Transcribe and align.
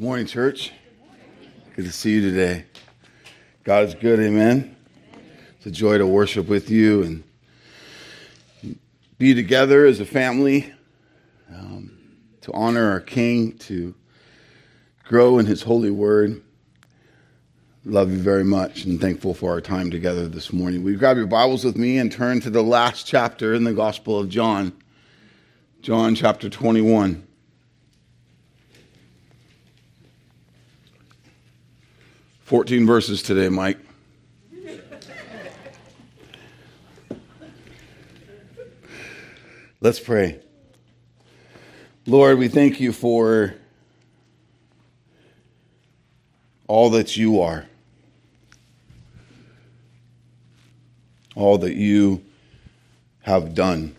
Morning, 0.00 0.26
church. 0.26 0.70
Good 1.74 1.86
to 1.86 1.90
see 1.90 2.12
you 2.12 2.20
today. 2.20 2.66
God 3.64 3.82
is 3.82 3.96
good, 3.96 4.20
amen. 4.20 4.76
It's 5.56 5.66
a 5.66 5.72
joy 5.72 5.98
to 5.98 6.06
worship 6.06 6.46
with 6.46 6.70
you 6.70 7.02
and 7.02 8.78
be 9.18 9.34
together 9.34 9.86
as 9.86 9.98
a 9.98 10.04
family, 10.04 10.72
um, 11.52 11.98
to 12.42 12.52
honor 12.52 12.92
our 12.92 13.00
King, 13.00 13.58
to 13.58 13.92
grow 15.02 15.40
in 15.40 15.46
His 15.46 15.62
holy 15.62 15.90
word. 15.90 16.44
Love 17.84 18.12
you 18.12 18.18
very 18.18 18.44
much 18.44 18.84
and 18.84 19.00
thankful 19.00 19.34
for 19.34 19.50
our 19.50 19.60
time 19.60 19.90
together 19.90 20.28
this 20.28 20.52
morning. 20.52 20.84
Will 20.84 20.92
you 20.92 20.96
grab 20.96 21.16
your 21.16 21.26
Bibles 21.26 21.64
with 21.64 21.76
me 21.76 21.98
and 21.98 22.12
turn 22.12 22.38
to 22.42 22.50
the 22.50 22.62
last 22.62 23.04
chapter 23.04 23.52
in 23.52 23.64
the 23.64 23.74
Gospel 23.74 24.16
of 24.16 24.28
John, 24.28 24.80
John 25.82 26.14
chapter 26.14 26.48
21. 26.48 27.26
14 32.48 32.86
verses 32.86 33.22
today, 33.22 33.50
Mike. 33.50 33.76
Let's 39.82 40.00
pray. 40.00 40.40
Lord, 42.06 42.38
we 42.38 42.48
thank 42.48 42.80
you 42.80 42.94
for 42.94 43.52
all 46.68 46.88
that 46.88 47.18
you 47.18 47.38
are, 47.42 47.66
all 51.36 51.58
that 51.58 51.74
you 51.74 52.24
have 53.24 53.54
done. 53.54 53.94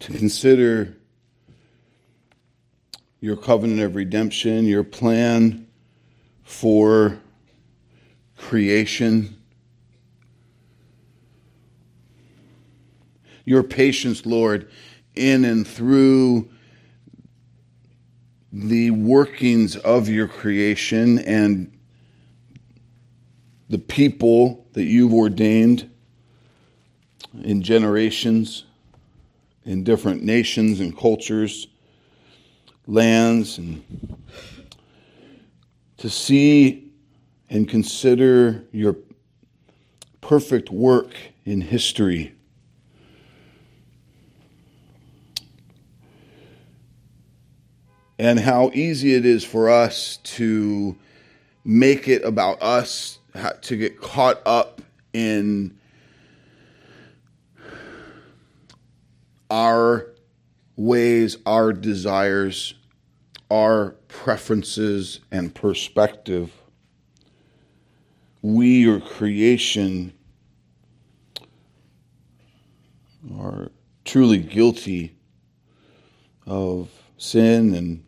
To 0.00 0.12
consider 0.12 0.94
your 3.22 3.36
covenant 3.36 3.80
of 3.80 3.94
redemption, 3.94 4.66
your 4.66 4.82
plan 4.82 5.64
for 6.42 7.20
creation, 8.36 9.36
your 13.44 13.62
patience, 13.62 14.26
Lord, 14.26 14.68
in 15.14 15.44
and 15.44 15.64
through 15.64 16.50
the 18.52 18.90
workings 18.90 19.76
of 19.76 20.08
your 20.08 20.26
creation 20.26 21.20
and 21.20 21.72
the 23.70 23.78
people 23.78 24.66
that 24.72 24.84
you've 24.84 25.14
ordained 25.14 25.88
in 27.40 27.62
generations, 27.62 28.64
in 29.64 29.84
different 29.84 30.24
nations 30.24 30.80
and 30.80 30.98
cultures 30.98 31.68
lands 32.86 33.58
and 33.58 33.82
to 35.98 36.10
see 36.10 36.90
and 37.48 37.68
consider 37.68 38.64
your 38.72 38.96
perfect 40.20 40.70
work 40.70 41.14
in 41.44 41.60
history. 41.60 42.34
And 48.18 48.38
how 48.38 48.70
easy 48.72 49.14
it 49.14 49.26
is 49.26 49.44
for 49.44 49.68
us 49.68 50.18
to 50.18 50.96
make 51.64 52.08
it 52.08 52.24
about 52.24 52.62
us, 52.62 53.18
to 53.62 53.76
get 53.76 54.00
caught 54.00 54.40
up 54.46 54.80
in 55.12 55.76
our 59.50 60.11
ways, 60.76 61.36
our 61.46 61.72
desires, 61.72 62.74
our 63.50 63.90
preferences, 64.08 65.20
and 65.30 65.54
perspective. 65.54 66.50
We, 68.40 68.80
your 68.80 69.00
creation, 69.00 70.12
are 73.38 73.70
truly 74.04 74.38
guilty 74.38 75.16
of 76.46 76.90
sin 77.18 77.74
and 77.74 78.04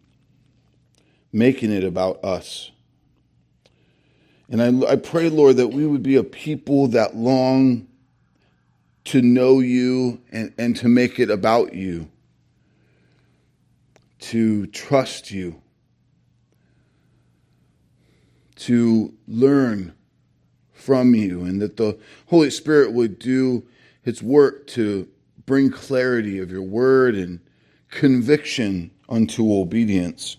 making 1.32 1.70
it 1.70 1.84
about 1.84 2.24
us. 2.24 2.70
And 4.48 4.62
I, 4.62 4.92
I 4.92 4.96
pray, 4.96 5.28
Lord, 5.28 5.56
that 5.56 5.68
we 5.68 5.86
would 5.86 6.02
be 6.02 6.16
a 6.16 6.24
people 6.24 6.88
that 6.88 7.16
long 7.16 7.86
to 9.04 9.22
know 9.22 9.60
you 9.60 10.20
and, 10.32 10.52
and 10.58 10.76
to 10.76 10.88
make 10.88 11.20
it 11.20 11.30
about 11.30 11.74
you 11.74 12.08
to 14.24 14.66
trust 14.68 15.30
you, 15.30 15.60
to 18.56 19.12
learn 19.28 19.92
from 20.72 21.14
you, 21.14 21.44
and 21.44 21.60
that 21.60 21.76
the 21.76 21.98
Holy 22.28 22.48
Spirit 22.48 22.94
would 22.94 23.18
do 23.18 23.66
its 24.02 24.22
work 24.22 24.66
to 24.68 25.06
bring 25.44 25.70
clarity 25.70 26.38
of 26.38 26.50
your 26.50 26.62
word 26.62 27.14
and 27.14 27.38
conviction 27.90 28.90
unto 29.10 29.52
obedience. 29.52 30.38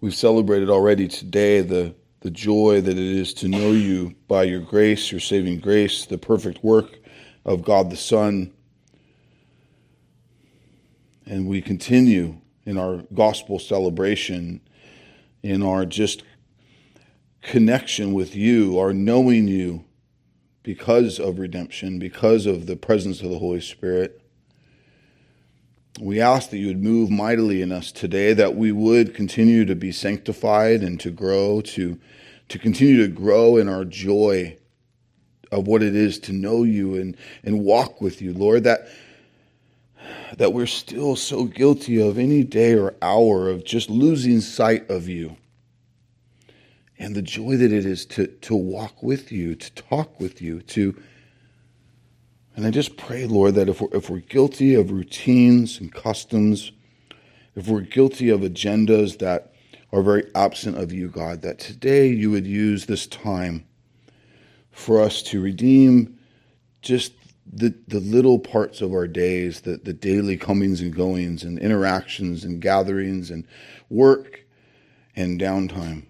We've 0.00 0.14
celebrated 0.14 0.70
already 0.70 1.06
today 1.06 1.60
the, 1.60 1.94
the 2.20 2.30
joy 2.30 2.80
that 2.80 2.92
it 2.92 2.98
is 2.98 3.34
to 3.34 3.48
know 3.48 3.72
you 3.72 4.14
by 4.26 4.44
your 4.44 4.60
grace, 4.60 5.12
your 5.12 5.20
saving 5.20 5.60
grace, 5.60 6.06
the 6.06 6.16
perfect 6.16 6.64
work 6.64 6.98
of 7.44 7.62
God 7.62 7.90
the 7.90 7.96
Son 7.96 8.54
and 11.28 11.46
we 11.46 11.60
continue 11.60 12.40
in 12.64 12.78
our 12.78 13.02
gospel 13.12 13.58
celebration, 13.58 14.60
in 15.42 15.62
our 15.62 15.84
just 15.84 16.22
connection 17.42 18.12
with 18.14 18.34
you, 18.34 18.78
our 18.78 18.92
knowing 18.92 19.46
you 19.46 19.84
because 20.62 21.20
of 21.20 21.38
redemption, 21.38 21.98
because 21.98 22.46
of 22.46 22.66
the 22.66 22.76
presence 22.76 23.20
of 23.20 23.30
the 23.30 23.38
Holy 23.38 23.60
Spirit. 23.60 24.20
We 26.00 26.20
ask 26.20 26.50
that 26.50 26.58
you 26.58 26.68
would 26.68 26.82
move 26.82 27.10
mightily 27.10 27.60
in 27.60 27.72
us 27.72 27.92
today, 27.92 28.32
that 28.32 28.54
we 28.54 28.72
would 28.72 29.14
continue 29.14 29.64
to 29.66 29.74
be 29.74 29.92
sanctified 29.92 30.82
and 30.82 30.98
to 31.00 31.10
grow, 31.10 31.60
to, 31.62 31.98
to 32.48 32.58
continue 32.58 33.02
to 33.02 33.08
grow 33.08 33.56
in 33.56 33.68
our 33.68 33.84
joy 33.84 34.56
of 35.50 35.66
what 35.66 35.82
it 35.82 35.94
is 35.96 36.18
to 36.20 36.32
know 36.32 36.62
you 36.62 36.94
and, 36.94 37.16
and 37.42 37.64
walk 37.64 38.00
with 38.00 38.22
you, 38.22 38.32
Lord, 38.32 38.64
that 38.64 38.88
that 40.36 40.52
we're 40.52 40.66
still 40.66 41.16
so 41.16 41.44
guilty 41.44 42.00
of 42.00 42.18
any 42.18 42.44
day 42.44 42.74
or 42.74 42.94
hour 43.02 43.48
of 43.48 43.64
just 43.64 43.90
losing 43.90 44.40
sight 44.40 44.88
of 44.90 45.08
you 45.08 45.36
and 46.98 47.14
the 47.14 47.22
joy 47.22 47.56
that 47.56 47.72
it 47.72 47.86
is 47.86 48.04
to, 48.06 48.26
to 48.26 48.54
walk 48.54 49.02
with 49.02 49.30
you, 49.30 49.54
to 49.54 49.72
talk 49.72 50.18
with 50.18 50.42
you, 50.42 50.60
to. 50.62 51.00
And 52.56 52.66
I 52.66 52.70
just 52.70 52.96
pray, 52.96 53.26
Lord, 53.26 53.54
that 53.54 53.68
if 53.68 53.80
we're, 53.80 53.88
if 53.92 54.10
we're 54.10 54.18
guilty 54.18 54.74
of 54.74 54.90
routines 54.90 55.78
and 55.78 55.92
customs, 55.92 56.72
if 57.54 57.68
we're 57.68 57.82
guilty 57.82 58.30
of 58.30 58.40
agendas 58.40 59.18
that 59.18 59.52
are 59.92 60.02
very 60.02 60.24
absent 60.34 60.76
of 60.76 60.92
you, 60.92 61.08
God, 61.08 61.42
that 61.42 61.58
today 61.58 62.08
you 62.08 62.30
would 62.30 62.46
use 62.46 62.86
this 62.86 63.06
time 63.06 63.64
for 64.70 65.00
us 65.00 65.22
to 65.22 65.40
redeem 65.40 66.18
just 66.82 67.12
the, 67.52 67.74
the 67.88 68.00
little 68.00 68.38
parts 68.38 68.80
of 68.80 68.92
our 68.92 69.06
days, 69.06 69.62
the, 69.62 69.76
the 69.76 69.92
daily 69.92 70.36
comings 70.36 70.80
and 70.80 70.94
goings 70.94 71.42
and 71.42 71.58
interactions 71.58 72.44
and 72.44 72.60
gatherings 72.60 73.30
and 73.30 73.46
work 73.88 74.44
and 75.16 75.40
downtime. 75.40 76.04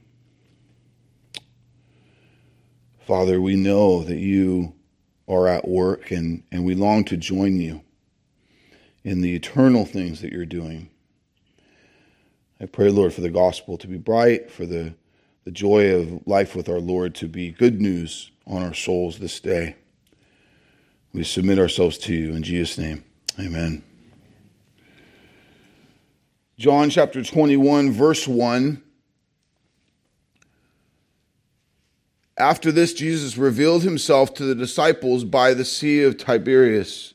Father, 3.06 3.40
we 3.40 3.56
know 3.56 4.02
that 4.04 4.18
you 4.18 4.74
are 5.28 5.48
at 5.48 5.66
work 5.66 6.10
and, 6.10 6.42
and 6.50 6.64
we 6.64 6.74
long 6.74 7.04
to 7.04 7.16
join 7.16 7.58
you 7.58 7.82
in 9.04 9.20
the 9.20 9.34
eternal 9.34 9.84
things 9.84 10.20
that 10.20 10.32
you're 10.32 10.44
doing. 10.44 10.90
I 12.60 12.66
pray, 12.66 12.90
Lord, 12.90 13.14
for 13.14 13.20
the 13.20 13.30
gospel 13.30 13.78
to 13.78 13.86
be 13.86 13.96
bright, 13.96 14.50
for 14.50 14.66
the, 14.66 14.94
the 15.44 15.50
joy 15.50 15.94
of 15.94 16.26
life 16.26 16.56
with 16.56 16.68
our 16.68 16.80
Lord 16.80 17.14
to 17.16 17.28
be 17.28 17.52
good 17.52 17.80
news 17.80 18.30
on 18.46 18.62
our 18.62 18.74
souls 18.74 19.18
this 19.18 19.38
day. 19.38 19.76
We 21.12 21.24
submit 21.24 21.58
ourselves 21.58 21.98
to 21.98 22.14
you 22.14 22.34
in 22.34 22.42
Jesus' 22.42 22.78
name. 22.78 23.04
Amen. 23.40 23.82
John 26.58 26.90
chapter 26.90 27.22
21, 27.22 27.92
verse 27.92 28.26
1. 28.26 28.82
After 32.36 32.70
this, 32.70 32.92
Jesus 32.92 33.36
revealed 33.36 33.82
himself 33.82 34.34
to 34.34 34.44
the 34.44 34.54
disciples 34.54 35.24
by 35.24 35.54
the 35.54 35.64
Sea 35.64 36.02
of 36.04 36.18
Tiberias, 36.18 37.14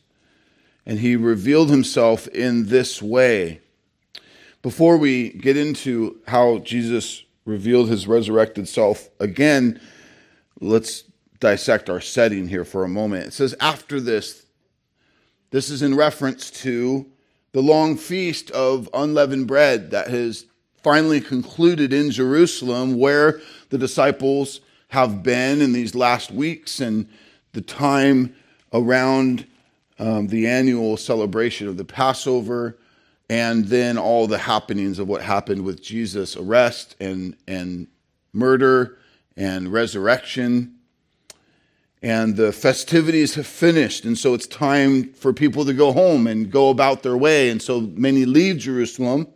and 0.85 0.99
he 0.99 1.15
revealed 1.15 1.69
himself 1.69 2.27
in 2.29 2.67
this 2.67 3.01
way. 3.01 3.61
Before 4.61 4.97
we 4.97 5.29
get 5.29 5.55
into 5.55 6.19
how 6.27 6.59
Jesus 6.59 7.23
revealed 7.45 7.89
his 7.89 8.07
resurrected 8.07 8.67
self 8.67 9.09
again, 9.19 9.79
let's 10.59 11.03
dissect 11.43 11.89
our 11.89 11.99
setting 11.99 12.47
here 12.47 12.63
for 12.63 12.85
a 12.85 12.87
moment. 12.87 13.27
It 13.27 13.33
says, 13.33 13.53
After 13.59 13.99
this, 13.99 14.45
This 15.51 15.69
is 15.69 15.81
in 15.81 15.93
reference 15.93 16.49
to 16.61 17.05
the 17.51 17.61
long 17.61 17.97
feast 17.97 18.49
of 18.51 18.89
unleavened 18.93 19.45
bread 19.45 19.91
that 19.91 20.07
has 20.07 20.45
finally 20.81 21.19
concluded 21.19 21.91
in 21.91 22.11
Jerusalem, 22.11 22.97
where 22.97 23.41
the 23.69 23.77
disciples 23.77 24.61
have 24.87 25.21
been 25.21 25.61
in 25.61 25.73
these 25.73 25.93
last 25.93 26.31
weeks 26.31 26.79
and 26.79 27.07
the 27.51 27.61
time 27.61 28.33
around 28.71 29.45
um, 29.99 30.27
the 30.27 30.47
annual 30.47 30.95
celebration 30.95 31.67
of 31.67 31.75
the 31.75 31.85
Passover, 31.85 32.77
and 33.29 33.65
then 33.65 33.97
all 33.97 34.27
the 34.27 34.37
happenings 34.37 34.97
of 34.97 35.09
what 35.09 35.21
happened 35.21 35.65
with 35.65 35.83
Jesus' 35.83 36.37
arrest 36.37 36.95
and, 37.01 37.35
and 37.47 37.87
murder 38.31 38.97
and 39.35 39.73
resurrection. 39.73 40.79
And 42.03 42.35
the 42.35 42.51
festivities 42.51 43.35
have 43.35 43.47
finished, 43.47 44.03
and 44.03 44.17
so 44.17 44.33
it's 44.33 44.45
time 44.45 45.13
for 45.13 45.31
people 45.31 45.63
to 45.63 45.73
go 45.73 45.94
home 45.94 46.27
and 46.27 46.51
go 46.51 46.69
about 46.69 47.01
their 47.01 47.15
way. 47.15 47.50
And 47.50 47.61
so 47.61 47.79
many 47.79 48.25
leave 48.25 48.57
Jerusalem, 48.57 49.27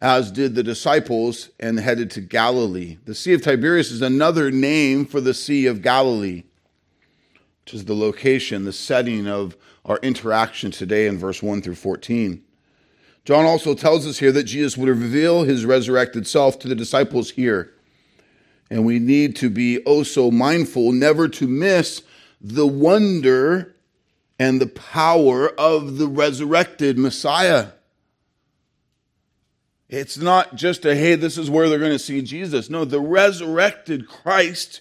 as 0.00 0.30
did 0.30 0.54
the 0.54 0.62
disciples, 0.62 1.50
and 1.58 1.80
headed 1.80 2.08
to 2.12 2.20
Galilee. 2.20 2.98
The 3.04 3.16
Sea 3.16 3.34
of 3.34 3.42
Tiberias 3.42 3.90
is 3.90 4.00
another 4.00 4.52
name 4.52 5.04
for 5.04 5.20
the 5.20 5.34
Sea 5.34 5.66
of 5.66 5.82
Galilee, 5.82 6.44
which 7.64 7.74
is 7.74 7.84
the 7.86 7.96
location, 7.96 8.64
the 8.64 8.72
setting 8.72 9.26
of 9.26 9.56
our 9.84 9.98
interaction 10.04 10.70
today 10.70 11.08
in 11.08 11.18
verse 11.18 11.42
1 11.42 11.62
through 11.62 11.74
14. 11.74 12.44
John 13.24 13.44
also 13.44 13.74
tells 13.74 14.06
us 14.06 14.18
here 14.18 14.32
that 14.32 14.44
Jesus 14.44 14.76
would 14.76 14.88
reveal 14.88 15.42
his 15.42 15.64
resurrected 15.64 16.28
self 16.28 16.60
to 16.60 16.68
the 16.68 16.76
disciples 16.76 17.32
here. 17.32 17.72
And 18.72 18.86
we 18.86 18.98
need 18.98 19.36
to 19.36 19.50
be 19.50 19.82
oh 19.84 20.02
so 20.02 20.30
mindful 20.30 20.92
never 20.92 21.28
to 21.28 21.46
miss 21.46 22.00
the 22.40 22.66
wonder 22.66 23.76
and 24.38 24.62
the 24.62 24.66
power 24.66 25.50
of 25.60 25.98
the 25.98 26.08
resurrected 26.08 26.96
Messiah. 26.96 27.72
It's 29.90 30.16
not 30.16 30.54
just 30.54 30.86
a, 30.86 30.94
hey, 30.94 31.16
this 31.16 31.36
is 31.36 31.50
where 31.50 31.68
they're 31.68 31.78
going 31.78 31.92
to 31.92 31.98
see 31.98 32.22
Jesus. 32.22 32.70
No, 32.70 32.86
the 32.86 32.98
resurrected 32.98 34.08
Christ 34.08 34.80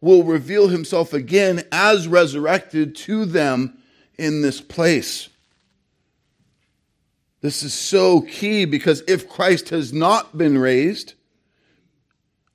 will 0.00 0.22
reveal 0.22 0.68
himself 0.68 1.12
again 1.12 1.64
as 1.72 2.06
resurrected 2.06 2.94
to 2.94 3.24
them 3.24 3.76
in 4.16 4.42
this 4.42 4.60
place. 4.60 5.30
This 7.40 7.64
is 7.64 7.74
so 7.74 8.20
key 8.20 8.66
because 8.66 9.02
if 9.08 9.28
Christ 9.28 9.70
has 9.70 9.92
not 9.92 10.38
been 10.38 10.58
raised, 10.58 11.14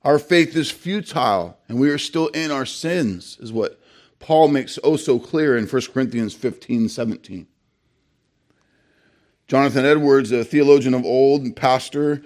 our 0.08 0.18
faith 0.18 0.56
is 0.56 0.70
futile 0.70 1.58
and 1.68 1.78
we 1.78 1.90
are 1.90 1.98
still 1.98 2.28
in 2.28 2.50
our 2.50 2.64
sins, 2.64 3.36
is 3.42 3.52
what 3.52 3.78
Paul 4.20 4.48
makes 4.48 4.78
oh 4.82 4.96
so 4.96 5.18
clear 5.18 5.54
in 5.54 5.66
1 5.66 5.82
Corinthians 5.92 6.32
15 6.32 6.88
17. 6.88 7.46
Jonathan 9.48 9.84
Edwards, 9.84 10.32
a 10.32 10.46
theologian 10.46 10.94
of 10.94 11.04
old 11.04 11.42
and 11.42 11.54
pastor, 11.54 12.22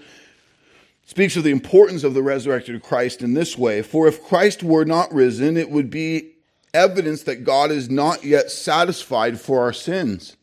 speaks 1.07 1.35
of 1.35 1.43
the 1.43 1.51
importance 1.51 2.05
of 2.05 2.15
the 2.15 2.23
resurrected 2.23 2.81
Christ 2.85 3.21
in 3.21 3.35
this 3.35 3.59
way 3.59 3.83
For 3.83 4.07
if 4.07 4.23
Christ 4.23 4.63
were 4.63 4.85
not 4.85 5.13
risen, 5.13 5.57
it 5.57 5.69
would 5.69 5.91
be 5.91 6.35
evidence 6.73 7.25
that 7.25 7.43
God 7.43 7.73
is 7.73 7.91
not 7.91 8.23
yet 8.23 8.53
satisfied 8.53 9.41
for 9.41 9.61
our 9.61 9.73
sins. 9.73 10.37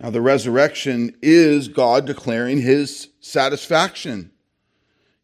Now, 0.00 0.08
the 0.08 0.22
resurrection 0.22 1.14
is 1.20 1.68
God 1.68 2.06
declaring 2.06 2.62
his 2.62 3.08
satisfaction. 3.20 4.30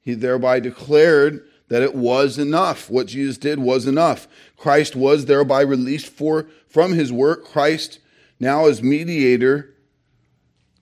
He 0.02 0.14
thereby 0.14 0.60
declared 0.60 1.48
that 1.68 1.82
it 1.82 1.94
was 1.94 2.36
enough. 2.36 2.90
What 2.90 3.06
Jesus 3.06 3.38
did 3.38 3.58
was 3.58 3.86
enough. 3.86 4.28
Christ 4.58 4.94
was 4.94 5.24
thereby 5.24 5.62
released 5.62 6.08
for, 6.08 6.46
from 6.68 6.92
his 6.92 7.10
work. 7.10 7.46
Christ, 7.46 7.98
now 8.38 8.66
as 8.66 8.82
mediator, 8.82 9.74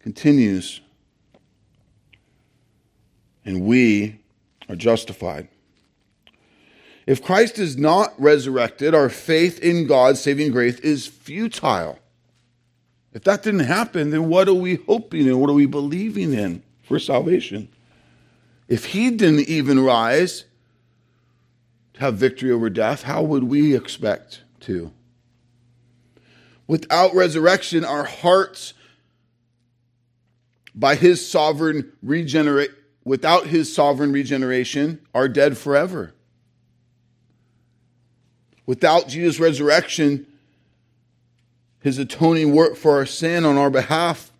continues. 0.01 0.81
And 3.45 3.63
we 3.63 4.21
are 4.69 4.75
justified. 4.75 5.49
If 7.07 7.23
Christ 7.23 7.59
is 7.59 7.77
not 7.77 8.13
resurrected, 8.21 8.95
our 8.95 9.09
faith 9.09 9.59
in 9.61 9.87
God's 9.87 10.21
saving 10.21 10.53
grace 10.53 10.79
is 10.81 11.07
futile. 11.07 11.99
If 13.13 13.25
that 13.25 13.43
didn't 13.43 13.61
happen, 13.61 14.11
then 14.11 14.29
what 14.29 14.49
are 14.49 14.55
we 14.55 14.77
hoping 14.77 15.27
in? 15.27 15.39
What 15.39 15.51
are 15.51 15.55
we 15.55 15.67
believing 15.67 16.33
in 16.33 16.63
for 16.83 16.99
salvation? 16.99 17.69
If 18.71 18.85
he 18.87 19.11
didn't 19.11 19.49
even 19.49 19.81
rise 19.81 20.45
to 21.95 22.01
have 22.01 22.15
victory 22.15 22.53
over 22.53 22.71
death, 22.71 23.03
how 23.03 23.21
would 23.25 23.45
we 23.45 23.75
expect 23.75 24.43
to? 24.61 24.93
Without 26.69 27.13
resurrection, 27.13 27.85
our 27.85 28.05
hearts, 28.05 28.75
by 30.73 30.95
his 30.95 31.29
sovereign 31.29 31.93
regenerate, 32.01 32.71
without 33.05 33.49
his 33.49 33.75
sovereign 33.75 34.13
regeneration, 34.13 35.01
are 35.13 35.29
dead 35.29 35.59
forever. 35.59 36.15
Without 38.67 39.09
Jesus' 39.09 39.41
resurrection, 39.41 40.29
his 41.81 41.99
atoning 41.99 42.55
work 42.55 42.77
for 42.77 42.99
our 42.99 43.07
sin 43.07 43.45
on 43.45 43.57
our 43.57 43.71
behalf 43.71 44.31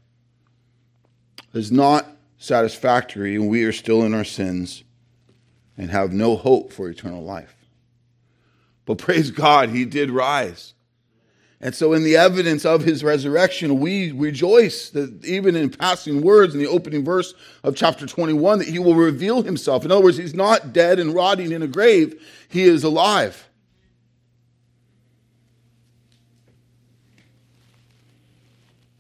is 1.53 1.73
not 1.73 2.07
satisfactory, 2.41 3.37
and 3.37 3.49
we 3.49 3.65
are 3.65 3.73
still 3.73 4.03
in 4.03 4.15
our 4.15 4.25
sins 4.25 4.83
and 5.77 5.91
have 5.91 6.13
no 6.13 6.37
hope 6.37 6.73
for 6.73 6.89
eternal 6.89 7.23
life. 7.23 7.55
But 8.87 8.99
praise 8.99 9.31
God, 9.31 9.69
he 9.69 9.85
did 9.85 10.11
rise. 10.11 10.73
And 11.61 11.75
so, 11.75 11.93
in 11.93 12.03
the 12.03 12.17
evidence 12.17 12.65
of 12.65 12.83
his 12.83 13.05
resurrection, 13.05 13.79
we 13.81 14.13
rejoice 14.13 14.89
that 14.91 15.23
even 15.27 15.55
in 15.55 15.69
passing 15.69 16.23
words 16.23 16.55
in 16.55 16.61
the 16.61 16.67
opening 16.67 17.05
verse 17.05 17.35
of 17.63 17.77
chapter 17.77 18.07
21, 18.07 18.61
that 18.61 18.69
he 18.69 18.79
will 18.79 18.95
reveal 18.95 19.43
himself. 19.43 19.85
In 19.85 19.93
other 19.93 20.03
words, 20.03 20.17
he's 20.17 20.35
not 20.35 20.73
dead 20.73 20.99
and 20.99 21.15
rotting 21.15 21.53
in 21.53 21.61
a 21.61 21.67
grave, 21.67 22.27
he 22.49 22.63
is 22.63 22.83
alive. 22.83 23.47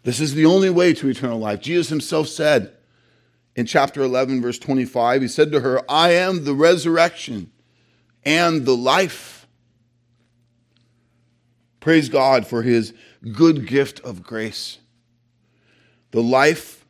This 0.03 0.21
is 0.21 0.35
the 0.35 0.45
only 0.45 0.69
way 0.69 0.93
to 0.95 1.09
eternal 1.09 1.39
life. 1.39 1.61
Jesus 1.61 1.89
himself 1.89 2.29
said 2.29 2.75
in 3.61 3.67
chapter 3.67 4.01
11, 4.01 4.41
verse 4.41 4.59
25, 4.59 5.21
he 5.21 5.29
said 5.29 5.53
to 5.53 5.61
her, 5.61 5.83
I 5.87 6.13
am 6.13 6.45
the 6.45 6.55
resurrection 6.55 7.53
and 8.25 8.65
the 8.65 8.75
life. 8.75 9.47
Praise 11.79 12.09
God 12.09 12.47
for 12.47 12.63
his 12.63 12.95
good 13.33 13.67
gift 13.67 14.01
of 14.01 14.23
grace. 14.23 14.79
The 16.11 16.23
life, 16.23 16.87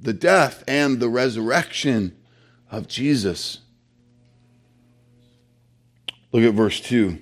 the 0.00 0.14
death, 0.14 0.64
and 0.66 1.00
the 1.00 1.10
resurrection 1.10 2.16
of 2.70 2.88
Jesus. 2.88 3.58
Look 6.32 6.44
at 6.44 6.54
verse 6.54 6.80
2. 6.80 7.18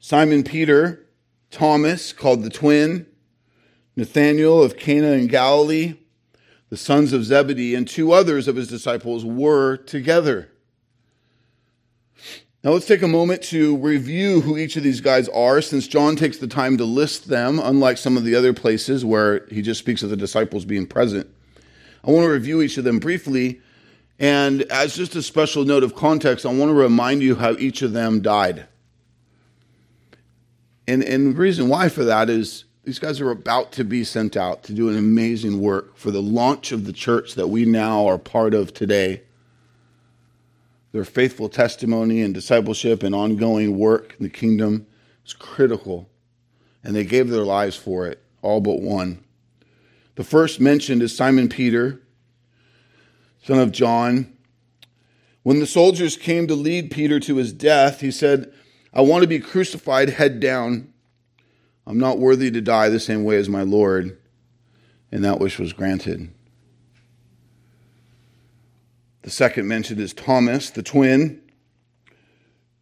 Simon 0.00 0.44
Peter, 0.44 1.06
Thomas, 1.50 2.12
called 2.12 2.42
the 2.42 2.50
twin, 2.50 3.06
Nathanael 3.96 4.62
of 4.62 4.76
Cana 4.76 5.12
in 5.12 5.28
Galilee, 5.28 5.94
the 6.70 6.76
sons 6.76 7.12
of 7.12 7.24
Zebedee, 7.24 7.74
and 7.74 7.86
two 7.86 8.12
others 8.12 8.48
of 8.48 8.56
his 8.56 8.68
disciples 8.68 9.24
were 9.24 9.76
together. 9.76 10.50
Now 12.62 12.72
let's 12.72 12.86
take 12.86 13.02
a 13.02 13.08
moment 13.08 13.42
to 13.44 13.76
review 13.78 14.42
who 14.42 14.56
each 14.56 14.76
of 14.76 14.82
these 14.82 15.00
guys 15.00 15.28
are, 15.30 15.60
since 15.60 15.88
John 15.88 16.14
takes 16.14 16.38
the 16.38 16.46
time 16.46 16.76
to 16.76 16.84
list 16.84 17.28
them, 17.28 17.58
unlike 17.58 17.98
some 17.98 18.16
of 18.16 18.24
the 18.24 18.34
other 18.34 18.52
places 18.52 19.04
where 19.04 19.46
he 19.46 19.62
just 19.62 19.80
speaks 19.80 20.02
of 20.02 20.10
the 20.10 20.16
disciples 20.16 20.64
being 20.64 20.86
present. 20.86 21.26
I 22.04 22.10
want 22.10 22.24
to 22.24 22.30
review 22.30 22.62
each 22.62 22.78
of 22.78 22.84
them 22.84 22.98
briefly, 22.98 23.60
and 24.18 24.62
as 24.62 24.94
just 24.94 25.16
a 25.16 25.22
special 25.22 25.64
note 25.64 25.82
of 25.82 25.94
context, 25.96 26.46
I 26.46 26.50
want 26.50 26.68
to 26.68 26.74
remind 26.74 27.22
you 27.22 27.34
how 27.34 27.52
each 27.52 27.82
of 27.82 27.92
them 27.92 28.20
died. 28.20 28.66
And, 30.86 31.02
and 31.02 31.34
the 31.34 31.40
reason 31.40 31.68
why 31.68 31.88
for 31.88 32.04
that 32.04 32.28
is 32.28 32.64
these 32.84 32.98
guys 32.98 33.20
are 33.20 33.30
about 33.30 33.72
to 33.72 33.84
be 33.84 34.04
sent 34.04 34.36
out 34.36 34.62
to 34.64 34.72
do 34.72 34.88
an 34.88 34.96
amazing 34.96 35.60
work 35.60 35.96
for 35.96 36.10
the 36.10 36.22
launch 36.22 36.72
of 36.72 36.86
the 36.86 36.92
church 36.92 37.34
that 37.34 37.48
we 37.48 37.64
now 37.64 38.06
are 38.06 38.18
part 38.18 38.54
of 38.54 38.72
today. 38.72 39.22
Their 40.92 41.04
faithful 41.04 41.48
testimony 41.48 42.22
and 42.22 42.32
discipleship 42.32 43.02
and 43.02 43.14
ongoing 43.14 43.78
work 43.78 44.16
in 44.18 44.24
the 44.24 44.30
kingdom 44.30 44.86
is 45.24 45.34
critical, 45.34 46.08
and 46.82 46.96
they 46.96 47.04
gave 47.04 47.28
their 47.28 47.44
lives 47.44 47.76
for 47.76 48.06
it, 48.06 48.22
all 48.42 48.60
but 48.60 48.80
one. 48.80 49.22
The 50.16 50.24
first 50.24 50.58
mentioned 50.58 51.02
is 51.02 51.14
Simon 51.14 51.48
Peter, 51.48 52.00
son 53.44 53.58
of 53.58 53.72
John. 53.72 54.32
When 55.42 55.60
the 55.60 55.66
soldiers 55.66 56.16
came 56.16 56.46
to 56.48 56.54
lead 56.54 56.90
Peter 56.90 57.20
to 57.20 57.36
his 57.36 57.52
death, 57.52 58.00
he 58.00 58.10
said, 58.10 58.52
I 58.92 59.02
want 59.02 59.22
to 59.22 59.28
be 59.28 59.38
crucified 59.38 60.10
head 60.10 60.40
down. 60.40 60.92
I'm 61.90 61.98
not 61.98 62.20
worthy 62.20 62.52
to 62.52 62.60
die 62.60 62.88
the 62.88 63.00
same 63.00 63.24
way 63.24 63.36
as 63.36 63.48
my 63.48 63.62
Lord. 63.62 64.16
And 65.10 65.24
that 65.24 65.40
wish 65.40 65.58
was 65.58 65.72
granted. 65.72 66.32
The 69.22 69.30
second 69.30 69.66
mentioned 69.66 69.98
is 69.98 70.14
Thomas, 70.14 70.70
the 70.70 70.84
twin, 70.84 71.42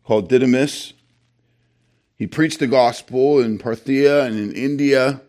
called 0.04 0.28
Didymus. 0.28 0.92
He 2.16 2.26
preached 2.26 2.58
the 2.58 2.66
gospel 2.66 3.40
in 3.40 3.56
Parthia 3.56 4.26
and 4.26 4.38
in 4.38 4.52
India. 4.52 5.22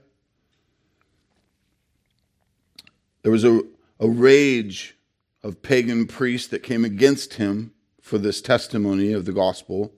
There 3.24 3.32
was 3.32 3.46
a, 3.46 3.62
a 3.98 4.10
rage 4.10 4.98
of 5.42 5.62
pagan 5.62 6.06
priests 6.06 6.50
that 6.50 6.64
came 6.64 6.84
against 6.84 7.36
him 7.36 7.72
for 8.02 8.18
this 8.18 8.42
testimony 8.42 9.14
of 9.14 9.24
the 9.24 9.32
gospel, 9.32 9.94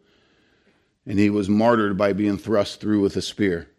and 1.04 1.18
he 1.18 1.32
was 1.32 1.50
martyred 1.50 1.98
by 1.98 2.14
being 2.14 2.38
thrust 2.38 2.80
through 2.80 3.02
with 3.02 3.18
a 3.18 3.24
spear. 3.24 3.70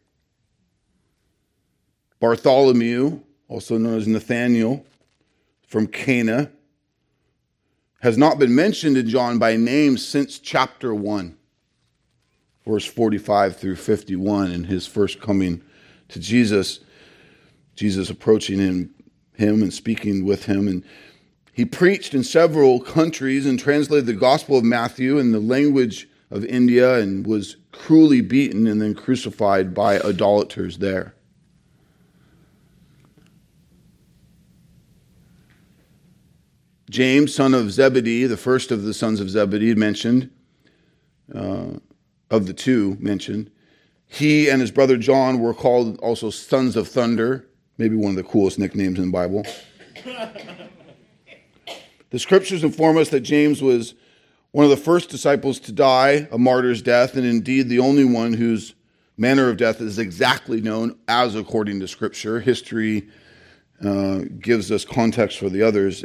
Bartholomew, 2.23 3.19
also 3.49 3.76
known 3.79 3.99
as 3.99 4.07
Nathanael, 4.07 4.87
from 5.67 5.88
Cana, 5.88 6.52
has 8.00 8.17
not 8.17 8.38
been 8.38 8.55
mentioned 8.55 8.97
in 8.97 9.09
John 9.09 9.41
by 9.41 9.57
name 9.57 9.99
since 9.99 10.38
chapter 10.38 10.95
1, 10.95 11.37
verse 12.64 12.85
45 12.85 13.57
through 13.57 13.75
51, 13.75 14.52
in 14.52 14.62
his 14.62 14.87
first 14.87 15.21
coming 15.21 15.62
to 16.11 16.21
Jesus. 16.21 16.79
Jesus 17.75 18.09
approaching 18.09 18.61
him, 18.61 18.95
him 19.33 19.61
and 19.61 19.75
speaking 19.75 20.25
with 20.25 20.45
him. 20.45 20.69
And 20.69 20.85
he 21.52 21.64
preached 21.64 22.14
in 22.14 22.23
several 22.23 22.79
countries 22.79 23.47
and 23.47 23.59
translated 23.59 24.07
the 24.07 24.12
Gospel 24.12 24.59
of 24.59 24.64
Matthew 24.64 25.19
in 25.19 25.33
the 25.33 25.41
language 25.41 26.09
of 26.31 26.45
India 26.45 27.00
and 27.00 27.26
was 27.26 27.57
cruelly 27.73 28.21
beaten 28.21 28.69
and 28.69 28.81
then 28.81 28.95
crucified 28.95 29.75
by 29.75 29.99
idolaters 29.99 30.79
there. 30.79 31.17
James, 36.93 37.35
son 37.35 37.55
of 37.55 37.73
Zebedee, 37.73 38.27
the 38.27 38.37
first 38.37 38.71
of 38.71 38.83
the 38.83 38.93
sons 38.93 39.19
of 39.19 39.31
Zebedee 39.31 39.75
mentioned, 39.75 40.29
uh, 41.35 41.79
of 42.31 42.47
the 42.47 42.53
two 42.53 42.99
mentioned, 43.01 43.51
he 44.07 44.51
and 44.51 44.61
his 44.61 44.71
brother 44.71 44.99
John 44.99 45.39
were 45.39 45.55
called 45.55 45.99
also 46.01 46.29
sons 46.29 46.77
of 46.77 46.87
thunder, 46.87 47.49
maybe 47.79 47.97
one 47.97 48.11
of 48.11 48.17
the 48.17 48.23
coolest 48.23 48.59
nicknames 48.59 48.99
in 48.99 49.07
the 49.07 49.11
Bible. 49.11 49.43
the 52.11 52.19
scriptures 52.19 52.63
inform 52.63 52.99
us 52.99 53.09
that 53.09 53.21
James 53.21 53.63
was 53.63 53.95
one 54.51 54.65
of 54.65 54.71
the 54.71 54.77
first 54.77 55.09
disciples 55.09 55.59
to 55.61 55.73
die 55.73 56.29
a 56.31 56.37
martyr's 56.37 56.83
death, 56.83 57.17
and 57.17 57.25
indeed 57.25 57.71
the 57.71 57.79
only 57.79 58.05
one 58.05 58.35
whose 58.35 58.75
manner 59.17 59.49
of 59.49 59.57
death 59.57 59.81
is 59.81 59.99
exactly 59.99 60.61
known 60.61 60.99
as 61.09 61.35
according 61.37 61.81
to 61.81 61.89
scripture. 61.89 62.41
History 62.41 63.09
uh, 63.83 64.25
gives 64.41 64.71
us 64.71 64.85
context 64.85 65.39
for 65.39 65.49
the 65.49 65.63
others. 65.63 66.05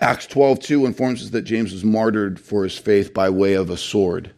Acts 0.00 0.26
12, 0.26 0.60
2 0.60 0.86
informs 0.86 1.22
us 1.22 1.30
that 1.30 1.42
James 1.42 1.72
was 1.72 1.84
martyred 1.84 2.38
for 2.38 2.64
his 2.64 2.76
faith 2.76 3.14
by 3.14 3.30
way 3.30 3.54
of 3.54 3.70
a 3.70 3.76
sword. 3.76 4.32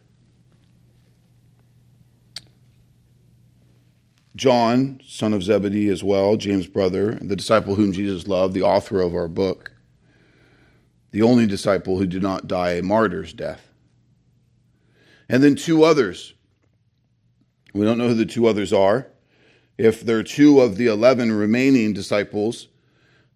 John, 4.35 5.01
son 5.05 5.33
of 5.33 5.43
Zebedee 5.43 5.89
as 5.89 6.01
well, 6.01 6.37
James' 6.37 6.67
brother, 6.67 7.15
the 7.21 7.35
disciple 7.35 7.75
whom 7.75 7.91
Jesus 7.91 8.25
loved, 8.25 8.53
the 8.53 8.61
author 8.61 9.01
of 9.01 9.13
our 9.13 9.27
book, 9.27 9.73
the 11.11 11.23
only 11.23 11.45
disciple 11.45 11.97
who 11.97 12.07
did 12.07 12.21
not 12.21 12.47
die 12.47 12.73
a 12.73 12.83
martyr's 12.83 13.33
death. 13.33 13.69
And 15.27 15.43
then 15.43 15.55
two 15.55 15.83
others. 15.83 16.35
We 17.73 17.85
don't 17.85 17.97
know 17.97 18.07
who 18.07 18.13
the 18.13 18.25
two 18.25 18.47
others 18.47 18.71
are. 18.71 19.07
If 19.77 20.01
they're 20.01 20.23
two 20.23 20.61
of 20.61 20.77
the 20.77 20.87
11 20.87 21.33
remaining 21.33 21.91
disciples, 21.91 22.69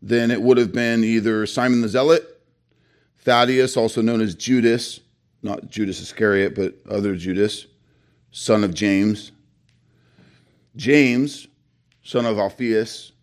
then 0.04 0.32
it 0.32 0.42
would 0.42 0.58
have 0.58 0.74
been 0.74 1.02
either 1.02 1.46
Simon 1.46 1.80
the 1.80 1.88
Zealot, 1.88 2.42
Thaddeus, 3.20 3.78
also 3.78 4.02
known 4.02 4.20
as 4.20 4.36
Judas, 4.36 5.00
not 5.42 5.70
Judas 5.70 6.02
Iscariot, 6.02 6.56
but 6.56 6.76
other 6.90 7.16
Judas, 7.16 7.68
son 8.30 8.66
of 8.66 8.74
James, 8.74 9.32
James, 10.76 11.48
son 12.04 12.26
of 12.26 12.38
Alphaeus, 12.38 13.14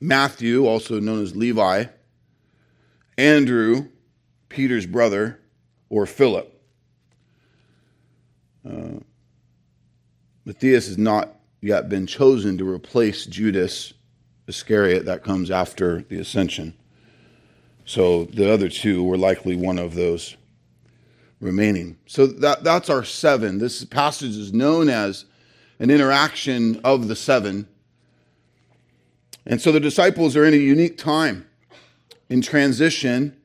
Matthew, 0.00 0.66
also 0.66 1.00
known 1.00 1.22
as 1.22 1.34
Levi, 1.34 1.86
Andrew, 3.16 3.88
Peter's 4.50 4.84
brother, 4.84 5.40
or 5.88 6.04
Philip. 6.04 6.62
Uh, 8.68 9.00
Matthias 10.44 10.88
has 10.88 10.98
not 10.98 11.36
yet 11.62 11.88
been 11.88 12.06
chosen 12.06 12.58
to 12.58 12.68
replace 12.68 13.24
Judas 13.24 13.94
Iscariot 14.46 15.04
that 15.04 15.22
comes 15.22 15.50
after 15.50 16.02
the 16.02 16.18
ascension. 16.18 16.74
So 17.84 18.24
the 18.24 18.52
other 18.52 18.68
two 18.68 19.02
were 19.04 19.16
likely 19.16 19.56
one 19.56 19.78
of 19.78 19.94
those 19.94 20.36
remaining. 21.40 21.98
So 22.06 22.26
that, 22.26 22.64
that's 22.64 22.88
our 22.88 23.04
seven. 23.04 23.58
This 23.58 23.84
passage 23.84 24.36
is 24.36 24.52
known 24.52 24.88
as 24.88 25.24
an 25.78 25.90
interaction 25.90 26.80
of 26.84 27.08
the 27.08 27.16
seven. 27.16 27.68
And 29.44 29.60
so 29.60 29.72
the 29.72 29.80
disciples 29.80 30.36
are 30.36 30.44
in 30.44 30.54
a 30.54 30.58
unique 30.58 30.96
time 30.96 31.48
in 32.28 32.40
transition. 32.40 33.36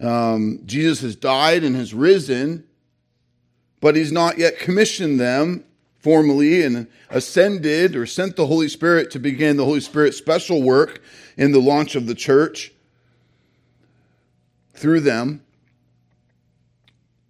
Um, 0.00 0.60
Jesus 0.64 1.00
has 1.00 1.16
died 1.16 1.64
and 1.64 1.74
has 1.76 1.92
risen, 1.92 2.64
but 3.80 3.96
he's 3.96 4.12
not 4.12 4.38
yet 4.38 4.58
commissioned 4.58 5.18
them 5.18 5.64
formally 6.06 6.62
and 6.62 6.86
ascended 7.10 7.96
or 7.96 8.06
sent 8.06 8.36
the 8.36 8.46
Holy 8.46 8.68
Spirit 8.68 9.10
to 9.10 9.18
begin 9.18 9.56
the 9.56 9.64
Holy 9.64 9.80
Spirit's 9.80 10.16
special 10.16 10.62
work 10.62 11.02
in 11.36 11.50
the 11.50 11.58
launch 11.58 11.96
of 11.96 12.06
the 12.06 12.14
church 12.14 12.70
through 14.72 15.00
them. 15.00 15.42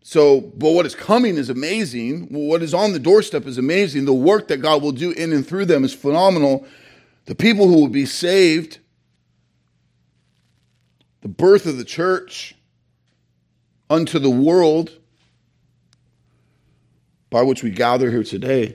So, 0.02 0.42
but 0.42 0.72
what 0.72 0.84
is 0.84 0.94
coming 0.94 1.38
is 1.38 1.48
amazing. 1.48 2.26
What 2.28 2.62
is 2.62 2.74
on 2.74 2.92
the 2.92 2.98
doorstep 2.98 3.46
is 3.46 3.56
amazing. 3.56 4.04
The 4.04 4.12
work 4.12 4.48
that 4.48 4.58
God 4.58 4.82
will 4.82 4.92
do 4.92 5.10
in 5.12 5.32
and 5.32 5.48
through 5.48 5.64
them 5.64 5.82
is 5.82 5.94
phenomenal. 5.94 6.66
The 7.24 7.34
people 7.34 7.68
who 7.68 7.80
will 7.80 7.88
be 7.88 8.04
saved, 8.04 8.78
the 11.22 11.28
birth 11.28 11.64
of 11.64 11.78
the 11.78 11.84
church 11.84 12.54
unto 13.88 14.18
the 14.18 14.28
world 14.28 14.90
by 17.36 17.42
which 17.42 17.62
we 17.62 17.68
gather 17.68 18.10
here 18.10 18.22
today. 18.22 18.74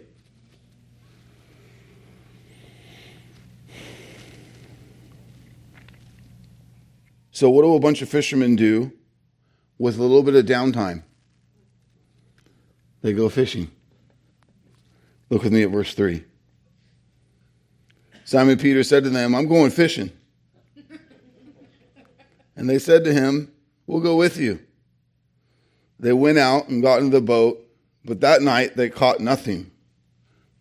So, 7.32 7.50
what 7.50 7.64
do 7.64 7.74
a 7.74 7.80
bunch 7.80 8.04
of 8.04 8.10
fishermen 8.10 8.56
do 8.56 8.92
with 9.80 9.98
a 9.98 10.04
little 10.04 10.22
bit 10.22 10.36
of 10.36 10.46
downtime? 10.46 11.02
They 13.02 13.14
go 13.14 13.30
fishing. 13.30 13.72
Look 15.32 15.42
with 15.42 15.54
me 15.54 15.64
at 15.64 15.72
verse 15.72 15.96
3. 15.96 16.24
Simon 18.26 18.60
Peter 18.60 18.84
said 18.84 19.04
to 19.06 19.10
them, 19.10 19.34
I'm 19.34 19.48
going 19.48 19.72
fishing. 19.72 20.12
and 22.56 22.70
they 22.70 22.78
said 22.78 23.04
to 23.06 23.12
him, 23.12 23.52
We'll 23.88 24.02
go 24.02 24.18
with 24.18 24.38
you. 24.38 24.60
They 26.00 26.14
went 26.14 26.38
out 26.38 26.68
and 26.68 26.84
got 26.84 27.00
into 27.00 27.10
the 27.10 27.26
boat 27.26 27.61
but 28.04 28.22
that 28.22 28.42
night 28.42 28.76
they 28.76 28.90
caught 28.90 29.20
nothing. 29.20 29.72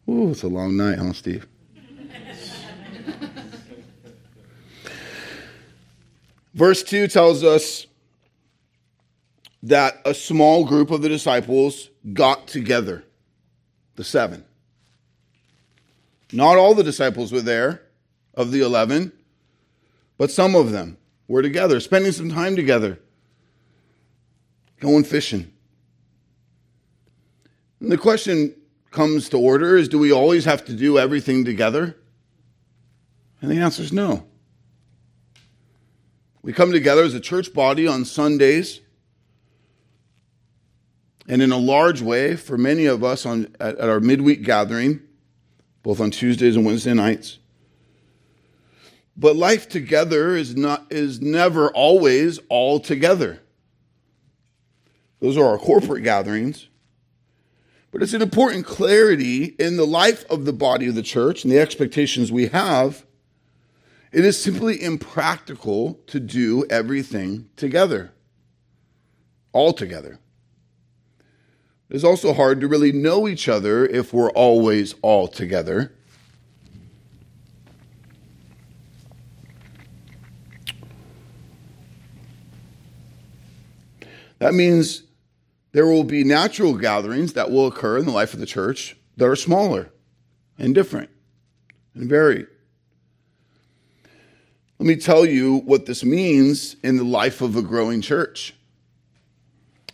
Ooh, 0.09 0.31
it's 0.31 0.43
a 0.43 0.49
long 0.49 0.77
night, 0.77 0.99
huh, 0.99 1.13
Steve? 1.13 1.47
Verse 6.55 6.83
2 6.83 7.07
tells 7.07 7.45
us 7.45 7.87
that 9.63 10.01
a 10.05 10.15
small 10.15 10.65
group 10.65 10.91
of 10.91 11.03
the 11.03 11.09
disciples 11.09 11.91
got 12.13 12.47
together, 12.47 13.05
the 13.97 14.05
seven. 14.05 14.45
Not 16.33 16.57
all 16.57 16.75
the 16.75 16.85
disciples 16.85 17.33
were 17.33 17.41
there 17.41 17.83
of 18.35 18.51
the 18.51 18.63
11, 18.63 19.13
but 20.19 20.31
some 20.31 20.55
of 20.55 20.71
them 20.71 20.97
were 21.29 21.43
together, 21.43 21.79
spending 21.81 22.13
some 22.13 22.31
time 22.31 22.57
together, 22.57 22.99
going 24.81 25.05
fishing. 25.05 25.53
And 27.81 27.91
the 27.91 27.99
question 27.99 28.55
comes 28.91 29.29
to 29.31 29.39
order 29.39 29.77
is 29.77 29.89
do 29.89 29.99
we 29.99 30.13
always 30.13 30.45
have 30.45 30.65
to 30.67 30.75
do 30.75 30.99
everything 30.99 31.45
together? 31.45 31.97
And 33.41 33.51
the 33.51 33.57
answer 33.57 33.83
is 33.83 33.93
no. 33.93 34.27
We 36.43 36.53
come 36.53 36.73
together 36.73 37.03
as 37.03 37.15
a 37.15 37.21
church 37.21 37.53
body 37.53 37.87
on 37.87 38.05
Sundays. 38.05 38.81
And 41.29 41.43
in 41.43 41.53
a 41.53 41.59
large 41.59 42.03
way, 42.03 42.37
for 42.37 42.59
many 42.59 42.87
of 42.87 43.05
us 43.05 43.25
on, 43.25 43.55
at, 43.61 43.77
at 43.79 43.89
our 43.89 44.01
midweek 44.01 44.43
gathering, 44.43 45.01
both 45.83 46.01
on 46.01 46.11
Tuesdays 46.11 46.57
and 46.57 46.67
Wednesday 46.67 46.93
nights. 46.93 47.39
But 49.17 49.37
life 49.37 49.69
together 49.69 50.35
is, 50.35 50.57
not, 50.57 50.87
is 50.91 51.21
never 51.21 51.69
always 51.71 52.41
all 52.49 52.81
together. 52.81 53.41
Those 55.21 55.37
are 55.37 55.45
our 55.45 55.59
corporate 55.59 56.03
gatherings. 56.03 56.70
But 57.93 58.03
it's 58.03 58.15
an 58.15 58.23
important 58.23 58.67
clarity 58.67 59.57
in 59.59 59.77
the 59.77 59.87
life 59.87 60.25
of 60.31 60.45
the 60.45 60.53
body 60.53 60.87
of 60.89 60.95
the 60.95 61.03
church 61.03 61.43
and 61.43 61.53
the 61.53 61.59
expectations 61.59 62.31
we 62.31 62.49
have. 62.49 63.05
It 64.13 64.25
is 64.25 64.41
simply 64.41 64.83
impractical 64.83 65.95
to 66.07 66.21
do 66.21 66.65
everything 66.71 67.49
together, 67.57 68.13
all 69.53 69.73
together. 69.73 70.19
It's 71.89 72.05
also 72.05 72.33
hard 72.33 72.61
to 72.61 72.69
really 72.69 72.93
know 72.93 73.27
each 73.27 73.49
other 73.49 73.85
if 73.85 74.13
we're 74.13 74.31
always 74.31 74.95
all 75.03 75.27
together. 75.27 75.93
That 84.39 84.55
means 84.55 85.03
there 85.73 85.87
will 85.87 86.05
be 86.05 86.25
natural 86.25 86.75
gatherings 86.77 87.35
that 87.35 87.51
will 87.51 87.67
occur 87.67 87.99
in 87.99 88.07
the 88.07 88.13
life 88.13 88.35
of 88.35 88.41
the 88.41 88.47
church 88.47 88.97
that 89.17 89.27
are 89.27 89.37
smaller 89.37 89.91
and 90.59 90.75
different 90.75 91.11
and 91.95 92.09
varied. 92.09 92.47
Let 94.79 94.87
me 94.87 94.97
tell 94.97 95.27
you 95.27 95.59
what 95.59 95.87
this 95.87 96.03
means 96.03 96.75
in 96.83 96.97
the 96.97 97.05
life 97.05 97.41
of 97.41 97.55
a 97.55 97.63
growing 97.63 98.01
church. 98.01 98.55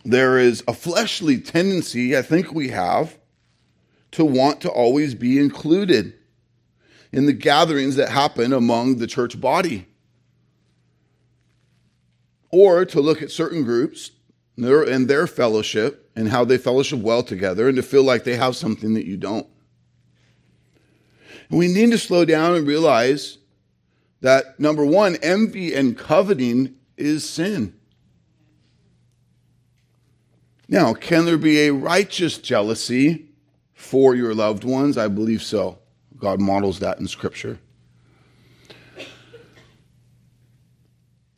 There 0.05 0.37
is 0.39 0.63
a 0.67 0.73
fleshly 0.73 1.39
tendency, 1.39 2.17
I 2.17 2.21
think 2.21 2.53
we 2.53 2.69
have, 2.69 3.17
to 4.11 4.23
want 4.23 4.61
to 4.61 4.69
always 4.69 5.13
be 5.13 5.37
included 5.37 6.13
in 7.11 7.25
the 7.25 7.33
gatherings 7.33 7.97
that 7.97 8.09
happen 8.09 8.53
among 8.53 8.97
the 8.97 9.07
church 9.07 9.39
body. 9.39 9.87
Or 12.49 12.85
to 12.85 13.01
look 13.01 13.21
at 13.21 13.31
certain 13.31 13.65
groups 13.65 14.11
and 14.57 15.07
their 15.07 15.27
fellowship 15.27 16.11
and 16.15 16.29
how 16.29 16.43
they 16.43 16.57
fellowship 16.57 16.99
well 16.99 17.23
together 17.23 17.67
and 17.67 17.75
to 17.75 17.83
feel 17.83 18.03
like 18.03 18.23
they 18.23 18.35
have 18.35 18.55
something 18.55 18.93
that 18.95 19.05
you 19.05 19.17
don't. 19.17 19.47
We 21.49 21.67
need 21.67 21.91
to 21.91 21.97
slow 21.97 22.25
down 22.25 22.55
and 22.55 22.67
realize 22.67 23.37
that 24.21 24.59
number 24.59 24.85
one, 24.85 25.15
envy 25.21 25.73
and 25.73 25.97
coveting 25.97 26.75
is 26.97 27.27
sin. 27.27 27.73
Now, 30.67 30.93
can 30.93 31.25
there 31.25 31.37
be 31.37 31.61
a 31.61 31.73
righteous 31.73 32.37
jealousy 32.37 33.29
for 33.73 34.15
your 34.15 34.33
loved 34.33 34.63
ones? 34.63 34.97
I 34.97 35.07
believe 35.07 35.41
so. 35.41 35.79
God 36.17 36.41
models 36.41 36.79
that 36.79 36.99
in 36.99 37.07
Scripture. 37.07 37.59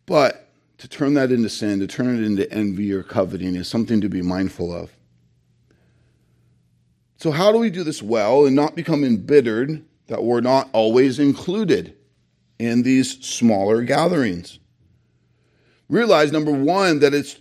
But 0.06 0.49
to 0.80 0.88
turn 0.88 1.14
that 1.14 1.32
into 1.32 1.50
sin, 1.50 1.80
to 1.80 1.88
turn 1.88 2.18
it 2.18 2.26
into 2.26 2.52
envy 2.52 2.92
or 2.92 3.04
coveting, 3.04 3.56
is 3.56 3.68
something 3.68 4.02
to 4.02 4.10
be 4.10 4.22
mindful 4.22 4.74
of. 4.74 4.92
So, 7.18 7.32
how 7.32 7.52
do 7.52 7.58
we 7.58 7.70
do 7.70 7.84
this 7.84 8.02
well 8.02 8.46
and 8.46 8.56
not 8.56 8.76
become 8.76 9.04
embittered 9.04 9.84
that 10.08 10.24
we're 10.24 10.40
not 10.40 10.70
always 10.72 11.20
included 11.20 11.96
in 12.58 12.84
these 12.84 13.24
smaller 13.26 13.84
gatherings? 13.84 14.60
Realize, 15.90 16.32
number 16.32 16.52
one, 16.52 17.00
that 17.00 17.14
it's, 17.14 17.38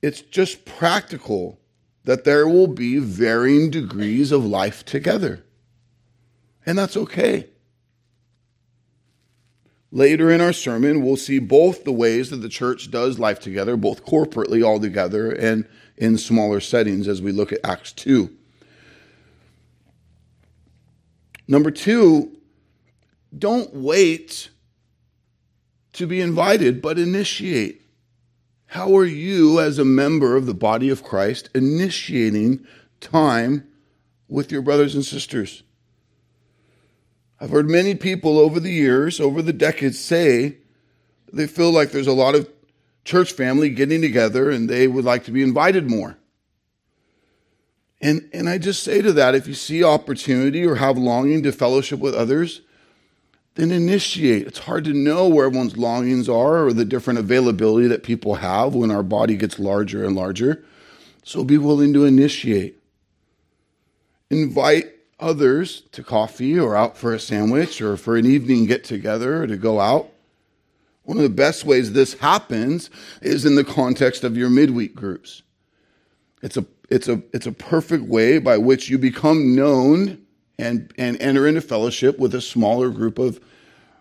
it's 0.00 0.20
just 0.20 0.64
practical 0.64 1.58
that 2.04 2.24
there 2.24 2.46
will 2.48 2.68
be 2.68 2.98
varying 2.98 3.70
degrees 3.70 4.30
of 4.30 4.44
life 4.44 4.84
together. 4.84 5.44
And 6.64 6.78
that's 6.78 6.96
okay. 6.96 7.48
Later 9.92 10.30
in 10.30 10.40
our 10.40 10.52
sermon, 10.52 11.02
we'll 11.02 11.16
see 11.16 11.40
both 11.40 11.84
the 11.84 11.92
ways 11.92 12.30
that 12.30 12.36
the 12.36 12.48
church 12.48 12.90
does 12.90 13.18
life 13.18 13.40
together, 13.40 13.76
both 13.76 14.04
corporately 14.04 14.64
all 14.64 14.78
together 14.78 15.32
and 15.32 15.66
in 15.96 16.16
smaller 16.16 16.60
settings 16.60 17.08
as 17.08 17.20
we 17.20 17.32
look 17.32 17.52
at 17.52 17.58
Acts 17.64 17.92
2. 17.92 18.30
Number 21.48 21.72
two, 21.72 22.36
don't 23.36 23.74
wait 23.74 24.50
to 25.94 26.06
be 26.06 26.20
invited, 26.20 26.80
but 26.80 26.96
initiate. 26.98 27.82
How 28.66 28.96
are 28.96 29.04
you, 29.04 29.58
as 29.58 29.80
a 29.80 29.84
member 29.84 30.36
of 30.36 30.46
the 30.46 30.54
body 30.54 30.90
of 30.90 31.02
Christ, 31.02 31.50
initiating 31.52 32.64
time 33.00 33.66
with 34.28 34.52
your 34.52 34.62
brothers 34.62 34.94
and 34.94 35.04
sisters? 35.04 35.64
I've 37.40 37.50
heard 37.50 37.70
many 37.70 37.94
people 37.94 38.38
over 38.38 38.60
the 38.60 38.70
years, 38.70 39.18
over 39.18 39.40
the 39.40 39.52
decades, 39.52 39.98
say 39.98 40.58
they 41.32 41.46
feel 41.46 41.72
like 41.72 41.90
there's 41.90 42.06
a 42.06 42.12
lot 42.12 42.34
of 42.34 42.48
church 43.04 43.32
family 43.32 43.70
getting 43.70 44.02
together 44.02 44.50
and 44.50 44.68
they 44.68 44.86
would 44.86 45.04
like 45.04 45.24
to 45.24 45.30
be 45.30 45.42
invited 45.42 45.88
more. 45.88 46.18
And, 48.02 48.28
and 48.32 48.48
I 48.48 48.58
just 48.58 48.82
say 48.82 49.02
to 49.02 49.12
that, 49.14 49.34
if 49.34 49.46
you 49.46 49.54
see 49.54 49.82
opportunity 49.84 50.64
or 50.64 50.76
have 50.76 50.98
longing 50.98 51.42
to 51.42 51.52
fellowship 51.52 52.00
with 52.00 52.14
others, 52.14 52.62
then 53.54 53.70
initiate. 53.70 54.46
It's 54.46 54.60
hard 54.60 54.84
to 54.84 54.92
know 54.92 55.28
where 55.28 55.46
everyone's 55.46 55.76
longings 55.76 56.28
are 56.28 56.64
or 56.64 56.72
the 56.72 56.84
different 56.84 57.18
availability 57.18 57.88
that 57.88 58.02
people 58.02 58.36
have 58.36 58.74
when 58.74 58.90
our 58.90 59.02
body 59.02 59.36
gets 59.36 59.58
larger 59.58 60.04
and 60.04 60.14
larger. 60.14 60.64
So 61.24 61.44
be 61.44 61.58
willing 61.58 61.92
to 61.94 62.04
initiate. 62.04 62.82
Invite 64.30 64.92
others 65.20 65.82
to 65.92 66.02
coffee 66.02 66.58
or 66.58 66.76
out 66.76 66.96
for 66.96 67.12
a 67.14 67.20
sandwich 67.20 67.80
or 67.80 67.96
for 67.96 68.16
an 68.16 68.26
evening 68.26 68.66
get 68.66 68.84
together 68.84 69.42
or 69.42 69.46
to 69.46 69.56
go 69.56 69.80
out. 69.80 70.10
One 71.02 71.16
of 71.16 71.22
the 71.22 71.28
best 71.28 71.64
ways 71.64 71.92
this 71.92 72.14
happens 72.14 72.90
is 73.22 73.44
in 73.44 73.54
the 73.54 73.64
context 73.64 74.24
of 74.24 74.36
your 74.36 74.50
midweek 74.50 74.94
groups. 74.94 75.42
It's 76.42 76.56
a, 76.56 76.64
it's 76.88 77.08
a, 77.08 77.22
it's 77.32 77.46
a 77.46 77.52
perfect 77.52 78.04
way 78.04 78.38
by 78.38 78.58
which 78.58 78.88
you 78.88 78.98
become 78.98 79.54
known 79.54 80.22
and, 80.58 80.92
and 80.98 81.20
enter 81.20 81.46
into 81.46 81.60
fellowship 81.60 82.18
with 82.18 82.34
a 82.34 82.40
smaller 82.40 82.90
group 82.90 83.18
of 83.18 83.40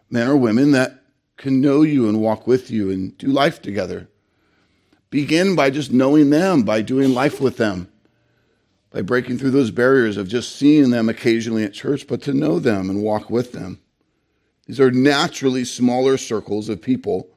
men 0.09 0.27
or 0.27 0.37
women 0.37 0.71
that 0.71 1.03
can 1.37 1.61
know 1.61 1.81
you 1.81 2.07
and 2.09 2.21
walk 2.21 2.47
with 2.47 2.69
you 2.69 2.91
and 2.91 3.17
do 3.17 3.27
life 3.27 3.61
together. 3.61 4.07
Begin 5.09 5.55
by 5.55 5.69
just 5.69 5.91
knowing 5.91 6.29
them, 6.29 6.63
by 6.63 6.81
doing 6.81 7.13
life 7.13 7.39
with 7.41 7.57
them 7.57 7.89
by 8.91 9.01
breaking 9.01 9.37
through 9.37 9.51
those 9.51 9.71
barriers 9.71 10.17
of 10.17 10.27
just 10.27 10.55
seeing 10.55 10.89
them 10.89 11.09
occasionally 11.09 11.63
at 11.63 11.73
church, 11.73 12.07
but 12.07 12.21
to 12.23 12.33
know 12.33 12.59
them 12.59 12.89
and 12.89 13.03
walk 13.03 13.29
with 13.29 13.51
them. 13.51 13.79
These 14.65 14.79
are 14.79 14.91
naturally 14.91 15.65
smaller 15.65 16.17
circles 16.17 16.69
of 16.69 16.81
people 16.81 17.29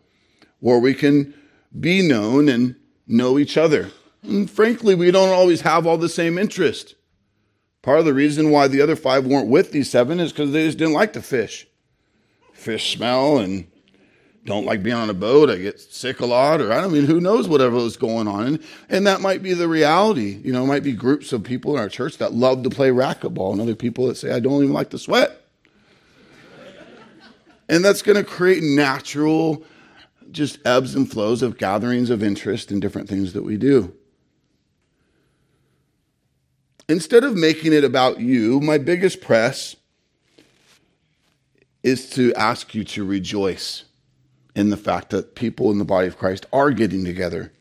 where 0.61 0.79
we 0.79 0.95
can 0.95 1.35
be 1.79 2.07
known 2.07 2.49
and 2.49 2.77
know 3.07 3.39
each 3.39 3.57
other. 3.57 3.91
And 4.23 4.51
frankly, 4.51 4.95
we 4.95 5.11
don't 5.11 5.31
always 5.31 5.63
have 5.63 5.87
all 5.87 5.99
the 5.99 6.09
same 6.09 6.39
interest. 6.39 6.95
Part 7.83 7.99
of 7.99 8.05
the 8.05 8.15
reason 8.15 8.51
why 8.51 8.69
the 8.69 8.81
other 8.81 8.97
five 8.97 9.27
weren't 9.27 9.49
with 9.49 9.73
these 9.73 9.91
seven 9.91 10.21
is 10.21 10.31
because 10.31 10.53
they 10.53 10.67
just 10.67 10.79
didn't 10.79 10.95
like 10.95 11.13
to 11.15 11.23
fish. 11.23 11.67
Fish 12.53 12.95
smell 12.95 13.39
and 13.39 13.67
don't 14.45 14.67
like 14.67 14.83
being 14.83 14.97
on 14.97 15.09
a 15.09 15.15
boat. 15.15 15.51
I 15.51 15.57
get 15.57 15.81
sick 15.81 16.21
a 16.21 16.27
lot, 16.27 16.61
or 16.61 16.73
I 16.73 16.81
don't 16.81 16.93
mean 16.93 17.05
who 17.05 17.21
knows 17.21 17.47
whatever 17.47 17.77
is 17.79 17.97
going 17.97 18.27
on. 18.27 18.47
And, 18.47 18.63
and 18.89 19.07
that 19.07 19.21
might 19.21 19.43
be 19.43 19.55
the 19.55 19.69
reality. 19.69 20.41
You 20.43 20.53
know, 20.53 20.67
might 20.67 20.83
be 20.83 20.93
groups 20.93 21.33
of 21.33 21.45
people 21.45 21.75
in 21.75 21.79
our 21.79 21.89
church 21.89 22.19
that 22.19 22.33
love 22.33 22.65
to 22.65 22.71
play 22.71 22.91
racquetball, 22.91 23.53
and 23.53 23.61
other 23.61 23.77
people 23.77 24.09
that 24.09 24.17
say, 24.17 24.33
I 24.33 24.41
don't 24.41 24.63
even 24.63 24.73
like 24.73 24.91
to 24.91 24.99
sweat. 24.99 25.41
and 27.69 27.85
that's 27.85 28.03
going 28.03 28.17
to 28.17 28.25
create 28.25 28.65
natural, 28.65 29.63
just 30.33 30.59
ebbs 30.67 30.97
and 30.97 31.09
flows 31.09 31.43
of 31.43 31.57
gatherings 31.57 32.11
of 32.11 32.23
interest 32.23 32.73
in 32.73 32.81
different 32.81 33.09
things 33.09 33.35
that 33.35 33.45
we 33.45 33.57
do. 33.57 33.95
Instead 36.89 37.23
of 37.23 37.37
making 37.37 37.73
it 37.73 37.85
about 37.85 38.19
you, 38.19 38.61
my 38.61 38.77
biggest 38.77 39.21
press 39.21 39.77
is 41.85 42.11
to 42.11 42.35
ask 42.35 42.75
you 42.75 42.83
to 42.85 43.05
rejoice 43.05 43.85
in 44.55 44.71
the 44.71 44.77
fact 44.77 45.11
that 45.11 45.35
people 45.35 45.71
in 45.71 45.79
the 45.79 45.85
body 45.85 46.09
of 46.09 46.19
Christ 46.19 46.47
are 46.53 46.71
getting 46.71 47.05
together. 47.05 47.53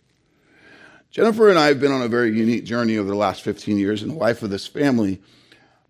Jennifer 1.09 1.49
and 1.49 1.59
I 1.59 1.67
have 1.67 1.79
been 1.79 1.91
on 1.91 2.01
a 2.01 2.07
very 2.07 2.35
unique 2.37 2.63
journey 2.63 2.97
over 2.97 3.09
the 3.09 3.15
last 3.15 3.41
15 3.41 3.77
years 3.77 4.01
in 4.01 4.09
the 4.09 4.15
life 4.15 4.43
of 4.43 4.49
this 4.49 4.67
family 4.67 5.21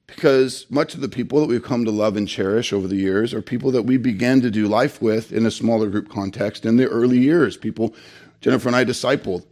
because 0.08 0.66
much 0.70 0.94
of 0.94 1.02
the 1.02 1.10
people 1.10 1.40
that 1.40 1.48
we've 1.48 1.64
come 1.64 1.86
to 1.86 1.92
love 1.92 2.18
and 2.18 2.28
cherish 2.28 2.74
over 2.74 2.88
the 2.88 2.96
years 2.96 3.34
are 3.34 3.42
people 3.42 3.72
that 3.72 3.84
we 3.84 3.98
began 3.98 4.42
to 4.42 4.52
do 4.52 4.68
life 4.68 5.02
with 5.02 5.32
in 5.32 5.46
a 5.46 5.52
smaller 5.52 5.88
group 5.90 6.10
context 6.10 6.66
in 6.66 6.78
the 6.78 6.88
early 6.88 7.20
years. 7.20 7.56
People 7.56 7.96
Jennifer 8.42 8.68
and 8.68 8.76
I 8.76 8.84
discipled 8.84 9.46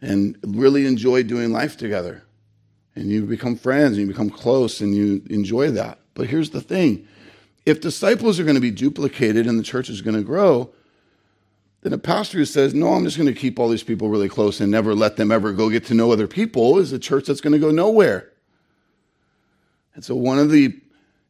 and 0.00 0.36
really 0.42 0.86
enjoyed 0.86 1.26
doing 1.26 1.52
life 1.52 1.76
together. 1.76 2.24
And 2.96 3.10
you 3.10 3.24
become 3.26 3.56
friends 3.56 3.96
and 3.96 4.06
you 4.06 4.12
become 4.12 4.30
close 4.30 4.80
and 4.80 4.94
you 4.94 5.22
enjoy 5.28 5.70
that. 5.72 5.98
But 6.14 6.28
here's 6.28 6.50
the 6.50 6.60
thing 6.60 7.06
if 7.66 7.80
disciples 7.80 8.38
are 8.38 8.44
going 8.44 8.56
to 8.56 8.60
be 8.60 8.70
duplicated 8.70 9.46
and 9.46 9.58
the 9.58 9.62
church 9.62 9.88
is 9.88 10.02
going 10.02 10.16
to 10.16 10.22
grow, 10.22 10.70
then 11.82 11.92
a 11.92 11.98
pastor 11.98 12.38
who 12.38 12.44
says, 12.44 12.74
No, 12.74 12.92
I'm 12.92 13.04
just 13.04 13.16
going 13.16 13.32
to 13.32 13.38
keep 13.38 13.58
all 13.58 13.68
these 13.68 13.82
people 13.82 14.08
really 14.08 14.28
close 14.28 14.60
and 14.60 14.70
never 14.70 14.94
let 14.94 15.16
them 15.16 15.30
ever 15.30 15.52
go 15.52 15.70
get 15.70 15.84
to 15.86 15.94
know 15.94 16.10
other 16.10 16.26
people 16.26 16.78
is 16.78 16.92
a 16.92 16.98
church 16.98 17.26
that's 17.26 17.40
going 17.40 17.52
to 17.52 17.58
go 17.58 17.70
nowhere. 17.70 18.30
And 19.94 20.04
so, 20.04 20.16
one 20.16 20.38
of 20.38 20.50
the 20.50 20.80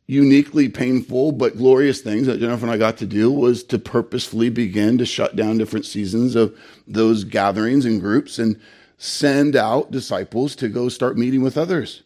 uniquely 0.06 0.68
painful 0.68 1.32
but 1.32 1.56
glorious 1.56 2.00
things 2.00 2.26
that 2.26 2.38
Jennifer 2.38 2.64
and 2.64 2.72
I 2.72 2.76
got 2.76 2.98
to 2.98 3.06
do 3.06 3.32
was 3.32 3.64
to 3.64 3.78
purposefully 3.78 4.50
begin 4.50 4.98
to 4.98 5.06
shut 5.06 5.34
down 5.34 5.58
different 5.58 5.86
seasons 5.86 6.34
of 6.34 6.56
those 6.86 7.24
gatherings 7.24 7.86
and 7.86 8.00
groups 8.00 8.38
and 8.38 8.60
send 8.98 9.56
out 9.56 9.90
disciples 9.90 10.54
to 10.56 10.68
go 10.68 10.88
start 10.88 11.16
meeting 11.16 11.42
with 11.42 11.56
others. 11.56 12.02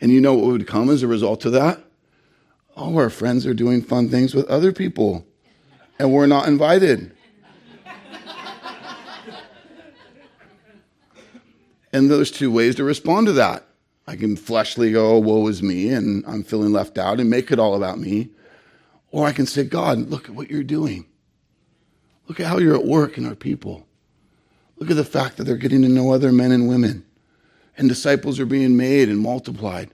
And 0.00 0.12
you 0.12 0.20
know 0.20 0.34
what 0.34 0.46
would 0.46 0.66
come 0.66 0.88
as 0.88 1.02
a 1.02 1.08
result 1.08 1.44
of 1.44 1.52
that? 1.52 1.82
All 2.76 2.98
our 2.98 3.10
friends 3.10 3.46
are 3.46 3.54
doing 3.54 3.82
fun 3.82 4.08
things 4.08 4.34
with 4.34 4.46
other 4.46 4.70
people, 4.70 5.26
and 5.98 6.12
we're 6.12 6.26
not 6.26 6.46
invited. 6.46 7.12
And 11.92 12.10
there's 12.10 12.30
two 12.30 12.50
ways 12.50 12.74
to 12.74 12.84
respond 12.84 13.26
to 13.28 13.32
that. 13.34 13.66
I 14.06 14.16
can 14.16 14.36
fleshly 14.36 14.92
go, 14.92 15.16
oh, 15.16 15.18
woe 15.18 15.46
is 15.48 15.62
me, 15.62 15.88
and 15.88 16.22
I'm 16.26 16.44
feeling 16.44 16.72
left 16.72 16.98
out 16.98 17.18
and 17.18 17.30
make 17.30 17.50
it 17.50 17.58
all 17.58 17.74
about 17.74 17.98
me. 17.98 18.28
Or 19.10 19.26
I 19.26 19.32
can 19.32 19.46
say, 19.46 19.64
God, 19.64 20.10
look 20.10 20.28
at 20.28 20.34
what 20.34 20.50
you're 20.50 20.62
doing. 20.62 21.06
Look 22.28 22.38
at 22.38 22.46
how 22.46 22.58
you're 22.58 22.74
at 22.74 22.84
work 22.84 23.16
in 23.16 23.26
our 23.26 23.34
people. 23.34 23.86
Look 24.76 24.90
at 24.90 24.96
the 24.96 25.04
fact 25.04 25.38
that 25.38 25.44
they're 25.44 25.56
getting 25.56 25.80
to 25.82 25.88
know 25.88 26.12
other 26.12 26.32
men 26.32 26.52
and 26.52 26.68
women, 26.68 27.06
and 27.78 27.88
disciples 27.88 28.38
are 28.38 28.46
being 28.46 28.76
made 28.76 29.08
and 29.08 29.18
multiplied. 29.18 29.90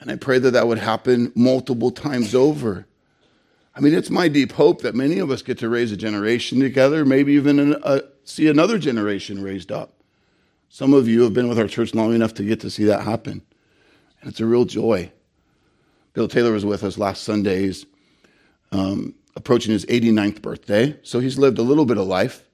And 0.00 0.10
I 0.10 0.16
pray 0.16 0.38
that 0.38 0.52
that 0.52 0.68
would 0.68 0.78
happen 0.78 1.32
multiple 1.34 1.90
times 1.90 2.34
over. 2.34 2.86
I 3.74 3.80
mean, 3.80 3.94
it's 3.94 4.10
my 4.10 4.28
deep 4.28 4.52
hope 4.52 4.82
that 4.82 4.94
many 4.94 5.18
of 5.18 5.30
us 5.30 5.42
get 5.42 5.58
to 5.58 5.68
raise 5.68 5.92
a 5.92 5.96
generation 5.96 6.60
together, 6.60 7.04
maybe 7.04 7.32
even 7.34 7.58
an, 7.58 7.74
uh, 7.82 8.00
see 8.24 8.48
another 8.48 8.78
generation 8.78 9.42
raised 9.42 9.70
up. 9.70 9.94
Some 10.68 10.92
of 10.92 11.08
you 11.08 11.22
have 11.22 11.32
been 11.32 11.48
with 11.48 11.58
our 11.58 11.68
church 11.68 11.94
long 11.94 12.14
enough 12.14 12.34
to 12.34 12.42
get 12.42 12.60
to 12.60 12.70
see 12.70 12.84
that 12.84 13.02
happen. 13.02 13.42
And 14.20 14.30
it's 14.30 14.40
a 14.40 14.46
real 14.46 14.64
joy. 14.64 15.12
Bill 16.12 16.28
Taylor 16.28 16.52
was 16.52 16.64
with 16.64 16.82
us 16.82 16.98
last 16.98 17.22
Sunday's, 17.22 17.86
um, 18.72 19.14
approaching 19.36 19.72
his 19.72 19.86
89th 19.86 20.42
birthday. 20.42 20.98
So 21.02 21.20
he's 21.20 21.38
lived 21.38 21.58
a 21.58 21.62
little 21.62 21.86
bit 21.86 21.98
of 21.98 22.06
life. 22.06 22.44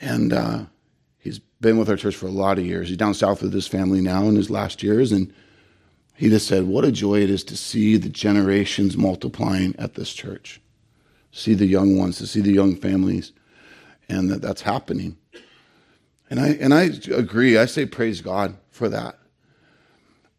And 0.00 0.32
uh, 0.32 0.64
he's 1.18 1.38
been 1.60 1.78
with 1.78 1.88
our 1.88 1.96
church 1.96 2.16
for 2.16 2.26
a 2.26 2.30
lot 2.30 2.58
of 2.58 2.66
years. 2.66 2.88
He's 2.88 2.96
down 2.96 3.14
south 3.14 3.42
with 3.42 3.52
his 3.52 3.68
family 3.68 4.00
now 4.00 4.24
in 4.24 4.36
his 4.36 4.50
last 4.50 4.82
years. 4.82 5.12
And 5.12 5.32
he 6.22 6.28
just 6.28 6.46
said, 6.46 6.68
What 6.68 6.84
a 6.84 6.92
joy 6.92 7.20
it 7.20 7.30
is 7.30 7.42
to 7.42 7.56
see 7.56 7.96
the 7.96 8.08
generations 8.08 8.96
multiplying 8.96 9.74
at 9.76 9.94
this 9.94 10.12
church. 10.12 10.60
See 11.32 11.52
the 11.54 11.66
young 11.66 11.98
ones, 11.98 12.18
to 12.18 12.28
see 12.28 12.40
the 12.40 12.52
young 12.52 12.76
families. 12.76 13.32
And 14.08 14.30
that 14.30 14.40
that's 14.40 14.62
happening. 14.62 15.16
And 16.30 16.38
I, 16.38 16.50
and 16.50 16.72
I 16.72 16.90
agree. 17.12 17.58
I 17.58 17.66
say 17.66 17.86
praise 17.86 18.20
God 18.20 18.56
for 18.70 18.88
that. 18.88 19.18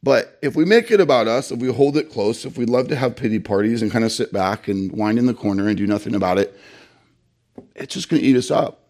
But 0.02 0.40
if 0.42 0.56
we 0.56 0.64
make 0.64 0.90
it 0.90 1.02
about 1.02 1.28
us, 1.28 1.52
if 1.52 1.60
we 1.60 1.68
hold 1.68 1.98
it 1.98 2.10
close, 2.10 2.46
if 2.46 2.58
we 2.58 2.66
love 2.66 2.88
to 2.88 2.96
have 2.96 3.18
pity 3.18 3.40
parties 3.40 3.82
and 3.82 3.92
kind 3.92 4.06
of 4.06 4.14
sit 4.14 4.32
back 4.32 4.70
and 4.70 4.90
whine 4.90 5.18
in 5.18 5.26
the 5.26 5.34
corner 5.34 5.68
and 5.68 5.76
do 5.76 5.86
nothing 5.86 6.16
about 6.16 6.38
it, 6.38 6.58
it's 7.76 7.94
just 7.94 8.08
going 8.08 8.22
to 8.22 8.26
eat 8.26 8.38
us 8.38 8.52
up. 8.52 8.83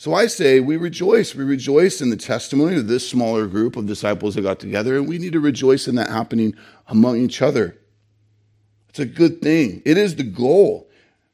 So 0.00 0.14
I 0.14 0.28
say 0.28 0.60
we 0.60 0.78
rejoice. 0.78 1.34
We 1.34 1.44
rejoice 1.44 2.00
in 2.00 2.08
the 2.08 2.16
testimony 2.16 2.76
of 2.76 2.88
this 2.88 3.06
smaller 3.06 3.46
group 3.46 3.76
of 3.76 3.84
disciples 3.84 4.34
that 4.34 4.40
got 4.40 4.58
together, 4.58 4.96
and 4.96 5.06
we 5.06 5.18
need 5.18 5.34
to 5.34 5.40
rejoice 5.40 5.86
in 5.86 5.94
that 5.96 6.08
happening 6.08 6.56
among 6.86 7.18
each 7.18 7.42
other. 7.42 7.76
It's 8.88 8.98
a 8.98 9.04
good 9.04 9.42
thing. 9.42 9.82
It 9.84 9.98
is 9.98 10.16
the 10.16 10.22
goal. 10.22 10.88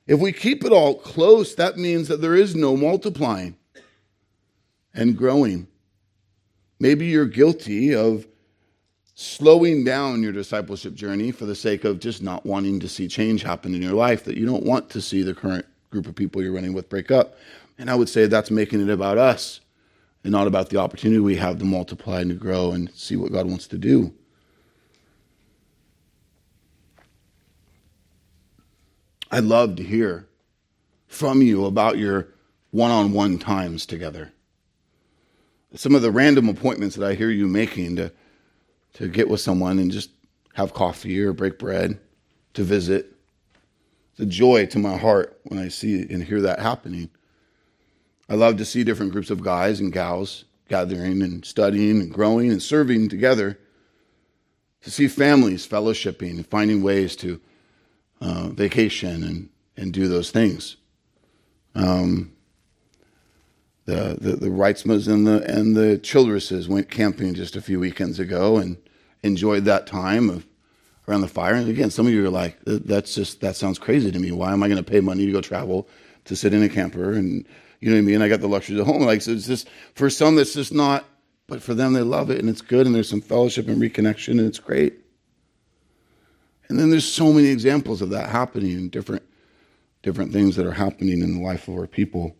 If 0.09 0.19
we 0.19 0.33
keep 0.33 0.65
it 0.65 0.73
all 0.73 0.97
close, 0.97 1.55
that 1.55 1.77
means 1.77 2.09
that 2.09 2.21
there 2.21 2.35
is 2.35 2.57
no 2.57 2.77
multiplying 2.77 3.55
and 4.93 5.17
growing. 5.17 5.69
Maybe 6.81 7.07
you're 7.07 7.25
guilty 7.25 7.95
of 7.95 8.27
slowing 9.15 9.85
down 9.85 10.25
your 10.25 10.33
discipleship 10.33 10.95
journey 10.95 11.31
for 11.31 11.47
the 11.47 11.55
sake 11.55 11.85
of 11.85 12.01
just 12.01 12.21
not 12.21 12.45
wanting 12.45 12.81
to 12.81 12.89
see 12.89 13.07
change 13.07 13.45
happen 13.45 13.77
in 13.77 13.83
your 13.83 13.95
life, 13.95 14.25
that 14.25 14.37
you 14.37 14.45
don't 14.45 14.65
want 14.65 14.91
to 14.91 15.01
see 15.01 15.23
the 15.23 15.35
current 15.35 15.67
group 15.91 16.09
of 16.09 16.17
people 16.17 16.43
you're 16.43 16.53
running 16.53 16.75
with 16.75 16.89
break 16.89 17.13
up. 17.13 17.37
And 17.79 17.91
I 17.91 17.95
would 17.95 18.09
say 18.09 18.27
that's 18.27 18.51
making 18.51 18.81
it 18.81 18.91
about 18.91 19.19
us 19.19 19.61
and 20.25 20.33
not 20.33 20.47
about 20.47 20.71
the 20.71 20.79
opportunity 20.79 21.21
we 21.21 21.37
have 21.37 21.59
to 21.59 21.65
multiply 21.65 22.21
and 22.21 22.31
to 22.31 22.37
grow 22.37 22.73
and 22.73 22.91
see 22.95 23.17
what 23.17 23.33
God 23.33 23.47
wants 23.47 23.67
to 23.69 23.79
do. 23.79 24.15
I'd 29.31 29.45
love 29.45 29.77
to 29.77 29.83
hear 29.83 30.27
from 31.07 31.43
you 31.43 31.67
about 31.67 31.99
your 31.99 32.29
one 32.71 32.91
on 32.91 33.13
one 33.13 33.39
times 33.39 33.87
together 33.87 34.33
some 35.77 35.95
of 35.95 36.03
the 36.03 36.11
random 36.11 36.49
appointments 36.49 36.97
that 36.97 37.07
I 37.07 37.15
hear 37.15 37.31
you 37.31 37.47
making 37.47 37.97
to 37.97 38.13
to 38.95 39.09
get 39.09 39.29
with 39.29 39.41
someone 39.41 39.79
and 39.79 39.91
just 39.91 40.11
have 40.55 40.73
coffee 40.73 41.21
or 41.21 41.35
break 41.35 41.59
bread 41.59 41.99
to 42.55 42.63
visit. 42.63 43.13
It's 44.13 44.21
a 44.21 44.27
joy 44.27 44.65
to 44.67 44.79
my 44.79 44.97
heart 44.97 45.39
when 45.45 45.61
I 45.61 45.69
see 45.69 46.01
and 46.09 46.25
hear 46.25 46.41
that 46.41 46.61
happening. 46.61 47.11
I 48.29 48.35
love 48.35 48.57
to 48.57 48.65
see 48.65 48.85
different 48.85 49.13
groups 49.13 49.31
of 49.31 49.43
guys 49.43 49.81
and 49.81 49.93
gals 49.93 50.45
gathering 50.69 51.23
and 51.23 51.45
studying 51.45 52.01
and 52.01 52.13
growing 52.13 52.51
and 52.51 52.63
serving 52.63 53.09
together. 53.09 53.59
To 54.83 54.91
see 54.91 55.09
families 55.09 55.67
fellowshipping 55.67 56.31
and 56.31 56.47
finding 56.47 56.83
ways 56.83 57.17
to 57.17 57.41
uh, 58.21 58.49
vacation 58.49 59.25
and, 59.25 59.49
and 59.77 59.93
do 59.93 60.07
those 60.07 60.31
things. 60.31 60.77
Um, 61.75 62.33
the, 63.85 64.17
the, 64.21 64.37
the 64.37 64.49
Reitzmas 64.49 65.09
and 65.09 65.27
the, 65.27 65.43
and 65.43 65.77
the 65.77 65.99
Childresses 65.99 66.69
went 66.69 66.91
camping 66.91 67.35
just 67.35 67.57
a 67.57 67.61
few 67.61 67.81
weekends 67.81 68.19
ago 68.19 68.59
and 68.59 68.77
enjoyed 69.23 69.65
that 69.65 69.87
time 69.87 70.31
of 70.31 70.47
around 71.09 71.21
the 71.21 71.29
fire. 71.29 71.55
And 71.55 71.69
again, 71.69 71.91
some 71.91 72.07
of 72.07 72.13
you 72.13 72.25
are 72.25 72.31
like, 72.31 72.59
that's 72.65 73.15
just, 73.15 73.41
that 73.41 73.57
sounds 73.57 73.79
crazy 73.79 74.11
to 74.11 74.19
me. 74.19 74.33
Why 74.33 74.53
am 74.53 74.63
I 74.63 74.69
going 74.69 74.83
to 74.83 74.89
pay 74.89 75.01
money 75.01 75.27
to 75.27 75.33
go 75.33 75.41
travel 75.41 75.89
to 76.25 76.37
sit 76.37 76.55
in 76.55 76.63
a 76.63 76.69
camper? 76.69 77.13
And 77.13 77.47
you 77.81 77.91
know 77.91 77.97
what 77.97 78.03
I 78.03 78.03
mean? 78.03 78.23
I 78.23 78.29
got 78.29 78.41
the 78.41 78.49
luxuries 78.49 78.81
at 78.81 78.87
home. 78.87 79.03
Like, 79.03 79.23
so 79.23 79.33
it's 79.33 79.47
just, 79.47 79.69
for 79.95 80.11
some, 80.11 80.37
that's 80.37 80.55
just 80.55 80.73
not, 80.73 81.05
but 81.47 81.63
for 81.63 81.75
them, 81.75 81.93
they 81.93 82.03
love 82.03 82.31
it 82.31 82.41
and 82.41 82.49
it's 82.49 82.63
good. 82.63 82.87
And 82.87 82.95
there's 82.95 83.09
some 83.09 83.21
fellowship 83.21 83.69
and 83.69 83.81
reconnection 83.81 84.33
and 84.39 84.49
it's 84.49 84.59
great. 84.59 84.95
And 86.69 86.79
then 86.79 86.91
there's 86.91 87.11
so 87.11 87.33
many 87.33 87.49
examples 87.49 88.03
of 88.03 88.11
that 88.11 88.31
happening 88.31 88.73
in 88.73 88.89
different, 88.89 89.23
different 90.03 90.33
things 90.33 90.57
that 90.57 90.67
are 90.67 90.73
happening 90.73 91.23
in 91.23 91.37
the 91.37 91.43
life 91.43 91.69
of 91.69 91.75
our 91.75 91.87
people 91.87 92.35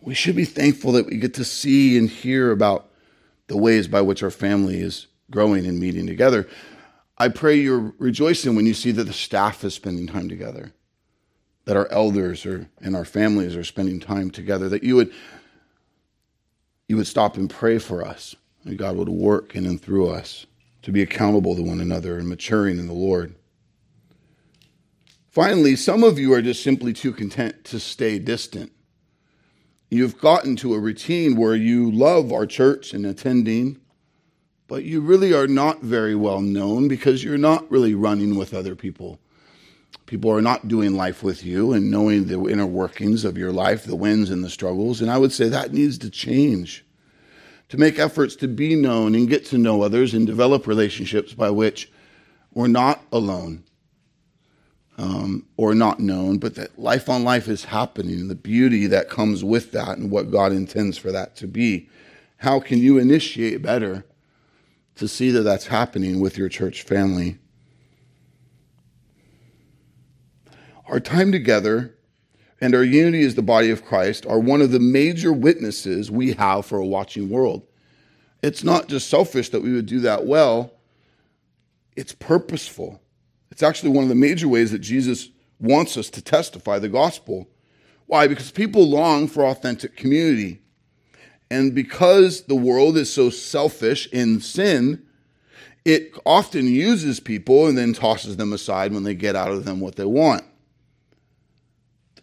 we 0.00 0.14
should 0.14 0.36
be 0.36 0.44
thankful 0.44 0.92
that 0.92 1.06
we 1.06 1.16
get 1.16 1.34
to 1.34 1.44
see 1.44 1.98
and 1.98 2.08
hear 2.08 2.50
about 2.50 2.90
the 3.48 3.56
ways 3.56 3.88
by 3.88 4.00
which 4.00 4.22
our 4.22 4.30
family 4.30 4.80
is 4.80 5.06
growing 5.30 5.66
and 5.66 5.78
meeting 5.78 6.06
together. 6.06 6.48
I 7.16 7.28
pray 7.28 7.56
you're 7.56 7.92
rejoicing 7.98 8.54
when 8.54 8.66
you 8.66 8.74
see 8.74 8.92
that 8.92 9.04
the 9.04 9.12
staff 9.12 9.64
is 9.64 9.74
spending 9.74 10.06
time 10.06 10.28
together, 10.28 10.72
that 11.68 11.76
our 11.76 11.92
elders 11.92 12.46
are, 12.46 12.66
and 12.80 12.96
our 12.96 13.04
families 13.04 13.54
are 13.54 13.62
spending 13.62 14.00
time 14.00 14.30
together, 14.30 14.70
that 14.70 14.82
you 14.82 14.96
would, 14.96 15.12
you 16.88 16.96
would 16.96 17.06
stop 17.06 17.36
and 17.36 17.50
pray 17.50 17.78
for 17.78 18.02
us, 18.02 18.34
and 18.64 18.78
God 18.78 18.96
would 18.96 19.10
work 19.10 19.54
in 19.54 19.66
and 19.66 19.78
through 19.78 20.08
us 20.08 20.46
to 20.80 20.92
be 20.92 21.02
accountable 21.02 21.54
to 21.54 21.62
one 21.62 21.82
another 21.82 22.16
and 22.16 22.26
maturing 22.26 22.78
in 22.78 22.86
the 22.86 22.94
Lord. 22.94 23.34
Finally, 25.28 25.76
some 25.76 26.02
of 26.04 26.18
you 26.18 26.32
are 26.32 26.40
just 26.40 26.62
simply 26.62 26.94
too 26.94 27.12
content 27.12 27.64
to 27.64 27.78
stay 27.78 28.18
distant. 28.18 28.72
You've 29.90 30.16
gotten 30.16 30.56
to 30.56 30.72
a 30.72 30.80
routine 30.80 31.36
where 31.36 31.54
you 31.54 31.90
love 31.90 32.32
our 32.32 32.46
church 32.46 32.94
and 32.94 33.04
attending, 33.04 33.78
but 34.68 34.84
you 34.84 35.02
really 35.02 35.34
are 35.34 35.46
not 35.46 35.82
very 35.82 36.14
well 36.14 36.40
known 36.40 36.88
because 36.88 37.22
you're 37.22 37.36
not 37.36 37.70
really 37.70 37.92
running 37.92 38.38
with 38.38 38.54
other 38.54 38.74
people. 38.74 39.20
People 40.06 40.30
are 40.30 40.42
not 40.42 40.68
doing 40.68 40.96
life 40.96 41.22
with 41.22 41.44
you 41.44 41.72
and 41.72 41.90
knowing 41.90 42.26
the 42.26 42.42
inner 42.46 42.66
workings 42.66 43.24
of 43.24 43.36
your 43.36 43.52
life, 43.52 43.84
the 43.84 43.96
wins 43.96 44.30
and 44.30 44.42
the 44.42 44.48
struggles. 44.50 45.00
And 45.00 45.10
I 45.10 45.18
would 45.18 45.32
say 45.32 45.48
that 45.48 45.72
needs 45.72 45.98
to 45.98 46.10
change. 46.10 46.84
To 47.68 47.76
make 47.76 47.98
efforts 47.98 48.34
to 48.36 48.48
be 48.48 48.74
known 48.74 49.14
and 49.14 49.28
get 49.28 49.44
to 49.46 49.58
know 49.58 49.82
others 49.82 50.14
and 50.14 50.26
develop 50.26 50.66
relationships 50.66 51.34
by 51.34 51.50
which 51.50 51.92
we're 52.54 52.68
not 52.68 53.04
alone 53.12 53.64
um, 54.98 55.46
or 55.56 55.74
not 55.74 56.00
known, 56.00 56.38
but 56.38 56.56
that 56.56 56.78
life 56.78 57.08
on 57.08 57.22
life 57.22 57.46
is 57.46 57.66
happening 57.66 58.20
and 58.20 58.30
the 58.30 58.34
beauty 58.34 58.86
that 58.86 59.08
comes 59.08 59.44
with 59.44 59.72
that 59.72 59.96
and 59.96 60.10
what 60.10 60.30
God 60.30 60.52
intends 60.52 60.98
for 60.98 61.12
that 61.12 61.36
to 61.36 61.46
be. 61.46 61.88
How 62.38 62.60
can 62.60 62.78
you 62.78 62.98
initiate 62.98 63.62
better 63.62 64.04
to 64.96 65.06
see 65.06 65.30
that 65.30 65.42
that's 65.42 65.68
happening 65.68 66.20
with 66.20 66.36
your 66.36 66.48
church 66.48 66.82
family? 66.82 67.38
Our 70.88 71.00
time 71.00 71.32
together 71.32 71.94
and 72.60 72.74
our 72.74 72.82
unity 72.82 73.22
as 73.22 73.34
the 73.34 73.42
body 73.42 73.70
of 73.70 73.84
Christ 73.84 74.24
are 74.26 74.38
one 74.38 74.62
of 74.62 74.72
the 74.72 74.80
major 74.80 75.32
witnesses 75.32 76.10
we 76.10 76.32
have 76.32 76.64
for 76.64 76.78
a 76.78 76.86
watching 76.86 77.28
world. 77.28 77.66
It's 78.42 78.64
not 78.64 78.88
just 78.88 79.10
selfish 79.10 79.50
that 79.50 79.62
we 79.62 79.72
would 79.72 79.86
do 79.86 80.00
that 80.00 80.26
well, 80.26 80.72
it's 81.96 82.12
purposeful. 82.12 83.02
It's 83.50 83.62
actually 83.62 83.90
one 83.90 84.04
of 84.04 84.08
the 84.08 84.14
major 84.14 84.48
ways 84.48 84.70
that 84.70 84.78
Jesus 84.78 85.28
wants 85.60 85.96
us 85.96 86.08
to 86.10 86.22
testify 86.22 86.78
the 86.78 86.88
gospel. 86.88 87.48
Why? 88.06 88.28
Because 88.28 88.50
people 88.50 88.88
long 88.88 89.26
for 89.26 89.44
authentic 89.44 89.96
community. 89.96 90.62
And 91.50 91.74
because 91.74 92.42
the 92.42 92.54
world 92.54 92.96
is 92.96 93.12
so 93.12 93.30
selfish 93.30 94.06
in 94.12 94.40
sin, 94.40 95.02
it 95.84 96.12
often 96.24 96.66
uses 96.66 97.20
people 97.20 97.66
and 97.66 97.76
then 97.76 97.92
tosses 97.92 98.36
them 98.36 98.52
aside 98.52 98.92
when 98.92 99.02
they 99.02 99.14
get 99.14 99.34
out 99.36 99.50
of 99.50 99.64
them 99.64 99.80
what 99.80 99.96
they 99.96 100.04
want. 100.04 100.44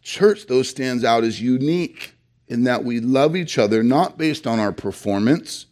Church, 0.06 0.48
though, 0.48 0.64
stands 0.64 1.04
out 1.04 1.26
as 1.26 1.42
unique 1.42 2.14
in 2.48 2.64
that 2.64 2.86
we 2.86 3.02
love 3.02 3.36
each 3.36 3.58
other 3.58 3.84
not 3.84 4.18
based 4.18 4.48
on 4.48 4.60
our 4.60 4.72
performance, 4.72 5.66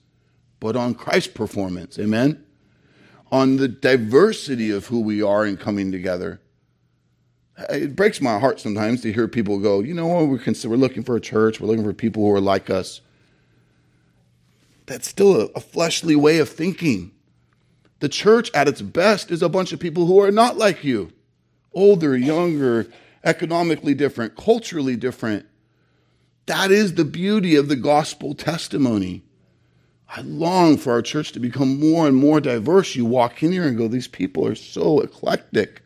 but 0.59 0.75
on 0.75 0.93
Christ's 0.93 1.31
performance. 1.31 1.97
Amen? 1.97 2.43
on 3.33 3.57
the 3.57 3.67
diversity 3.67 4.69
of 4.69 4.85
who 4.85 4.99
we 4.99 5.23
are 5.23 5.43
in 5.43 5.57
coming 5.57 5.91
together. 5.91 6.39
Uh, 7.57 7.65
it 7.71 7.95
breaks 7.95 8.21
my 8.21 8.37
heart 8.37 8.59
sometimes 8.59 9.01
to 9.01 9.11
hear 9.11 9.27
people 9.27 9.57
go, 9.57 9.79
you 9.79 9.91
know, 9.91 10.05
we're, 10.05 10.37
we're 10.37 10.75
looking 10.75 11.03
for 11.03 11.15
a 11.15 11.19
church, 11.19 11.59
we're 11.59 11.67
looking 11.67 11.83
for 11.83 11.93
people 11.93 12.21
who 12.21 12.31
are 12.31 12.39
like 12.39 12.69
us. 12.69 13.01
that's 14.85 15.07
still 15.07 15.41
a, 15.41 15.45
a 15.55 15.59
fleshly 15.59 16.15
way 16.15 16.37
of 16.37 16.47
thinking. 16.47 17.09
The 18.01 18.09
church 18.09 18.51
at 18.53 18.67
its 18.67 18.83
best 18.83 19.31
is 19.31 19.41
a 19.41 19.49
bunch 19.49 19.73
of 19.73 19.79
people 19.79 20.05
who 20.05 20.21
are 20.21 20.31
not 20.31 20.57
like 20.57 20.83
you 20.83 21.11
older, 21.73 22.15
younger, 22.15 22.85
economically 23.23 23.93
different, 23.93 24.35
culturally 24.35 24.95
different. 24.95 25.45
That 26.45 26.71
is 26.71 26.95
the 26.95 27.05
beauty 27.05 27.55
of 27.55 27.69
the 27.69 27.75
gospel 27.75 28.35
testimony. 28.35 29.23
I 30.09 30.21
long 30.21 30.77
for 30.77 30.91
our 30.91 31.01
church 31.01 31.31
to 31.31 31.39
become 31.39 31.79
more 31.79 32.07
and 32.07 32.15
more 32.15 32.39
diverse. 32.39 32.95
You 32.95 33.05
walk 33.05 33.41
in 33.41 33.51
here 33.51 33.67
and 33.67 33.77
go, 33.77 33.87
these 33.87 34.07
people 34.07 34.45
are 34.47 34.55
so 34.55 34.99
eclectic 34.99 35.81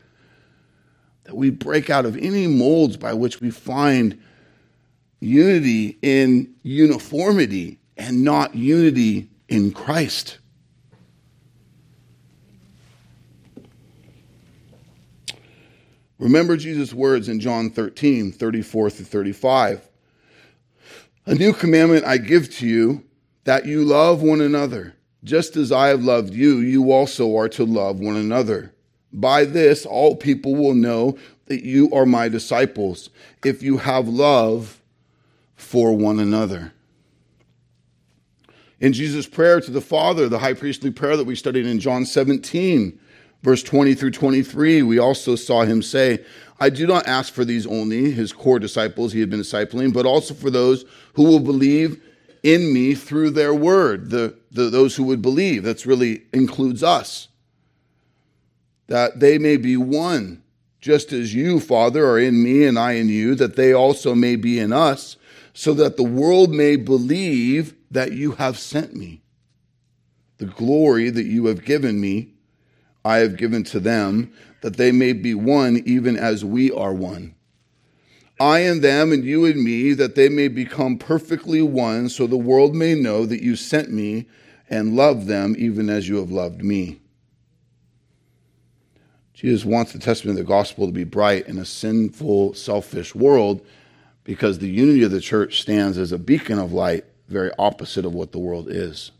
that 1.23 1.35
we 1.35 1.49
break 1.49 1.89
out 1.89 2.05
of 2.05 2.17
any 2.17 2.47
molds 2.47 2.97
by 2.97 3.13
which 3.13 3.39
we 3.39 3.51
find 3.51 4.21
unity 5.19 5.97
in 6.01 6.53
uniformity 6.63 7.79
and 7.97 8.23
not 8.23 8.55
unity 8.55 9.29
in 9.47 9.71
Christ. 9.71 10.39
Remember 16.19 16.57
Jesus' 16.57 16.93
words 16.93 17.29
in 17.29 17.39
John 17.39 17.69
13, 17.69 18.31
34 18.31 18.89
through 18.89 19.05
35. 19.05 19.87
A 21.25 21.35
new 21.35 21.53
commandment 21.53 22.05
I 22.05 22.17
give 22.17 22.49
to 22.57 22.67
you 22.67 23.03
that 23.43 23.65
you 23.65 23.83
love 23.83 24.21
one 24.21 24.41
another. 24.41 24.95
Just 25.23 25.55
as 25.55 25.71
I 25.71 25.89
have 25.89 26.03
loved 26.03 26.33
you, 26.33 26.57
you 26.57 26.91
also 26.91 27.35
are 27.37 27.49
to 27.49 27.65
love 27.65 27.99
one 27.99 28.15
another. 28.15 28.73
By 29.11 29.45
this, 29.45 29.85
all 29.85 30.15
people 30.15 30.55
will 30.55 30.73
know 30.73 31.17
that 31.45 31.63
you 31.63 31.91
are 31.93 32.05
my 32.05 32.29
disciples, 32.29 33.09
if 33.43 33.63
you 33.63 33.77
have 33.77 34.07
love 34.07 34.81
for 35.55 35.95
one 35.95 36.19
another. 36.19 36.73
In 38.79 38.93
Jesus' 38.93 39.27
prayer 39.27 39.59
to 39.59 39.71
the 39.71 39.81
Father, 39.81 40.29
the 40.29 40.39
high 40.39 40.53
priestly 40.53 40.91
prayer 40.91 41.17
that 41.17 41.25
we 41.25 41.35
studied 41.35 41.65
in 41.65 41.79
John 41.79 42.05
17, 42.05 42.99
verse 43.47 43.63
20 43.63 43.95
through 43.95 44.11
23, 44.11 44.81
we 44.81 44.99
also 44.99 45.33
saw 45.33 45.61
him 45.61 45.81
say, 45.81 46.21
I 46.59 46.69
do 46.69 46.85
not 46.85 47.07
ask 47.07 47.33
for 47.33 47.45
these 47.45 47.65
only, 47.65 48.11
his 48.11 48.33
core 48.33 48.59
disciples 48.59 49.13
he 49.13 49.21
had 49.21 49.29
been 49.29 49.39
discipling, 49.39 49.93
but 49.93 50.05
also 50.05 50.33
for 50.33 50.49
those 50.49 50.83
who 51.13 51.23
will 51.23 51.39
believe 51.39 52.03
in 52.43 52.73
me 52.73 52.93
through 52.93 53.29
their 53.29 53.53
word, 53.53 54.09
the, 54.09 54.37
the, 54.51 54.63
those 54.63 54.97
who 54.97 55.05
would 55.05 55.21
believe. 55.21 55.63
That's 55.63 55.85
really 55.85 56.23
includes 56.33 56.83
us. 56.83 57.29
That 58.87 59.21
they 59.21 59.37
may 59.37 59.55
be 59.55 59.77
one, 59.77 60.43
just 60.81 61.13
as 61.13 61.33
you, 61.33 61.61
Father, 61.61 62.05
are 62.05 62.19
in 62.19 62.43
me 62.43 62.65
and 62.65 62.77
I 62.77 62.93
in 62.93 63.07
you, 63.07 63.33
that 63.35 63.55
they 63.55 63.71
also 63.71 64.13
may 64.13 64.35
be 64.35 64.59
in 64.59 64.73
us, 64.73 65.15
so 65.53 65.73
that 65.75 65.95
the 65.95 66.03
world 66.03 66.51
may 66.51 66.75
believe 66.75 67.75
that 67.91 68.11
you 68.11 68.33
have 68.33 68.59
sent 68.59 68.93
me. 68.93 69.21
The 70.37 70.47
glory 70.47 71.09
that 71.09 71.27
you 71.27 71.45
have 71.45 71.63
given 71.63 72.01
me, 72.01 72.33
I 73.07 73.19
have 73.19 73.37
given 73.37 73.63
to 73.65 73.79
them, 73.79 74.33
that 74.59 74.75
they 74.75 74.91
may 74.91 75.13
be 75.13 75.33
one 75.33 75.81
even 75.85 76.17
as 76.17 76.43
we 76.43 76.71
are 76.73 76.93
one. 76.93 77.35
I 78.37 78.59
and 78.59 78.83
them 78.83 79.13
and 79.13 79.23
you 79.23 79.45
and 79.45 79.63
me, 79.63 79.93
that 79.93 80.15
they 80.15 80.27
may 80.27 80.49
become 80.49 80.97
perfectly 80.97 81.61
one, 81.61 82.09
so 82.09 82.27
the 82.27 82.35
world 82.35 82.75
may 82.75 82.95
know 82.95 83.25
that 83.25 83.41
you 83.41 83.55
sent 83.55 83.91
me 83.93 84.27
and 84.69 84.97
love 84.97 85.25
them 85.25 85.55
even 85.57 85.89
as 85.89 86.09
you 86.09 86.17
have 86.17 86.31
loved 86.31 86.61
me. 86.61 86.99
Jesus 89.33 89.63
wants 89.63 89.93
the 89.93 89.99
testimony 89.99 90.41
of 90.41 90.45
the 90.45 90.51
gospel 90.51 90.85
to 90.85 90.91
be 90.91 91.05
bright 91.05 91.47
in 91.47 91.57
a 91.59 91.65
sinful, 91.65 92.55
selfish 92.55 93.15
world 93.15 93.65
because 94.25 94.59
the 94.59 94.67
unity 94.67 95.03
of 95.03 95.11
the 95.11 95.21
church 95.21 95.61
stands 95.61 95.97
as 95.97 96.11
a 96.11 96.17
beacon 96.17 96.59
of 96.59 96.73
light, 96.73 97.05
very 97.29 97.51
opposite 97.57 98.03
of 98.03 98.13
what 98.13 98.33
the 98.33 98.39
world 98.39 98.67
is. 98.69 99.11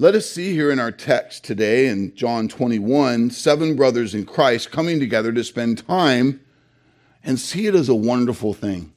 Let 0.00 0.14
us 0.14 0.30
see 0.30 0.54
here 0.54 0.70
in 0.70 0.78
our 0.78 0.92
text 0.92 1.44
today 1.44 1.86
in 1.86 2.14
John 2.14 2.48
21 2.48 3.28
seven 3.28 3.76
brothers 3.76 4.14
in 4.14 4.24
Christ 4.24 4.70
coming 4.70 4.98
together 4.98 5.30
to 5.30 5.44
spend 5.44 5.86
time 5.86 6.40
and 7.22 7.38
see 7.38 7.66
it 7.66 7.74
as 7.74 7.90
a 7.90 7.94
wonderful 7.94 8.54
thing. 8.54 8.94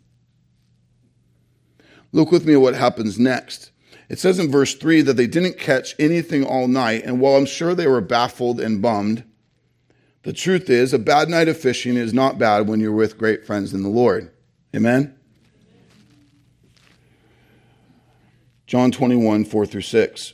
Look 2.13 2.31
with 2.31 2.45
me 2.45 2.53
at 2.53 2.61
what 2.61 2.75
happens 2.75 3.19
next. 3.19 3.71
It 4.07 4.17
says 4.17 4.39
in 4.39 4.49
verse 4.49 4.75
3 4.75 5.01
that 5.01 5.15
they 5.15 5.27
didn't 5.27 5.59
catch 5.59 5.93
anything 5.99 6.45
all 6.45 6.69
night, 6.69 7.03
and 7.03 7.19
while 7.19 7.35
I'm 7.35 7.47
sure 7.47 7.75
they 7.75 7.85
were 7.87 7.99
baffled 7.99 8.61
and 8.61 8.81
bummed, 8.81 9.25
the 10.21 10.31
truth 10.31 10.69
is 10.69 10.93
a 10.93 10.99
bad 10.99 11.27
night 11.27 11.49
of 11.49 11.57
fishing 11.57 11.97
is 11.97 12.13
not 12.13 12.39
bad 12.39 12.69
when 12.69 12.79
you're 12.79 12.93
with 12.93 13.17
great 13.17 13.45
friends 13.45 13.73
in 13.73 13.83
the 13.83 13.89
Lord. 13.89 14.31
Amen? 14.73 15.19
John 18.67 18.89
21, 18.89 19.43
4 19.43 19.65
through 19.65 19.81
6. 19.81 20.33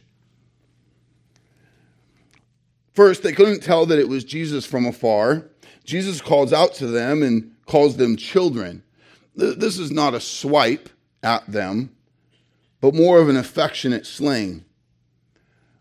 First, 3.01 3.23
they 3.23 3.33
couldn't 3.33 3.63
tell 3.63 3.87
that 3.87 3.97
it 3.97 4.09
was 4.09 4.23
Jesus 4.23 4.63
from 4.63 4.85
afar. 4.85 5.49
Jesus 5.83 6.21
calls 6.21 6.53
out 6.53 6.75
to 6.75 6.85
them 6.85 7.23
and 7.23 7.51
calls 7.65 7.97
them 7.97 8.15
children. 8.15 8.83
This 9.35 9.79
is 9.79 9.89
not 9.89 10.13
a 10.13 10.19
swipe 10.19 10.87
at 11.23 11.51
them, 11.51 11.95
but 12.79 12.93
more 12.93 13.17
of 13.17 13.27
an 13.27 13.37
affectionate 13.37 14.05
sling. 14.05 14.65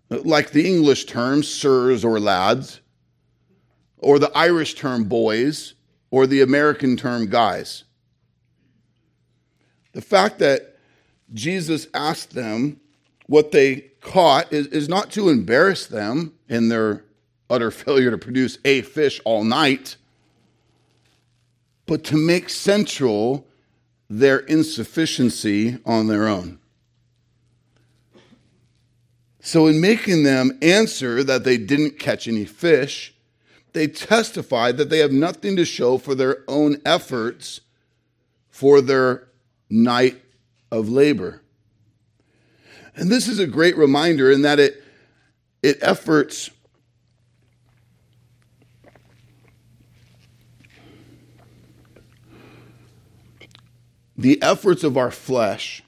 Like 0.08 0.52
the 0.52 0.66
English 0.66 1.04
term 1.04 1.42
sirs 1.42 2.06
or 2.06 2.18
lads, 2.18 2.80
or 3.98 4.18
the 4.18 4.32
Irish 4.34 4.72
term 4.72 5.04
boys, 5.04 5.74
or 6.10 6.26
the 6.26 6.40
American 6.40 6.96
term 6.96 7.28
guys. 7.28 7.84
The 9.92 10.00
fact 10.00 10.38
that 10.38 10.78
Jesus 11.34 11.86
asked 11.92 12.30
them 12.30 12.80
what 13.26 13.52
they 13.52 13.90
caught 14.00 14.50
is, 14.54 14.68
is 14.68 14.88
not 14.88 15.10
to 15.10 15.28
embarrass 15.28 15.86
them 15.86 16.32
in 16.48 16.70
their 16.70 17.04
utter 17.50 17.70
failure 17.70 18.10
to 18.10 18.18
produce 18.18 18.58
a 18.64 18.82
fish 18.82 19.20
all 19.24 19.44
night, 19.44 19.96
but 21.86 22.04
to 22.04 22.16
make 22.16 22.48
central 22.48 23.46
their 24.08 24.38
insufficiency 24.38 25.78
on 25.84 26.06
their 26.06 26.26
own. 26.26 26.58
So, 29.42 29.66
in 29.66 29.80
making 29.80 30.22
them 30.22 30.58
answer 30.60 31.24
that 31.24 31.44
they 31.44 31.56
didn't 31.56 31.98
catch 31.98 32.28
any 32.28 32.44
fish, 32.44 33.14
they 33.72 33.86
testify 33.86 34.72
that 34.72 34.90
they 34.90 34.98
have 34.98 35.12
nothing 35.12 35.56
to 35.56 35.64
show 35.64 35.96
for 35.96 36.14
their 36.14 36.44
own 36.46 36.76
efforts 36.84 37.60
for 38.50 38.80
their 38.80 39.28
night 39.70 40.20
of 40.70 40.88
labor. 40.88 41.40
And 42.94 43.10
this 43.10 43.28
is 43.28 43.38
a 43.38 43.46
great 43.46 43.76
reminder 43.76 44.30
in 44.30 44.42
that 44.42 44.58
it, 44.58 44.84
it 45.62 45.78
efforts 45.80 46.50
the 54.20 54.40
efforts 54.42 54.84
of 54.84 54.98
our 54.98 55.10
flesh 55.10 55.82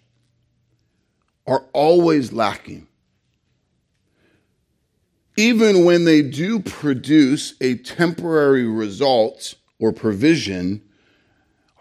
are 1.47 1.67
always 1.75 2.33
lacking. 2.33 2.87
Even 5.37 5.85
when 5.85 6.07
they 6.07 6.23
do 6.23 6.59
produce 6.59 7.55
a 7.61 7.77
temporary 7.77 8.67
result 8.67 9.55
or 9.79 9.93
provision, 9.93 10.81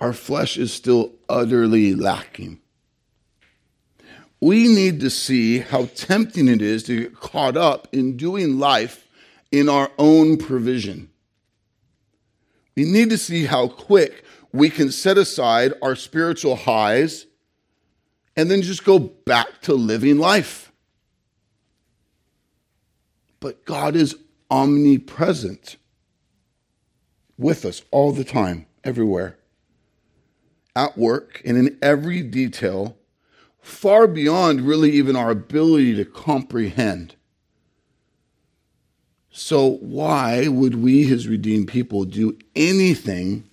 our 0.01 0.11
flesh 0.11 0.57
is 0.57 0.73
still 0.73 1.13
utterly 1.29 1.95
lacking. 1.95 2.59
We 4.41 4.67
need 4.67 4.99
to 5.01 5.09
see 5.09 5.59
how 5.59 5.85
tempting 5.95 6.49
it 6.49 6.61
is 6.61 6.83
to 6.83 7.03
get 7.03 7.15
caught 7.15 7.55
up 7.55 7.87
in 7.93 8.17
doing 8.17 8.59
life 8.59 9.07
in 9.53 9.69
our 9.69 9.89
own 9.97 10.35
provision. 10.35 11.11
We 12.75 12.83
need 12.83 13.09
to 13.09 13.17
see 13.17 13.45
how 13.45 13.69
quick 13.69 14.25
we 14.53 14.69
can 14.69 14.91
set 14.91 15.17
aside 15.17 15.73
our 15.81 15.95
spiritual 15.95 16.55
highs 16.55 17.25
and 18.35 18.49
then 18.49 18.61
just 18.61 18.83
go 18.83 18.99
back 18.99 19.61
to 19.61 19.73
living 19.73 20.17
life. 20.17 20.71
But 23.39 23.65
God 23.65 23.95
is 23.95 24.15
omnipresent 24.49 25.77
with 27.37 27.65
us 27.65 27.81
all 27.91 28.11
the 28.11 28.23
time, 28.23 28.67
everywhere, 28.83 29.37
at 30.75 30.97
work, 30.97 31.41
and 31.43 31.57
in 31.57 31.77
every 31.81 32.21
detail 32.21 32.97
far 33.61 34.07
beyond 34.07 34.61
really 34.61 34.91
even 34.91 35.15
our 35.15 35.31
ability 35.31 35.95
to 35.95 36.05
comprehend. 36.05 37.15
So, 39.31 39.77
why 39.77 40.47
would 40.47 40.75
we, 40.75 41.03
his 41.03 41.27
redeemed 41.27 41.69
people, 41.69 42.03
do 42.03 42.37
anything 42.55 43.49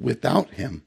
without 0.00 0.50
him? 0.50 0.82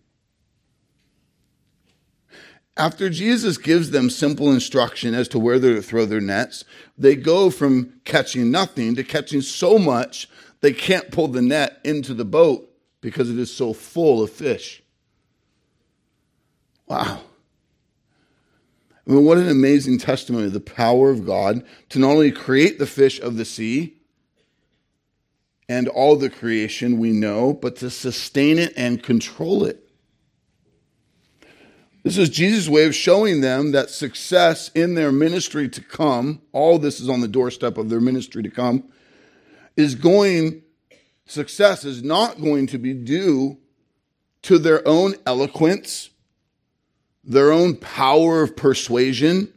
After 2.76 3.10
Jesus 3.10 3.58
gives 3.58 3.92
them 3.92 4.10
simple 4.10 4.52
instruction 4.52 5.14
as 5.14 5.28
to 5.30 5.40
where 5.40 5.60
they're 5.60 5.76
to 5.76 5.82
throw 5.82 6.06
their 6.06 6.20
nets, 6.20 6.66
they 6.98 7.16
go 7.16 7.52
from 7.52 7.94
catching 8.04 8.50
nothing 8.50 8.96
to 8.96 9.04
catching 9.04 9.42
so 9.42 9.78
much 9.78 10.28
they 10.62 10.74
can't 10.74 11.12
pull 11.12 11.28
the 11.28 11.42
net 11.42 11.80
into 11.84 12.14
the 12.14 12.26
boat 12.26 12.70
because 13.02 13.30
it 13.30 13.38
is 13.38 13.54
so 13.54 13.74
full 13.74 14.24
of 14.24 14.32
fish. 14.32 14.82
Wow. 16.88 17.22
I 19.06 19.12
mean, 19.12 19.26
what 19.26 19.38
an 19.38 19.50
amazing 19.50 19.98
testimony 19.98 20.46
of 20.46 20.54
the 20.54 20.62
power 20.62 21.10
of 21.10 21.26
God 21.26 21.66
to 21.90 22.00
not 22.00 22.12
only 22.12 22.32
create 22.32 22.80
the 22.80 22.88
fish 22.88 23.20
of 23.20 23.36
the 23.36 23.44
sea 23.44 23.98
and 25.74 25.88
all 25.88 26.16
the 26.16 26.30
creation 26.30 27.00
we 27.00 27.12
know, 27.12 27.52
but 27.52 27.76
to 27.78 27.90
sustain 27.90 28.60
it 28.60 28.72
and 28.78 29.02
control 29.02 29.66
it. 29.66 29.90
This 32.04 32.16
is 32.16 32.30
Jesus' 32.30 32.70
way 32.70 32.86
of 32.86 32.94
showing 32.94 33.42
them 33.42 33.72
that 33.72 33.90
success 33.90 34.70
in 34.76 34.94
their 34.94 35.12
ministry 35.12 35.68
to 35.70 35.82
come, 35.82 36.44
all 36.52 36.78
this 36.78 37.00
is 37.00 37.10
on 37.10 37.22
the 37.22 37.28
doorstep 37.28 37.80
of 37.80 37.90
their 37.90 38.00
ministry 38.00 38.44
to 38.44 38.52
come, 38.52 38.84
is 39.76 39.96
going, 39.96 40.62
success 41.26 41.86
is 41.86 42.04
not 42.04 42.40
going 42.40 42.68
to 42.68 42.78
be 42.78 42.94
due 42.94 43.58
to 44.44 44.60
their 44.60 44.88
own 44.88 45.16
eloquence, 45.26 46.12
their 47.24 47.52
own 47.52 47.78
power 47.78 48.44
of 48.44 48.56
persuasion, 48.56 49.52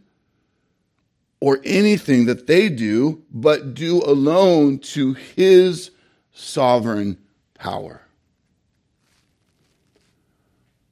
or 1.41 1.61
anything 1.63 2.25
that 2.25 2.47
they 2.47 2.71
do, 2.71 3.23
but 3.31 3.75
due 3.75 4.01
alone 4.01 4.79
to 4.79 5.13
His 5.13 5.91
sovereign 6.37 7.17
power. 7.55 8.03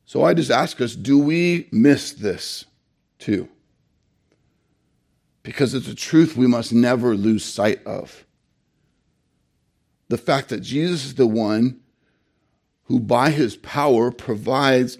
So 0.06 0.24
I 0.24 0.32
just 0.32 0.50
ask 0.50 0.80
us 0.80 0.96
do 0.96 1.18
we 1.18 1.68
miss 1.70 2.12
this 2.12 2.64
too? 3.18 3.48
Because 5.42 5.74
it's 5.74 5.88
a 5.88 5.94
truth 5.94 6.36
we 6.36 6.46
must 6.46 6.72
never 6.72 7.14
lose 7.14 7.44
sight 7.44 7.84
of. 7.84 8.24
The 10.08 10.16
fact 10.16 10.48
that 10.48 10.60
Jesus 10.60 11.04
is 11.04 11.14
the 11.16 11.26
one 11.26 11.80
who, 12.84 12.98
by 12.98 13.30
his 13.30 13.56
power, 13.56 14.10
provides 14.10 14.98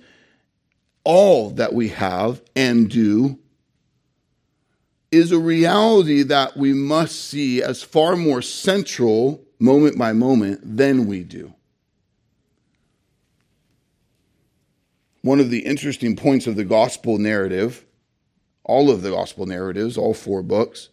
all 1.05 1.51
that 1.51 1.73
we 1.73 1.89
have 1.89 2.43
and 2.55 2.91
do 2.91 3.39
is 5.11 5.31
a 5.33 5.39
reality 5.39 6.23
that 6.25 6.57
we 6.57 6.73
must 6.73 7.15
see 7.17 7.63
as 7.63 7.83
far 7.83 8.17
more 8.17 8.43
central 8.43 9.44
moment 9.59 9.99
by 9.99 10.13
moment 10.13 10.61
than 10.63 11.07
we 11.07 11.23
do. 11.23 11.55
one 15.25 15.41
of 15.41 15.49
the 15.49 15.61
interesting 15.61 16.15
points 16.15 16.47
of 16.47 16.55
the 16.55 16.65
gospel 16.65 17.17
narrative, 17.17 17.87
all 18.63 18.91
of 18.91 19.01
the 19.01 19.11
gospel 19.11 19.47
narratives, 19.47 19.97
all 19.97 20.13
four 20.13 20.43
books, 20.43 20.91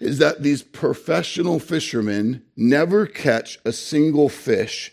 is 0.00 0.18
that 0.18 0.42
these 0.42 0.64
professional 0.64 1.60
fishermen 1.60 2.42
never 2.56 3.06
catch 3.06 3.56
a 3.64 3.72
single 3.72 4.28
fish 4.28 4.92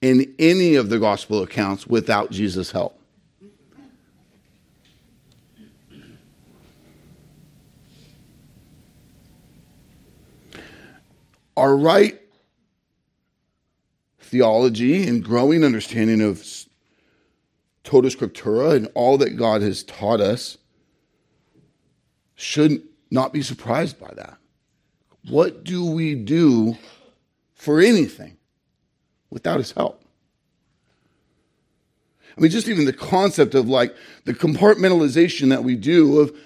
in 0.00 0.32
any 0.38 0.76
of 0.76 0.88
the 0.88 1.00
gospel 1.00 1.42
accounts 1.42 1.84
without 1.84 2.30
Jesus' 2.30 2.70
help. 2.70 2.97
Our 11.58 11.76
right 11.76 12.16
theology 14.20 15.08
and 15.08 15.24
growing 15.24 15.64
understanding 15.64 16.20
of 16.20 16.46
Tota 17.82 18.06
Scriptura 18.10 18.76
and 18.76 18.88
all 18.94 19.18
that 19.18 19.36
God 19.36 19.62
has 19.62 19.82
taught 19.82 20.20
us 20.20 20.56
should 22.36 22.80
not 23.10 23.32
be 23.32 23.42
surprised 23.42 23.98
by 23.98 24.12
that. 24.14 24.38
What 25.28 25.64
do 25.64 25.84
we 25.84 26.14
do 26.14 26.78
for 27.54 27.80
anything 27.80 28.36
without 29.28 29.58
his 29.58 29.72
help? 29.72 30.00
I 32.36 32.40
mean, 32.40 32.52
just 32.52 32.68
even 32.68 32.84
the 32.84 32.92
concept 32.92 33.56
of 33.56 33.68
like 33.68 33.96
the 34.26 34.32
compartmentalization 34.32 35.48
that 35.48 35.64
we 35.64 35.74
do 35.74 36.20
of 36.20 36.38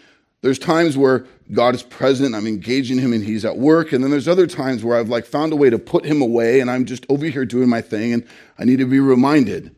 there's 0.43 0.59
times 0.59 0.97
where 0.97 1.25
God 1.53 1.75
is 1.75 1.83
present, 1.83 2.35
I'm 2.35 2.47
engaging 2.47 2.99
him 2.99 3.13
and 3.13 3.25
he's 3.25 3.45
at 3.45 3.57
work, 3.57 3.93
and 3.93 4.03
then 4.03 4.11
there's 4.11 4.29
other 4.29 4.47
times 4.47 4.85
where 4.85 4.99
I've 4.99 5.09
like 5.09 5.25
found 5.25 5.53
a 5.53 5.57
way 5.57 5.71
to 5.71 5.79
put 5.79 6.05
him 6.05 6.21
away 6.21 6.61
and 6.61 6.71
I'm 6.71 6.85
just 6.85 7.07
over 7.09 7.27
here 7.27 7.45
doing 7.45 7.69
my 7.69 7.81
thing 7.81 8.13
and 8.13 8.27
I 8.59 8.65
need 8.65 8.79
to 8.79 8.87
be 8.87 9.01
reminded 9.01 9.75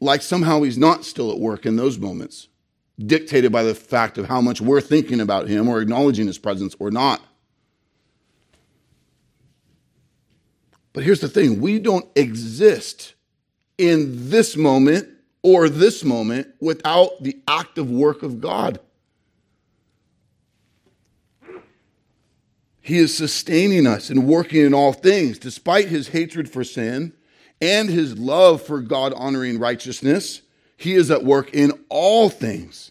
like 0.00 0.22
somehow 0.22 0.62
he's 0.62 0.78
not 0.78 1.04
still 1.04 1.32
at 1.32 1.38
work 1.38 1.66
in 1.66 1.76
those 1.76 1.98
moments, 1.98 2.48
dictated 2.98 3.52
by 3.52 3.62
the 3.62 3.74
fact 3.74 4.18
of 4.18 4.26
how 4.26 4.40
much 4.40 4.60
we're 4.60 4.80
thinking 4.80 5.20
about 5.20 5.48
him 5.48 5.68
or 5.68 5.80
acknowledging 5.80 6.26
his 6.26 6.38
presence 6.38 6.76
or 6.78 6.90
not. 6.90 7.22
But 10.92 11.04
here's 11.04 11.20
the 11.20 11.28
thing 11.28 11.60
we 11.60 11.78
don't 11.78 12.06
exist 12.16 13.14
in 13.78 14.30
this 14.30 14.56
moment 14.56 15.08
or 15.44 15.68
this 15.68 16.02
moment 16.02 16.48
without 16.58 17.22
the 17.22 17.36
active 17.46 17.90
work 17.90 18.22
of 18.22 18.40
God. 18.40 18.80
He 22.80 22.98
is 22.98 23.14
sustaining 23.14 23.86
us 23.86 24.08
and 24.08 24.26
working 24.26 24.64
in 24.64 24.72
all 24.72 24.94
things, 24.94 25.38
despite 25.38 25.88
his 25.88 26.08
hatred 26.08 26.50
for 26.50 26.64
sin 26.64 27.12
and 27.60 27.90
his 27.90 28.18
love 28.18 28.62
for 28.62 28.80
God 28.80 29.12
honoring 29.12 29.58
righteousness, 29.58 30.40
he 30.78 30.94
is 30.94 31.10
at 31.10 31.24
work 31.24 31.52
in 31.52 31.72
all 31.90 32.30
things. 32.30 32.90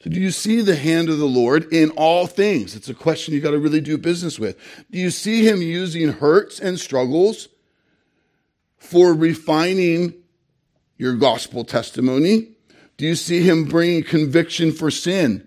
So, 0.00 0.10
do 0.10 0.20
you 0.20 0.30
see 0.30 0.62
the 0.62 0.76
hand 0.76 1.08
of 1.08 1.18
the 1.18 1.26
Lord 1.26 1.72
in 1.72 1.90
all 1.90 2.26
things? 2.26 2.74
It's 2.74 2.88
a 2.88 2.94
question 2.94 3.34
you 3.34 3.40
got 3.40 3.50
to 3.50 3.58
really 3.58 3.80
do 3.80 3.98
business 3.98 4.38
with. 4.38 4.56
Do 4.90 4.98
you 4.98 5.10
see 5.10 5.46
him 5.46 5.60
using 5.60 6.08
hurts 6.08 6.58
and 6.58 6.78
struggles 6.78 7.48
for 8.76 9.12
refining 9.12 10.14
your 10.96 11.14
gospel 11.14 11.64
testimony? 11.64 12.48
Do 12.96 13.06
you 13.06 13.14
see 13.14 13.42
him 13.42 13.64
bringing 13.64 14.02
conviction 14.02 14.72
for 14.72 14.90
sin 14.90 15.46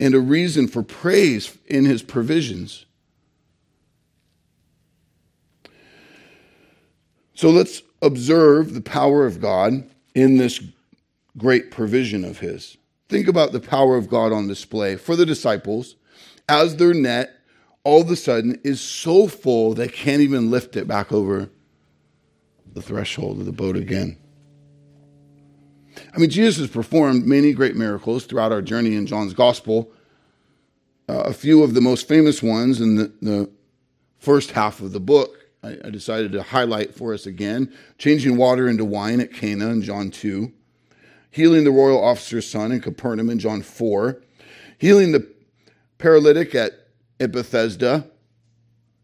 and 0.00 0.14
a 0.14 0.20
reason 0.20 0.68
for 0.68 0.82
praise 0.82 1.56
in 1.66 1.84
his 1.84 2.02
provisions? 2.02 2.86
So 7.38 7.50
let's 7.50 7.82
observe 8.02 8.74
the 8.74 8.80
power 8.80 9.24
of 9.24 9.40
God 9.40 9.88
in 10.12 10.38
this 10.38 10.60
great 11.36 11.70
provision 11.70 12.24
of 12.24 12.40
His. 12.40 12.76
Think 13.08 13.28
about 13.28 13.52
the 13.52 13.60
power 13.60 13.96
of 13.96 14.08
God 14.08 14.32
on 14.32 14.48
display 14.48 14.96
for 14.96 15.14
the 15.14 15.24
disciples 15.24 15.94
as 16.48 16.76
their 16.76 16.92
net 16.92 17.30
all 17.84 18.02
of 18.02 18.10
a 18.10 18.16
sudden 18.16 18.60
is 18.64 18.80
so 18.80 19.28
full 19.28 19.72
they 19.72 19.86
can't 19.86 20.20
even 20.20 20.50
lift 20.50 20.76
it 20.76 20.88
back 20.88 21.12
over 21.12 21.48
the 22.74 22.82
threshold 22.82 23.38
of 23.38 23.46
the 23.46 23.52
boat 23.52 23.76
again. 23.76 24.16
I 26.14 26.18
mean, 26.18 26.30
Jesus 26.30 26.58
has 26.58 26.70
performed 26.70 27.26
many 27.26 27.52
great 27.52 27.76
miracles 27.76 28.24
throughout 28.24 28.52
our 28.52 28.62
journey 28.62 28.94
in 28.94 29.06
John's 29.06 29.34
gospel. 29.34 29.90
Uh, 31.08 31.24
a 31.26 31.32
few 31.32 31.62
of 31.62 31.74
the 31.74 31.80
most 31.80 32.06
famous 32.06 32.42
ones 32.42 32.80
in 32.80 32.96
the, 32.96 33.12
the 33.20 33.50
first 34.18 34.52
half 34.52 34.80
of 34.80 34.92
the 34.92 35.00
book 35.00 35.38
I, 35.62 35.76
I 35.84 35.90
decided 35.90 36.32
to 36.32 36.42
highlight 36.42 36.94
for 36.94 37.14
us 37.14 37.26
again 37.26 37.72
changing 37.96 38.36
water 38.36 38.68
into 38.68 38.84
wine 38.84 39.20
at 39.20 39.32
Cana 39.32 39.68
in 39.68 39.82
John 39.82 40.10
2, 40.10 40.52
healing 41.30 41.64
the 41.64 41.70
royal 41.70 42.02
officer's 42.02 42.48
son 42.48 42.72
in 42.72 42.80
Capernaum 42.80 43.30
in 43.30 43.38
John 43.38 43.62
4, 43.62 44.22
healing 44.78 45.12
the 45.12 45.26
paralytic 45.98 46.54
at, 46.54 46.72
at 47.18 47.32
Bethesda 47.32 48.08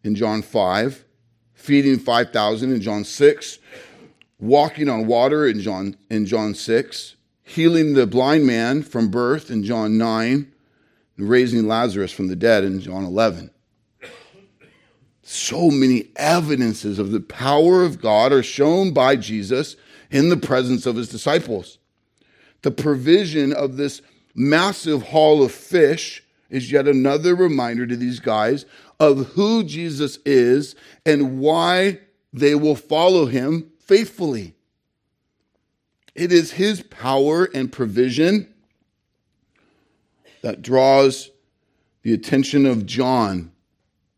in 0.02 0.14
John 0.14 0.42
5, 0.42 1.03
feeding 1.64 1.98
5,000 1.98 2.72
in 2.72 2.80
John 2.80 3.04
6, 3.04 3.58
walking 4.38 4.88
on 4.88 5.06
water 5.06 5.46
in 5.46 5.60
John, 5.60 5.96
in 6.10 6.26
John 6.26 6.54
6, 6.54 7.16
healing 7.42 7.94
the 7.94 8.06
blind 8.06 8.46
man 8.46 8.82
from 8.82 9.08
birth 9.08 9.50
in 9.50 9.64
John 9.64 9.96
9, 9.96 10.52
and 11.16 11.28
raising 11.28 11.66
Lazarus 11.66 12.12
from 12.12 12.28
the 12.28 12.36
dead 12.36 12.64
in 12.64 12.80
John 12.80 13.04
11 13.04 13.50
so 15.26 15.70
many 15.70 16.10
evidences 16.16 16.98
of 16.98 17.10
the 17.10 17.20
power 17.20 17.82
of 17.82 18.00
God 18.00 18.32
are 18.32 18.42
shown 18.42 18.92
by 18.92 19.16
Jesus 19.16 19.76
in 20.10 20.28
the 20.28 20.36
presence 20.36 20.86
of 20.86 20.96
his 20.96 21.08
disciples. 21.08 21.78
The 22.62 22.70
provision 22.70 23.52
of 23.52 23.76
this 23.76 24.02
massive 24.34 25.02
haul 25.02 25.42
of 25.42 25.52
fish 25.52 26.22
is 26.50 26.70
yet 26.70 26.86
another 26.86 27.34
reminder 27.34 27.86
to 27.86 27.96
these 27.96 28.20
guys 28.20 28.66
of 29.00 29.28
who 29.32 29.64
Jesus 29.64 30.18
is 30.24 30.74
and 31.04 31.38
why 31.38 32.00
they 32.32 32.54
will 32.54 32.76
follow 32.76 33.26
him 33.26 33.70
faithfully. 33.78 34.54
It 36.14 36.32
is 36.32 36.52
his 36.52 36.82
power 36.82 37.44
and 37.54 37.72
provision 37.72 38.52
that 40.42 40.62
draws 40.62 41.30
the 42.02 42.12
attention 42.12 42.66
of 42.66 42.86
John 42.86 43.50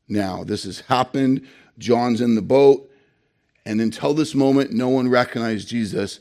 now. 0.09 0.45
This 0.45 0.64
has 0.64 0.81
happened. 0.81 1.47
John's 1.79 2.20
in 2.20 2.35
the 2.35 2.43
boat. 2.43 2.91
And 3.64 3.81
until 3.81 4.14
this 4.14 4.35
moment, 4.35 4.72
no 4.72 4.89
one 4.89 5.09
recognized 5.09 5.68
Jesus. 5.68 6.20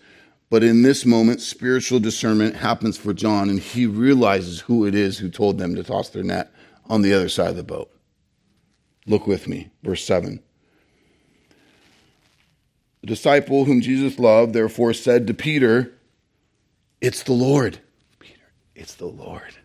But 0.49 0.63
in 0.63 0.81
this 0.81 1.05
moment, 1.05 1.41
spiritual 1.41 1.99
discernment 1.99 2.55
happens 2.55 2.97
for 2.97 3.13
John, 3.13 3.49
and 3.49 3.59
he 3.59 3.85
realizes 3.85 4.61
who 4.61 4.85
it 4.85 4.95
is 4.95 5.17
who 5.17 5.29
told 5.29 5.57
them 5.57 5.75
to 5.75 5.83
toss 5.83 6.09
their 6.09 6.23
net 6.23 6.51
on 6.85 7.01
the 7.01 7.13
other 7.13 7.29
side 7.29 7.49
of 7.49 7.55
the 7.55 7.63
boat. 7.63 7.91
Look 9.07 9.27
with 9.27 9.47
me, 9.47 9.69
verse 9.83 10.03
7. 10.03 10.41
The 13.01 13.07
disciple 13.07 13.65
whom 13.65 13.81
Jesus 13.81 14.17
loved, 14.17 14.53
therefore, 14.53 14.93
said 14.93 15.27
to 15.27 15.33
Peter, 15.33 15.93
It's 17.01 17.23
the 17.23 17.33
Lord. 17.33 17.79
Peter, 18.19 18.41
it's 18.73 18.95
the 18.95 19.05
Lord. 19.05 19.55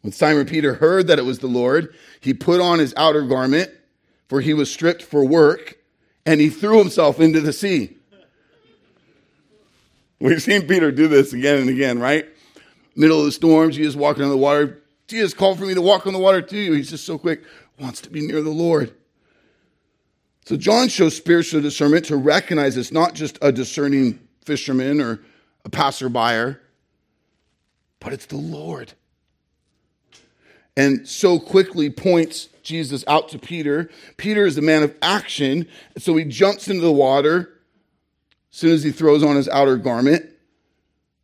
When 0.00 0.12
Simon 0.12 0.46
Peter 0.46 0.74
heard 0.74 1.06
that 1.06 1.20
it 1.20 1.24
was 1.24 1.38
the 1.38 1.46
Lord, 1.46 1.94
he 2.20 2.34
put 2.34 2.60
on 2.60 2.80
his 2.80 2.92
outer 2.96 3.22
garment, 3.22 3.70
for 4.28 4.40
he 4.40 4.52
was 4.52 4.70
stripped 4.70 5.02
for 5.02 5.24
work, 5.24 5.78
and 6.26 6.40
he 6.40 6.50
threw 6.50 6.78
himself 6.78 7.20
into 7.20 7.40
the 7.40 7.52
sea. 7.52 7.96
We've 10.18 10.42
seen 10.42 10.66
Peter 10.66 10.90
do 10.90 11.06
this 11.06 11.32
again 11.32 11.58
and 11.58 11.70
again, 11.70 12.00
right? 12.00 12.26
Middle 12.96 13.20
of 13.20 13.26
the 13.26 13.32
storm, 13.32 13.70
Jesus 13.70 13.94
walking 13.94 14.24
on 14.24 14.30
the 14.30 14.36
water. 14.36 14.81
Jesus 15.12 15.34
called 15.34 15.58
for 15.58 15.66
me 15.66 15.74
to 15.74 15.82
walk 15.82 16.06
on 16.06 16.12
the 16.12 16.18
water 16.18 16.42
too. 16.42 16.72
He's 16.72 16.90
just 16.90 17.06
so 17.06 17.18
quick, 17.18 17.44
wants 17.78 18.00
to 18.02 18.10
be 18.10 18.26
near 18.26 18.42
the 18.42 18.50
Lord. 18.50 18.92
So 20.44 20.56
John 20.56 20.88
shows 20.88 21.16
spiritual 21.16 21.60
discernment 21.60 22.06
to 22.06 22.16
recognize 22.16 22.76
it's 22.76 22.90
not 22.90 23.14
just 23.14 23.38
a 23.40 23.52
discerning 23.52 24.18
fisherman 24.44 25.00
or 25.00 25.20
a 25.64 25.70
passerby, 25.70 26.56
but 28.00 28.12
it's 28.12 28.26
the 28.26 28.36
Lord 28.36 28.92
and 30.76 31.06
so 31.06 31.38
quickly 31.38 31.90
points 31.90 32.48
Jesus 32.62 33.04
out 33.06 33.28
to 33.30 33.38
Peter. 33.38 33.90
Peter 34.16 34.46
is 34.46 34.56
a 34.56 34.62
man 34.62 34.82
of 34.82 34.94
action, 35.02 35.68
so 35.98 36.16
he 36.16 36.24
jumps 36.24 36.68
into 36.68 36.82
the 36.82 36.92
water 36.92 37.60
as 38.50 38.58
soon 38.58 38.72
as 38.72 38.82
he 38.82 38.90
throws 38.90 39.22
on 39.22 39.36
his 39.36 39.48
outer 39.48 39.76
garment. 39.76 40.30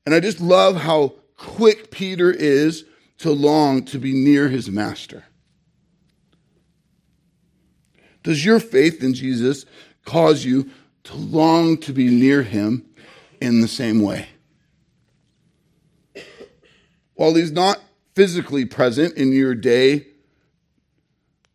And 0.04 0.14
I 0.14 0.20
just 0.20 0.40
love 0.40 0.76
how 0.76 1.14
quick 1.36 1.90
Peter 1.90 2.30
is 2.30 2.84
to 3.18 3.30
long 3.30 3.84
to 3.86 3.98
be 3.98 4.12
near 4.12 4.48
his 4.48 4.70
master. 4.70 5.24
Does 8.22 8.44
your 8.44 8.60
faith 8.60 9.02
in 9.02 9.14
Jesus 9.14 9.64
cause 10.04 10.44
you 10.44 10.70
to 11.04 11.14
long 11.14 11.78
to 11.78 11.92
be 11.92 12.08
near 12.08 12.42
him 12.42 12.84
in 13.40 13.60
the 13.60 13.68
same 13.68 14.02
way? 14.02 14.28
While 17.14 17.34
he's 17.34 17.52
not 17.52 17.80
physically 18.14 18.64
present 18.64 19.16
in 19.16 19.32
your 19.32 19.54
day 19.54 20.06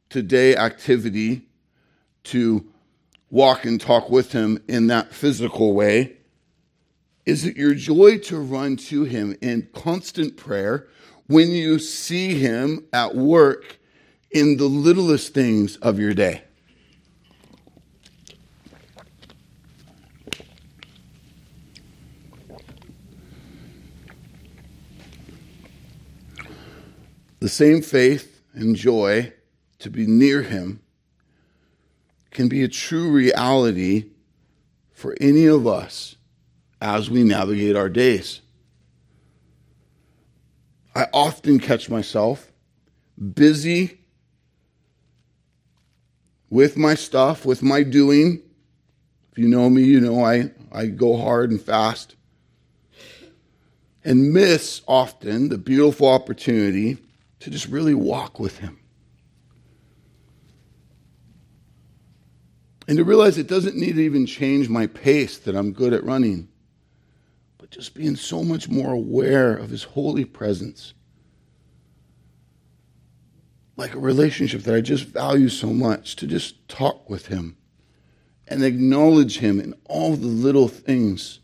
to 0.09 0.21
day 0.21 0.55
activity 0.55 1.47
to 2.23 2.65
walk 3.29 3.65
and 3.65 3.81
talk 3.81 4.09
with 4.09 4.31
him 4.31 4.63
in 4.67 4.87
that 4.87 5.11
physical 5.13 5.73
way? 5.73 6.13
Is 7.25 7.45
it 7.45 7.57
your 7.57 7.73
joy 7.73 8.19
to 8.19 8.37
run 8.37 8.75
to 8.77 9.05
him 9.05 9.35
in 9.41 9.69
constant 9.73 10.37
prayer 10.37 10.87
when 11.27 11.51
you 11.51 11.79
see 11.79 12.39
him 12.39 12.85
at 12.93 13.15
work 13.15 13.79
in 14.31 14.57
the 14.57 14.65
littlest 14.65 15.33
things 15.33 15.77
of 15.77 15.99
your 15.99 16.13
day? 16.13 16.43
The 27.43 27.49
same 27.49 27.81
faith 27.81 28.41
and 28.53 28.73
joy 28.73 29.33
to 29.79 29.89
be 29.89 30.07
near 30.07 30.43
Him 30.43 30.79
can 32.31 32.47
be 32.47 32.63
a 32.63 32.69
true 32.69 33.11
reality 33.11 34.11
for 34.93 35.13
any 35.19 35.45
of 35.47 35.67
us 35.67 36.15
as 36.79 37.09
we 37.09 37.25
navigate 37.25 37.75
our 37.75 37.89
days. 37.89 38.39
I 40.95 41.07
often 41.13 41.59
catch 41.59 41.89
myself 41.89 42.51
busy 43.33 43.99
with 46.49 46.77
my 46.77 46.93
stuff, 46.93 47.45
with 47.45 47.63
my 47.63 47.81
doing. 47.83 48.41
If 49.31 49.39
you 49.39 49.47
know 49.47 49.69
me, 49.69 49.83
you 49.83 49.99
know 49.99 50.23
I, 50.23 50.51
I 50.71 50.87
go 50.87 51.17
hard 51.17 51.49
and 51.49 51.61
fast. 51.61 52.15
And 54.05 54.33
miss 54.33 54.81
often 54.87 55.49
the 55.49 55.57
beautiful 55.57 56.09
opportunity 56.09 56.97
to 57.39 57.49
just 57.49 57.67
really 57.67 57.93
walk 57.93 58.39
with 58.39 58.59
Him. 58.59 58.79
And 62.87 62.97
to 62.97 63.03
realize 63.03 63.37
it 63.37 63.47
doesn't 63.47 63.77
need 63.77 63.95
to 63.95 64.01
even 64.03 64.25
change 64.25 64.69
my 64.69 64.87
pace 64.87 65.37
that 65.39 65.55
I'm 65.55 65.71
good 65.71 65.93
at 65.93 66.03
running, 66.03 66.49
just 67.73 67.93
being 67.93 68.15
so 68.15 68.43
much 68.43 68.69
more 68.69 68.93
aware 68.93 69.55
of 69.55 69.69
His 69.69 69.83
holy 69.83 70.25
presence. 70.25 70.93
Like 73.75 73.95
a 73.95 73.99
relationship 73.99 74.61
that 74.63 74.75
I 74.75 74.81
just 74.81 75.05
value 75.05 75.49
so 75.49 75.67
much, 75.67 76.15
to 76.17 76.27
just 76.27 76.67
talk 76.67 77.09
with 77.09 77.27
Him 77.27 77.57
and 78.47 78.63
acknowledge 78.63 79.39
Him 79.39 79.59
in 79.59 79.73
all 79.85 80.15
the 80.15 80.27
little 80.27 80.67
things 80.67 81.39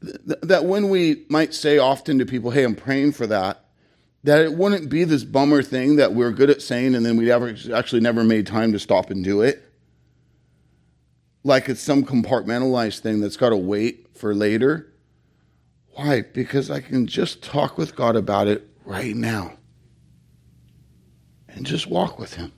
that 0.00 0.64
when 0.64 0.88
we 0.88 1.24
might 1.28 1.54
say 1.54 1.78
often 1.78 2.18
to 2.18 2.26
people, 2.26 2.50
hey, 2.52 2.62
I'm 2.64 2.76
praying 2.76 3.12
for 3.12 3.26
that, 3.26 3.64
that 4.24 4.42
it 4.42 4.54
wouldn't 4.54 4.88
be 4.88 5.04
this 5.04 5.24
bummer 5.24 5.62
thing 5.62 5.96
that 5.96 6.12
we're 6.12 6.30
good 6.30 6.50
at 6.50 6.62
saying 6.62 6.94
and 6.94 7.04
then 7.04 7.16
we 7.16 7.30
ever 7.30 7.54
actually 7.74 8.00
never 8.00 8.22
made 8.24 8.46
time 8.46 8.72
to 8.72 8.78
stop 8.78 9.10
and 9.10 9.24
do 9.24 9.42
it. 9.42 9.67
Like 11.44 11.68
it's 11.68 11.80
some 11.80 12.04
compartmentalized 12.04 13.00
thing 13.00 13.20
that's 13.20 13.36
got 13.36 13.50
to 13.50 13.56
wait 13.56 14.16
for 14.16 14.34
later. 14.34 14.92
Why? 15.94 16.22
Because 16.22 16.70
I 16.70 16.80
can 16.80 17.06
just 17.06 17.42
talk 17.42 17.78
with 17.78 17.96
God 17.96 18.16
about 18.16 18.48
it 18.48 18.68
right 18.84 19.14
now 19.14 19.58
and 21.48 21.66
just 21.66 21.86
walk 21.86 22.18
with 22.18 22.34
Him 22.34 22.52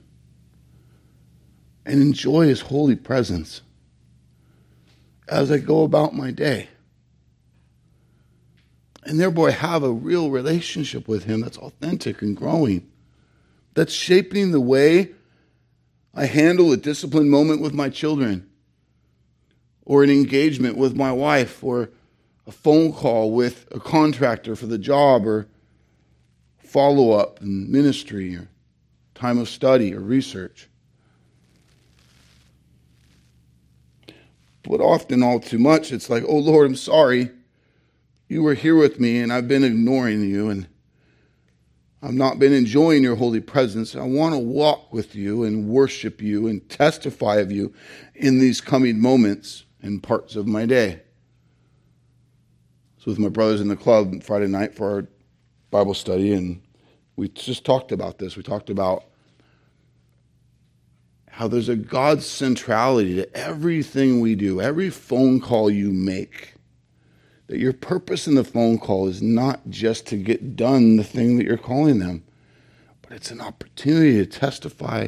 and 1.85 2.01
enjoy 2.01 2.47
His 2.47 2.61
holy 2.61 2.95
presence 2.95 3.61
as 5.27 5.51
I 5.51 5.57
go 5.57 5.83
about 5.83 6.13
my 6.13 6.31
day 6.31 6.67
and 9.03 9.19
thereby 9.19 9.51
have 9.51 9.83
a 9.83 9.91
real 9.91 10.29
relationship 10.29 11.07
with 11.07 11.23
Him 11.23 11.41
that's 11.41 11.57
authentic 11.57 12.21
and 12.21 12.37
growing, 12.37 12.87
that's 13.73 13.93
shaping 13.93 14.51
the 14.51 14.61
way 14.61 15.11
I 16.13 16.25
handle 16.25 16.71
a 16.71 16.77
disciplined 16.77 17.31
moment 17.31 17.61
with 17.61 17.73
my 17.73 17.89
children, 17.89 18.49
or 19.85 20.03
an 20.03 20.09
engagement 20.09 20.77
with 20.77 20.95
my 20.95 21.11
wife, 21.11 21.63
or 21.63 21.89
a 22.47 22.51
phone 22.51 22.91
call 22.93 23.31
with 23.31 23.67
a 23.71 23.79
contractor 23.79 24.55
for 24.55 24.67
the 24.67 24.77
job, 24.77 25.25
or 25.25 25.47
follow 26.59 27.11
up 27.11 27.41
in 27.41 27.71
ministry, 27.71 28.35
or 28.35 28.47
time 29.15 29.37
of 29.37 29.49
study 29.49 29.93
or 29.93 29.99
research. 29.99 30.67
But 34.63 34.79
often, 34.79 35.23
all 35.23 35.39
too 35.39 35.59
much, 35.59 35.91
it's 35.91 36.09
like, 36.09 36.23
oh 36.27 36.37
Lord, 36.37 36.67
I'm 36.67 36.75
sorry 36.75 37.31
you 38.31 38.41
were 38.41 38.53
here 38.53 38.77
with 38.77 38.97
me 38.97 39.19
and 39.19 39.33
I've 39.33 39.49
been 39.49 39.65
ignoring 39.65 40.23
you 40.23 40.49
and 40.49 40.65
I've 42.01 42.13
not 42.13 42.39
been 42.39 42.53
enjoying 42.53 43.03
your 43.03 43.17
holy 43.17 43.41
presence. 43.41 43.93
I 43.93 44.03
want 44.03 44.33
to 44.33 44.39
walk 44.39 44.93
with 44.93 45.15
you 45.15 45.43
and 45.43 45.67
worship 45.67 46.21
you 46.21 46.47
and 46.47 46.67
testify 46.69 47.39
of 47.39 47.51
you 47.51 47.73
in 48.15 48.39
these 48.39 48.61
coming 48.61 49.01
moments 49.01 49.65
and 49.81 50.01
parts 50.01 50.35
of 50.35 50.47
my 50.47 50.65
day. 50.65 51.01
So, 52.97 53.11
with 53.11 53.19
my 53.19 53.29
brothers 53.29 53.61
in 53.61 53.67
the 53.67 53.75
club 53.75 54.21
Friday 54.23 54.47
night 54.47 54.75
for 54.75 54.91
our 54.91 55.07
Bible 55.71 55.93
study, 55.93 56.33
and 56.33 56.61
we 57.15 57.29
just 57.29 57.65
talked 57.65 57.91
about 57.91 58.19
this. 58.19 58.37
We 58.37 58.43
talked 58.43 58.69
about 58.69 59.05
how 61.29 61.47
there's 61.47 61.69
a 61.69 61.75
God 61.75 62.21
centrality 62.21 63.15
to 63.15 63.35
everything 63.35 64.19
we 64.19 64.35
do, 64.35 64.61
every 64.61 64.89
phone 64.89 65.39
call 65.39 65.71
you 65.71 65.91
make 65.91 66.55
that 67.51 67.59
your 67.59 67.73
purpose 67.73 68.27
in 68.27 68.35
the 68.35 68.45
phone 68.45 68.77
call 68.77 69.09
is 69.09 69.21
not 69.21 69.69
just 69.69 70.07
to 70.07 70.15
get 70.15 70.55
done 70.55 70.95
the 70.95 71.03
thing 71.03 71.37
that 71.37 71.45
you're 71.45 71.57
calling 71.57 71.99
them, 71.99 72.23
but 73.01 73.11
it's 73.11 73.29
an 73.29 73.41
opportunity 73.41 74.13
to 74.13 74.25
testify 74.25 75.07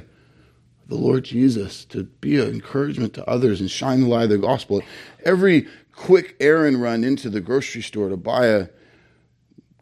the 0.87 0.95
Lord 0.95 1.23
Jesus, 1.23 1.85
to 1.85 2.03
be 2.03 2.39
an 2.39 2.49
encouragement 2.49 3.13
to 3.13 3.29
others 3.29 3.61
and 3.61 3.69
shine 3.69 4.01
the 4.01 4.07
light 4.07 4.23
of 4.23 4.29
the 4.29 4.37
gospel. 4.37 4.81
Every 5.23 5.67
quick 5.95 6.35
errand 6.39 6.81
run 6.81 7.03
into 7.03 7.29
the 7.29 7.41
grocery 7.41 7.81
store 7.81 8.09
to 8.09 8.17
buy 8.17 8.47
a 8.47 8.67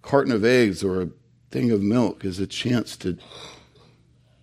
carton 0.02 0.32
of 0.32 0.44
eggs 0.44 0.84
or 0.84 1.02
a 1.02 1.10
thing 1.50 1.72
of 1.72 1.82
milk 1.82 2.24
is 2.24 2.40
a 2.40 2.48
chance 2.48 2.96
to 2.98 3.18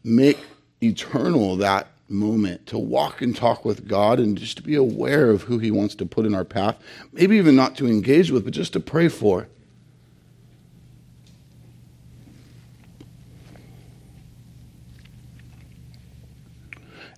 make 0.05 0.39
eternal 0.83 1.57
that 1.57 1.89
moment 2.09 2.67
to 2.67 2.79
walk 2.79 3.21
and 3.21 3.37
talk 3.37 3.65
with 3.65 3.87
God 3.87 4.19
and 4.19 4.39
just 4.39 4.57
to 4.57 4.63
be 4.63 4.75
aware 4.75 5.31
of 5.31 5.43
who 5.43 5.59
He 5.59 5.71
wants 5.71 5.95
to 5.97 6.07
put 6.07 6.27
in 6.27 6.35
our 6.35 6.45
path. 6.45 6.77
Maybe 7.13 7.37
even 7.37 7.57
not 7.57 7.77
to 7.77 7.87
engage 7.87 8.31
with, 8.31 8.45
but 8.45 8.55
just 8.55 8.73
to 8.75 8.81
pray 8.81 9.09
for. 9.09 9.49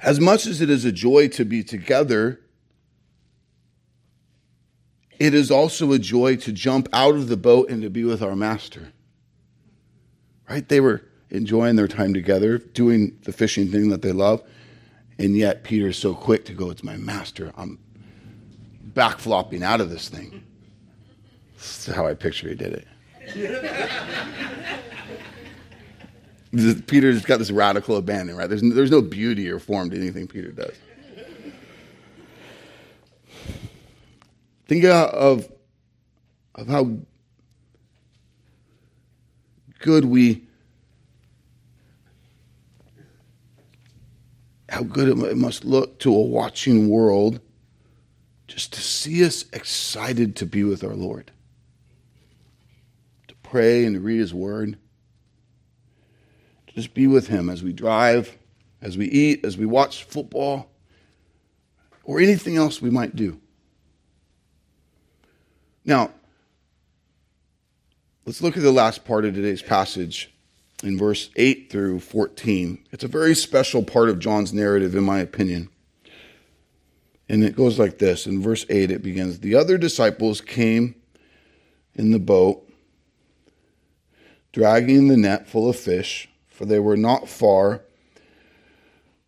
As 0.02 0.18
much 0.18 0.46
as 0.46 0.60
it 0.60 0.70
is 0.70 0.84
a 0.84 0.92
joy 0.92 1.28
to 1.28 1.44
be 1.44 1.62
together, 1.62 2.40
it 5.18 5.34
is 5.34 5.50
also 5.50 5.92
a 5.92 5.98
joy 5.98 6.36
to 6.36 6.52
jump 6.52 6.88
out 6.92 7.14
of 7.14 7.28
the 7.28 7.36
boat 7.36 7.68
and 7.68 7.82
to 7.82 7.90
be 7.90 8.04
with 8.04 8.22
our 8.22 8.34
master. 8.34 8.92
Right? 10.48 10.66
They 10.66 10.80
were 10.80 11.02
enjoying 11.28 11.76
their 11.76 11.88
time 11.88 12.14
together, 12.14 12.58
doing 12.58 13.18
the 13.24 13.32
fishing 13.32 13.68
thing 13.70 13.90
that 13.90 14.02
they 14.02 14.12
love. 14.12 14.42
And 15.18 15.36
yet 15.36 15.64
Peter's 15.64 15.98
so 15.98 16.14
quick 16.14 16.46
to 16.46 16.54
go, 16.54 16.70
It's 16.70 16.82
my 16.82 16.96
master. 16.96 17.52
I'm 17.56 17.78
back 18.82 19.18
flopping 19.18 19.62
out 19.62 19.82
of 19.82 19.90
this 19.90 20.08
thing. 20.08 20.42
This 21.56 21.88
is 21.88 21.94
how 21.94 22.06
I 22.06 22.14
picture 22.14 22.48
he 22.48 22.54
did 22.54 22.72
it. 22.72 22.88
Peter's 26.52 27.24
got 27.24 27.38
this 27.38 27.50
radical 27.50 27.96
abandon, 27.96 28.36
right? 28.36 28.48
There's, 28.48 28.62
there's 28.62 28.90
no 28.90 29.00
beauty 29.00 29.48
or 29.48 29.58
form 29.58 29.90
to 29.90 29.96
anything 29.96 30.26
Peter 30.26 30.50
does. 30.50 30.74
Think 34.66 34.84
of, 34.84 35.50
of 36.54 36.66
how 36.68 36.90
good 39.80 40.04
we 40.04 40.46
how 44.68 44.82
good 44.82 45.08
it 45.08 45.36
must 45.36 45.64
look 45.64 45.98
to 45.98 46.14
a 46.14 46.20
watching 46.22 46.88
world 46.88 47.40
just 48.46 48.72
to 48.72 48.80
see 48.80 49.24
us 49.24 49.44
excited 49.52 50.36
to 50.36 50.46
be 50.46 50.62
with 50.62 50.84
our 50.84 50.94
Lord, 50.94 51.32
to 53.26 53.34
pray 53.42 53.84
and 53.84 53.94
to 53.94 54.00
read 54.00 54.20
His 54.20 54.32
Word, 54.32 54.78
to 56.70 56.74
just 56.76 56.94
be 56.94 57.06
with 57.06 57.26
Him 57.26 57.50
as 57.50 57.62
we 57.62 57.72
drive, 57.72 58.38
as 58.80 58.96
we 58.96 59.06
eat, 59.06 59.44
as 59.44 59.58
we 59.58 59.66
watch 59.66 60.04
football, 60.04 60.70
or 62.04 62.20
anything 62.20 62.56
else 62.56 62.80
we 62.80 62.90
might 62.90 63.16
do. 63.16 63.40
Now, 65.84 66.12
let's 68.24 68.40
look 68.40 68.56
at 68.56 68.62
the 68.62 68.70
last 68.70 69.04
part 69.04 69.24
of 69.24 69.34
today's 69.34 69.62
passage 69.62 70.32
in 70.84 70.96
verse 70.96 71.30
8 71.36 71.70
through 71.70 72.00
14. 72.00 72.78
It's 72.92 73.04
a 73.04 73.08
very 73.08 73.34
special 73.34 73.82
part 73.82 74.08
of 74.08 74.20
John's 74.20 74.52
narrative, 74.52 74.94
in 74.94 75.04
my 75.04 75.18
opinion. 75.18 75.68
And 77.28 77.44
it 77.44 77.56
goes 77.56 77.78
like 77.78 77.98
this 77.98 78.26
In 78.26 78.40
verse 78.40 78.64
8, 78.68 78.90
it 78.90 79.02
begins 79.02 79.40
The 79.40 79.56
other 79.56 79.78
disciples 79.78 80.40
came 80.40 80.94
in 81.94 82.12
the 82.12 82.18
boat, 82.20 82.68
dragging 84.52 85.08
the 85.08 85.16
net 85.16 85.48
full 85.48 85.68
of 85.68 85.76
fish, 85.76 86.29
for 86.60 86.66
they 86.66 86.78
were 86.78 86.94
not 86.94 87.26
far 87.26 87.80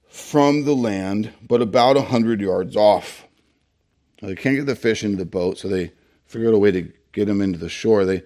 from 0.07 0.67
the 0.67 0.75
land, 0.75 1.33
but 1.49 1.63
about 1.63 1.97
a 1.97 2.03
hundred 2.03 2.43
yards 2.43 2.77
off. 2.77 3.27
Now, 4.21 4.29
they 4.29 4.35
can't 4.35 4.57
get 4.57 4.67
the 4.67 4.77
fish 4.77 5.03
into 5.03 5.17
the 5.17 5.25
boat, 5.25 5.57
so 5.57 5.67
they 5.67 5.93
figured 6.27 6.51
out 6.51 6.57
a 6.57 6.59
way 6.59 6.73
to 6.73 6.93
get 7.13 7.29
them 7.29 7.41
into 7.41 7.59
the 7.59 7.71
shore. 7.71 8.05
They, 8.05 8.23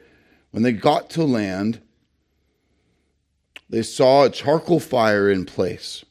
when 0.51 0.65
they 0.65 0.73
got 0.73 1.09
to 1.11 1.23
land, 1.23 1.81
they 3.71 3.83
saw 3.83 4.25
a 4.25 4.31
charcoal 4.31 4.81
fire 4.81 5.31
in 5.31 5.45
place 5.45 6.05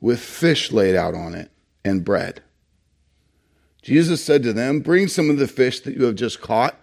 with 0.00 0.20
fish 0.20 0.70
laid 0.70 0.94
out 0.94 1.16
on 1.16 1.34
it 1.34 1.50
and 1.84 2.04
bread. 2.04 2.40
Jesus 3.82 4.24
said 4.24 4.44
to 4.44 4.52
them, 4.52 4.78
Bring 4.78 5.08
some 5.08 5.28
of 5.28 5.38
the 5.38 5.48
fish 5.48 5.80
that 5.80 5.96
you 5.96 6.04
have 6.04 6.14
just 6.14 6.40
caught. 6.40 6.78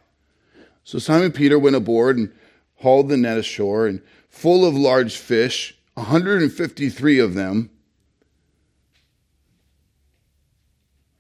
So 0.83 0.99
Simon 0.99 1.31
Peter 1.31 1.57
went 1.57 1.77
aboard 1.77 2.17
and 2.17 2.33
hauled 2.79 3.07
the 3.07 3.15
net 3.15 3.37
ashore, 3.37 3.87
and 3.87 4.01
full 4.35 4.65
of 4.65 4.75
large 4.75 5.15
fish, 5.15 5.77
153 5.93 7.19
of 7.19 7.35
them. 7.35 7.69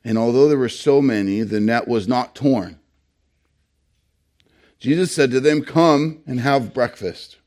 And 0.03 0.17
although 0.17 0.49
there 0.49 0.57
were 0.57 0.67
so 0.67 1.01
many, 1.01 1.41
the 1.41 1.61
net 1.61 1.87
was 1.87 2.09
not 2.09 2.35
torn. 2.35 2.77
Jesus 4.79 5.13
said 5.13 5.31
to 5.31 5.39
them, 5.39 5.63
Come 5.63 6.23
and 6.27 6.41
have 6.41 6.73
breakfast. 6.73 7.37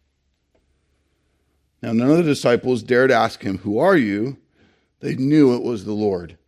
Now, 1.82 1.92
none 1.92 2.10
of 2.10 2.16
the 2.16 2.22
disciples 2.22 2.82
dared 2.82 3.10
ask 3.10 3.42
him, 3.42 3.58
Who 3.58 3.78
are 3.78 3.96
you? 3.96 4.38
They 5.00 5.16
knew 5.16 5.54
it 5.54 5.62
was 5.62 5.84
the 5.84 5.92
Lord. 5.92 6.38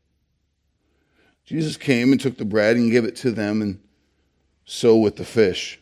Jesus 1.45 1.77
came 1.77 2.11
and 2.11 2.21
took 2.21 2.39
the 2.39 2.45
bread 2.47 2.77
and 2.77 2.91
gave 2.91 3.05
it 3.05 3.17
to 3.17 3.31
them, 3.31 3.61
and 3.61 3.81
so 4.65 4.97
with 4.97 5.17
the 5.17 5.25
fish. 5.27 5.79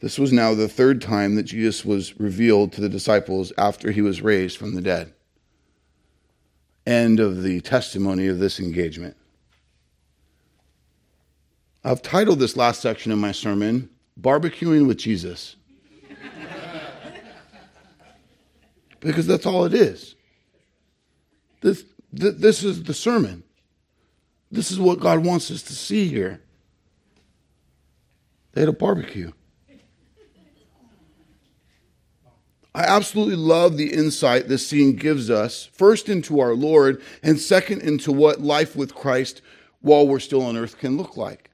This 0.00 0.18
was 0.18 0.32
now 0.32 0.54
the 0.54 0.68
third 0.68 1.02
time 1.02 1.34
that 1.34 1.42
Jesus 1.44 1.84
was 1.84 2.18
revealed 2.18 2.72
to 2.72 2.80
the 2.80 2.88
disciples 2.88 3.52
after 3.58 3.90
he 3.90 4.00
was 4.00 4.22
raised 4.22 4.56
from 4.56 4.74
the 4.74 4.80
dead. 4.80 5.12
End 6.86 7.20
of 7.20 7.42
the 7.42 7.60
testimony 7.60 8.26
of 8.26 8.38
this 8.38 8.58
engagement. 8.58 9.16
I've 11.84 12.02
titled 12.02 12.38
this 12.38 12.56
last 12.56 12.80
section 12.80 13.12
of 13.12 13.18
my 13.18 13.32
sermon, 13.32 13.90
Barbecuing 14.18 14.86
with 14.86 14.98
Jesus. 14.98 15.56
because 19.00 19.26
that's 19.26 19.46
all 19.46 19.66
it 19.66 19.74
is. 19.74 20.14
This, 21.60 21.84
th- 22.18 22.36
this 22.36 22.64
is 22.64 22.82
the 22.82 22.94
sermon. 22.94 23.42
This 24.50 24.70
is 24.70 24.80
what 24.80 24.98
God 24.98 25.24
wants 25.24 25.50
us 25.50 25.62
to 25.64 25.74
see 25.74 26.08
here. 26.08 26.40
They 28.52 28.62
had 28.62 28.68
a 28.68 28.72
barbecue. 28.72 29.32
I 32.74 32.84
absolutely 32.84 33.36
love 33.36 33.76
the 33.76 33.92
insight 33.92 34.48
this 34.48 34.66
scene 34.66 34.94
gives 34.94 35.28
us, 35.28 35.68
first 35.72 36.08
into 36.08 36.40
our 36.40 36.54
Lord, 36.54 37.02
and 37.22 37.38
second 37.38 37.82
into 37.82 38.12
what 38.12 38.40
life 38.40 38.76
with 38.76 38.94
Christ 38.94 39.42
while 39.80 40.06
we're 40.06 40.20
still 40.20 40.42
on 40.42 40.56
earth 40.56 40.78
can 40.78 40.96
look 40.96 41.16
like. 41.16 41.50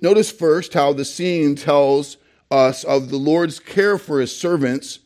Notice 0.00 0.30
first 0.30 0.74
how 0.74 0.92
the 0.92 1.04
scene 1.04 1.56
tells 1.56 2.16
us 2.50 2.84
of 2.84 3.10
the 3.10 3.16
Lord's 3.16 3.60
care 3.60 3.98
for 3.98 4.20
his 4.20 4.36
servants 4.36 5.00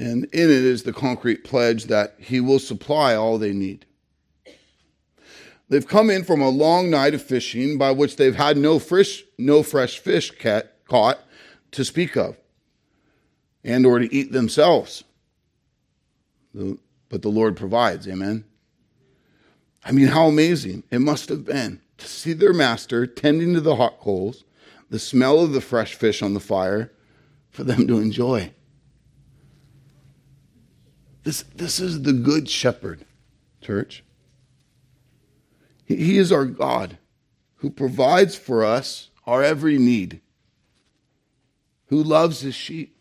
And 0.00 0.24
in 0.32 0.44
it 0.44 0.50
is 0.50 0.84
the 0.84 0.94
concrete 0.94 1.44
pledge 1.44 1.84
that 1.84 2.14
he 2.18 2.40
will 2.40 2.58
supply 2.58 3.14
all 3.14 3.36
they 3.36 3.52
need. 3.52 3.84
They've 5.70 5.86
come 5.86 6.10
in 6.10 6.24
from 6.24 6.42
a 6.42 6.48
long 6.48 6.90
night 6.90 7.14
of 7.14 7.22
fishing 7.22 7.78
by 7.78 7.92
which 7.92 8.16
they've 8.16 8.34
had 8.34 8.56
no 8.56 8.80
fresh, 8.80 9.22
no 9.38 9.62
fresh 9.62 10.00
fish 10.00 10.32
caught 10.88 11.20
to 11.70 11.84
speak 11.84 12.16
of 12.16 12.36
and 13.62 13.86
or 13.86 14.00
to 14.00 14.12
eat 14.12 14.32
themselves. 14.32 15.04
But 16.52 17.22
the 17.22 17.28
Lord 17.28 17.56
provides, 17.56 18.08
amen. 18.08 18.44
I 19.84 19.92
mean, 19.92 20.08
how 20.08 20.26
amazing 20.26 20.82
it 20.90 20.98
must 20.98 21.28
have 21.28 21.44
been 21.44 21.80
to 21.98 22.08
see 22.08 22.32
their 22.32 22.52
master 22.52 23.06
tending 23.06 23.54
to 23.54 23.60
the 23.60 23.76
hot 23.76 24.00
coals, 24.00 24.42
the 24.90 24.98
smell 24.98 25.38
of 25.38 25.52
the 25.52 25.60
fresh 25.60 25.94
fish 25.94 26.20
on 26.20 26.34
the 26.34 26.40
fire, 26.40 26.90
for 27.48 27.62
them 27.62 27.86
to 27.86 27.98
enjoy. 27.98 28.52
This, 31.22 31.44
this 31.54 31.78
is 31.78 32.02
the 32.02 32.12
good 32.12 32.48
shepherd, 32.48 33.04
church. 33.60 34.02
He, 35.96 36.18
is 36.18 36.30
our 36.30 36.44
God 36.44 36.98
who 37.56 37.70
provides 37.70 38.36
for 38.36 38.64
us 38.64 39.10
our 39.26 39.42
every 39.42 39.76
need, 39.76 40.20
who 41.86 42.00
loves 42.00 42.40
his 42.40 42.54
sheep. 42.54 42.96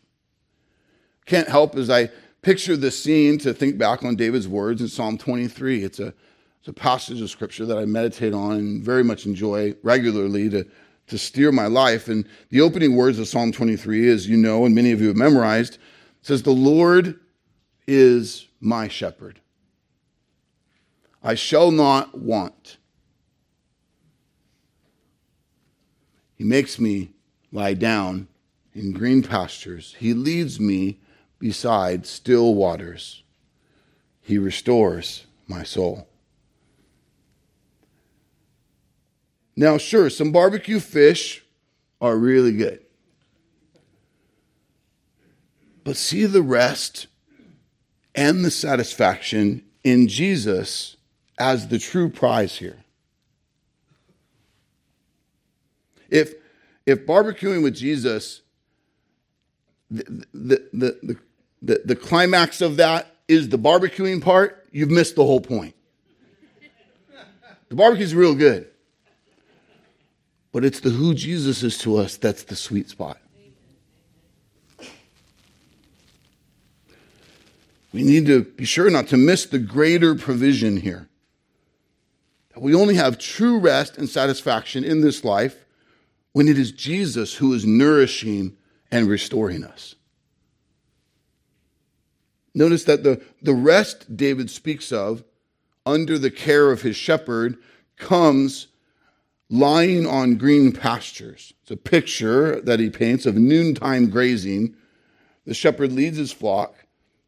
Can't 1.28 1.48
help 1.48 1.76
as 1.76 1.90
I 1.90 2.10
picture 2.42 2.76
the 2.76 2.90
scene 2.90 3.38
to 3.40 3.54
think 3.54 3.78
back 3.78 4.04
on 4.04 4.16
David's 4.16 4.48
words 4.48 4.82
in 4.82 4.88
Psalm 4.88 5.20
23. 5.20 5.84
It's 5.84 6.00
a, 6.00 6.14
it's 6.60 6.68
a 6.68 6.74
passage 6.74 7.22
of 7.22 7.30
scripture 7.30 7.68
that 7.68 7.78
I 7.78 7.86
meditate 7.86 8.34
on 8.34 8.54
and 8.54 8.84
very 8.84 9.04
much 9.04 9.28
enjoy 9.28 9.76
regularly 9.84 10.50
to, 10.50 10.66
to 11.08 11.18
steer 11.20 11.52
my 11.52 11.68
life. 11.68 12.08
And 12.08 12.28
the 12.50 12.62
opening 12.62 12.96
words 12.96 13.20
of 13.20 13.28
Psalm 13.28 13.52
23, 13.52 14.10
as 14.10 14.28
you 14.28 14.36
know, 14.36 14.66
and 14.66 14.74
many 14.74 14.92
of 14.92 15.00
you 15.00 15.10
have 15.10 15.16
memorized, 15.16 15.78
says, 16.24 16.42
The 16.42 16.50
Lord 16.50 17.20
is 17.86 18.48
my 18.60 18.88
shepherd. 18.88 19.42
I 21.22 21.36
shall 21.36 21.70
not 21.70 22.18
want. 22.18 22.78
He 26.40 26.44
makes 26.44 26.80
me 26.80 27.12
lie 27.52 27.76
down 27.76 28.28
in 28.74 28.94
green 28.94 29.22
pastures. 29.22 29.96
He 30.00 30.16
leads 30.16 30.60
me 30.60 30.98
beside 31.38 32.08
still 32.08 32.56
waters. 32.56 33.22
He 34.22 34.40
restores 34.40 35.28
my 35.48 35.62
soul. 35.62 36.08
Now, 39.56 39.78
sure, 39.78 40.10
some 40.10 40.32
barbecue 40.32 40.80
fish 40.80 41.44
are 42.02 42.18
really 42.18 42.54
good. 42.54 42.80
but 45.90 45.98
see 45.98 46.26
the 46.28 46.44
rest 46.44 47.08
and 48.14 48.46
the 48.46 48.52
satisfaction 48.52 49.64
in 49.84 50.08
Jesus 50.08 50.98
as 51.40 51.70
the 51.70 51.80
true 51.80 52.08
prize 52.08 52.58
here. 52.58 52.78
If 56.10 56.34
if 56.86 57.06
barbecuing 57.06 57.62
with 57.62 57.76
Jesus, 57.76 58.42
the, 59.92 60.26
the, 60.34 60.68
the, 60.74 61.18
the, 61.62 61.82
the 61.86 61.96
climax 61.96 62.62
of 62.62 62.78
that 62.78 63.16
is 63.28 63.50
the 63.50 63.60
barbecuing 63.60 64.22
part, 64.22 64.68
you've 64.72 64.90
missed 64.90 65.16
the 65.16 65.24
whole 65.24 65.42
point. 65.42 65.76
The 67.70 67.76
barbecue's 67.76 68.16
real 68.16 68.34
good. 68.34 68.68
But 70.52 70.66
it's 70.66 70.80
the 70.80 70.90
who 70.90 71.14
Jesus 71.14 71.62
is 71.62 71.78
to 71.80 71.98
us 71.98 72.18
that's 72.18 72.44
the 72.44 72.56
sweet 72.56 72.90
spot. 72.90 73.20
We 77.94 78.04
need 78.04 78.26
to 78.28 78.44
be 78.44 78.66
sure 78.66 78.90
not 78.90 79.08
to 79.10 79.18
miss 79.18 79.46
the 79.46 79.60
greater 79.60 80.16
provision 80.16 80.78
here. 80.78 81.08
That 82.54 82.62
we 82.62 82.74
only 82.74 82.96
have 82.96 83.20
true 83.20 83.60
rest 83.60 83.98
and 83.98 84.10
satisfaction 84.10 84.84
in 84.84 85.02
this 85.02 85.24
life 85.24 85.66
when 86.34 86.48
it 86.48 86.58
is 86.58 86.72
Jesus 86.72 87.36
who 87.36 87.54
is 87.54 87.66
nourishing 87.66 88.56
and 88.92 89.08
restoring 89.08 89.64
us. 89.64 89.96
Notice 92.54 92.84
that 92.86 93.04
the, 93.04 93.22
the 93.42 93.54
rest 93.54 94.18
David 94.18 94.50
speaks 94.50 94.92
of 94.92 95.24
under 95.86 96.18
the 96.18 96.32
care 96.32 96.72
of 96.72 96.82
his 96.82 96.96
shepherd 96.96 97.58
comes 97.98 98.68
lying 99.50 100.06
on 100.06 100.36
green 100.36 100.72
pastures. 100.72 101.54
It's 101.62 101.72
a 101.72 101.78
picture 101.78 102.62
that 102.62 102.80
he 102.80 102.90
paints 102.90 103.26
of 103.26 103.36
noontime 103.36 104.10
grazing. 104.10 104.76
The 105.46 105.54
shepherd 105.54 105.92
leads 105.92 106.18
his 106.18 106.32
flock 106.32 106.76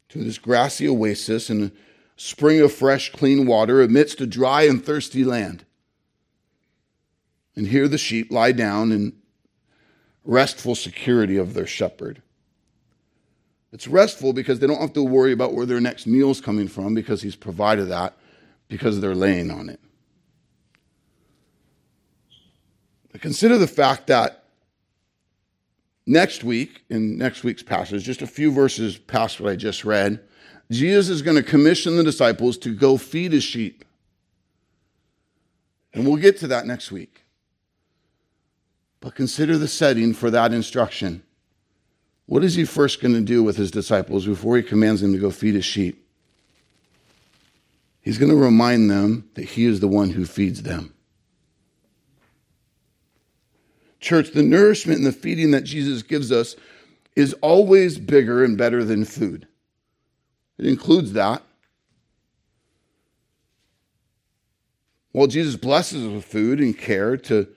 to 0.10 0.20
this 0.20 0.38
grassy 0.38 0.88
oasis 0.88 1.50
and 1.50 1.64
a 1.64 1.72
spring 2.16 2.62
of 2.62 2.72
fresh, 2.72 3.12
clean 3.12 3.48
water 3.48 3.82
amidst 3.82 4.22
a 4.22 4.28
dry 4.28 4.64
and 4.64 4.84
thirsty 4.84 5.24
land. 5.24 5.66
And 7.56 7.68
here 7.68 7.88
the 7.88 7.98
sheep 7.98 8.32
lie 8.32 8.52
down 8.52 8.92
in 8.92 9.14
restful 10.24 10.76
security 10.76 11.38
of 11.38 11.54
their 11.54 11.68
shepherd. 11.68 12.22
It's 13.72 13.88
restful 13.88 14.34
because 14.34 14.60
they 14.60 14.68
don't 14.68 14.82
have 14.82 14.94
to 14.94 15.04
worry 15.04 15.32
about 15.32 15.54
where 15.54 15.66
their 15.66 15.80
next 15.80 16.06
meal 16.06 16.30
is 16.30 16.42
coming 16.42 16.68
from 16.68 16.94
because 16.94 17.22
he's 17.22 17.36
provided 17.36 17.86
that 17.86 18.18
because 18.68 19.00
they're 19.00 19.16
laying 19.16 19.50
on 19.50 19.70
it. 19.70 19.80
But 23.12 23.22
consider 23.22 23.58
the 23.58 23.68
fact 23.68 24.08
that 24.08 24.46
next 26.06 26.44
week, 26.44 26.84
in 26.90 27.18
next 27.18 27.44
week's 27.44 27.64
passage, 27.64 28.04
just 28.04 28.22
a 28.22 28.28
few 28.28 28.52
verses 28.52 28.98
past 28.98 29.40
what 29.40 29.52
I 29.52 29.56
just 29.56 29.86
read, 29.86 30.22
Jesus 30.70 31.10
is 31.10 31.22
going 31.22 31.36
to 31.36 31.44
commission 31.44 31.98
the 31.98 32.04
disciples 32.04 32.58
to 32.60 32.74
go 32.74 32.98
feed 32.98 33.34
his 33.34 33.44
sheep. 33.44 33.84
And 35.94 36.06
we'll 36.06 36.18
get 36.18 36.38
to 36.38 36.48
that 36.48 36.66
next 36.66 36.92
week. 36.92 37.26
But 39.02 39.16
consider 39.16 39.58
the 39.58 39.68
setting 39.68 40.14
for 40.14 40.30
that 40.30 40.54
instruction. 40.54 41.24
What 42.28 42.44
is 42.44 42.56
he 42.56 42.64
first 42.64 43.02
going 43.02 43.16
to 43.16 43.22
do 43.22 43.44
with 43.44 43.58
his 43.58 43.72
disciples 43.72 44.26
before 44.26 44.56
he 44.56 44.64
commands 44.64 45.02
them 45.02 45.12
to 45.12 45.20
go 45.20 45.32
feed 45.32 45.56
his 45.56 45.66
sheep? 45.66 46.08
He's 48.02 48.18
going 48.18 48.32
to 48.32 48.38
remind 48.38 48.90
them 48.90 49.30
that 49.34 49.44
he 49.44 49.66
is 49.66 49.80
the 49.80 49.88
one 49.88 50.12
who 50.12 50.26
feeds 50.26 50.62
them. 50.62 50.94
Church, 54.00 54.32
the 54.32 54.44
nourishment 54.44 55.00
and 55.00 55.06
the 55.06 55.12
feeding 55.12 55.52
that 55.52 55.64
Jesus 55.64 56.02
gives 56.02 56.32
us 56.32 56.56
is 57.16 57.34
always 57.42 58.00
bigger 58.00 58.44
and 58.44 58.58
better 58.58 58.84
than 58.84 59.06
food. 59.06 59.48
It 60.58 60.66
includes 60.66 61.14
that. 61.14 61.44
While 65.12 65.28
Jesus 65.28 65.56
blesses 65.56 66.08
with 66.08 66.24
food 66.24 66.60
and 66.60 66.78
care 66.78 67.18
to 67.18 67.48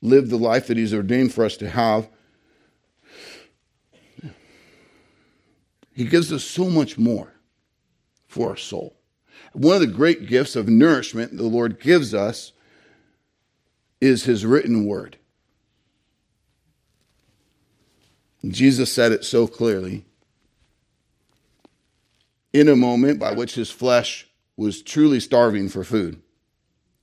live 0.00 0.28
the 0.28 0.38
life 0.38 0.66
that 0.66 0.76
He's 0.76 0.94
ordained 0.94 1.32
for 1.32 1.44
us 1.44 1.56
to 1.58 1.68
have, 1.68 2.08
He 5.92 6.04
gives 6.04 6.32
us 6.32 6.44
so 6.44 6.70
much 6.70 6.96
more 6.96 7.32
for 8.26 8.50
our 8.50 8.56
soul. 8.56 8.96
One 9.52 9.74
of 9.74 9.80
the 9.80 9.86
great 9.88 10.26
gifts 10.26 10.54
of 10.54 10.68
nourishment 10.68 11.36
the 11.36 11.44
Lord 11.44 11.80
gives 11.80 12.14
us 12.14 12.52
is 14.00 14.24
His 14.24 14.46
written 14.46 14.86
word. 14.86 15.18
Jesus 18.46 18.92
said 18.92 19.12
it 19.12 19.24
so 19.24 19.46
clearly. 19.46 20.04
In 22.52 22.68
a 22.68 22.76
moment 22.76 23.18
by 23.18 23.32
which 23.32 23.54
his 23.54 23.70
flesh 23.70 24.26
was 24.56 24.82
truly 24.82 25.20
starving 25.20 25.68
for 25.68 25.84
food, 25.84 26.22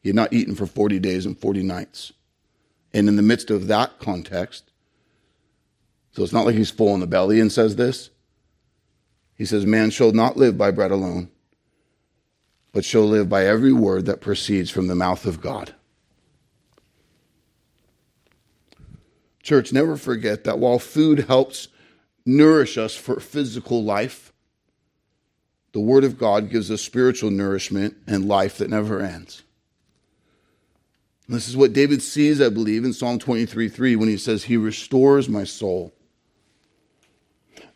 he 0.01 0.09
had 0.09 0.15
not 0.15 0.33
eaten 0.33 0.55
for 0.55 0.65
40 0.65 0.99
days 0.99 1.25
and 1.25 1.37
40 1.37 1.63
nights. 1.63 2.13
And 2.95 3.09
in 3.09 3.17
the 3.17 3.21
midst 3.21 3.51
of 3.51 3.67
that 3.67 3.99
context, 3.99 4.71
so 6.13 6.23
it's 6.23 6.31
not 6.31 6.45
like 6.45 6.55
he's 6.55 6.71
full 6.71 6.93
in 6.93 7.01
the 7.01 7.07
belly 7.07 7.41
and 7.41 7.51
says 7.51 7.75
this. 7.75 8.09
He 9.35 9.43
says, 9.43 9.65
Man 9.65 9.89
shall 9.89 10.13
not 10.13 10.37
live 10.37 10.57
by 10.57 10.71
bread 10.71 10.91
alone, 10.91 11.29
but 12.71 12.85
shall 12.85 13.03
live 13.03 13.27
by 13.27 13.45
every 13.45 13.73
word 13.73 14.05
that 14.05 14.21
proceeds 14.21 14.71
from 14.71 14.87
the 14.87 14.95
mouth 14.95 15.25
of 15.25 15.41
God. 15.41 15.75
Church, 19.43 19.73
never 19.73 19.97
forget 19.97 20.45
that 20.45 20.57
while 20.57 20.79
food 20.79 21.25
helps 21.27 21.67
nourish 22.25 22.77
us 22.77 22.95
for 22.95 23.19
physical 23.19 23.83
life, 23.83 24.31
the 25.73 25.81
Word 25.81 26.05
of 26.05 26.17
God 26.17 26.49
gives 26.49 26.71
us 26.71 26.81
spiritual 26.81 27.29
nourishment 27.29 27.97
and 28.07 28.25
life 28.25 28.57
that 28.59 28.69
never 28.69 29.01
ends. 29.01 29.43
This 31.27 31.47
is 31.47 31.57
what 31.57 31.73
David 31.73 32.01
sees, 32.01 32.39
I 32.39 32.49
believe, 32.49 32.85
in 32.85 32.93
Psalm 32.93 33.17
23 33.17 33.67
3 33.67 33.95
when 33.95 34.09
he 34.09 34.17
says, 34.17 34.43
He 34.43 34.57
restores 34.57 35.27
my 35.27 35.43
soul. 35.43 35.93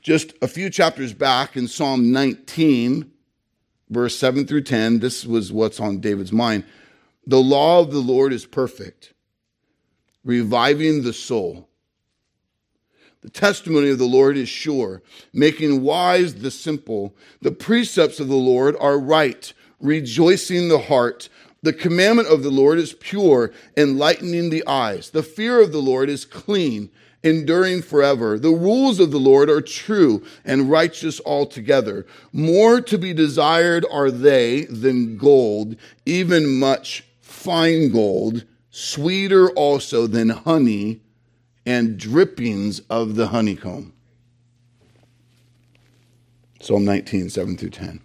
Just 0.02 0.34
a 0.42 0.48
few 0.48 0.70
chapters 0.70 1.14
back 1.14 1.58
in 1.58 1.68
Psalm 1.68 2.12
19, 2.12 3.12
verse 3.90 4.16
7 4.18 4.46
through 4.48 4.62
10, 4.62 5.00
this 5.00 5.26
was 5.26 5.52
what's 5.52 5.80
on 5.80 6.00
David's 6.00 6.32
mind. 6.32 6.64
The 7.28 7.42
law 7.42 7.82
of 7.82 7.92
the 7.92 8.00
Lord 8.00 8.32
is 8.32 8.46
perfect 8.46 9.14
reviving 10.24 11.04
the 11.04 11.14
soul. 11.14 11.68
The 13.22 13.30
testimony 13.30 13.90
of 13.90 13.98
the 13.98 14.06
Lord 14.06 14.38
is 14.38 14.48
sure, 14.48 15.02
making 15.34 15.82
wise 15.82 16.36
the 16.36 16.52
simple. 16.52 17.16
The 17.42 17.52
precepts 17.52 18.20
of 18.20 18.30
the 18.30 18.36
Lord 18.36 18.76
are 18.80 18.98
right, 18.98 19.52
rejoicing 19.82 20.70
the 20.70 20.80
heart. 20.80 21.28
The 21.62 21.74
commandment 21.74 22.30
of 22.30 22.44
the 22.44 22.52
Lord 22.52 22.80
is 22.80 22.94
pure, 22.94 23.52
enlightening 23.76 24.50
the 24.50 24.66
eyes. 24.66 25.10
The 25.10 25.24
fear 25.24 25.62
of 25.62 25.72
the 25.72 25.82
Lord 25.82 26.10
is 26.10 26.24
clean, 26.24 26.90
enduring 27.22 27.82
forever. 27.82 28.40
The 28.40 28.52
rules 28.52 29.00
of 29.00 29.12
the 29.12 29.20
Lord 29.20 29.50
are 29.50 29.62
true 29.62 30.24
and 30.46 30.72
righteous 30.72 31.20
altogether. 31.26 32.06
More 32.32 32.80
to 32.82 32.98
be 32.98 33.14
desired 33.14 33.86
are 33.92 34.10
they 34.10 34.66
than 34.66 35.18
gold, 35.18 35.76
even 36.06 36.60
much 36.60 37.04
fine 37.20 37.92
gold 37.92 38.46
sweeter 38.72 39.50
also 39.52 40.08
than 40.08 40.30
honey 40.30 41.02
and 41.66 41.98
drippings 41.98 42.80
of 42.90 43.16
the 43.16 43.28
honeycomb. 43.28 43.94
Psalm 46.62 46.86
19, 46.86 47.30
7 47.30 47.58
through 47.58 47.70
10. 47.70 48.02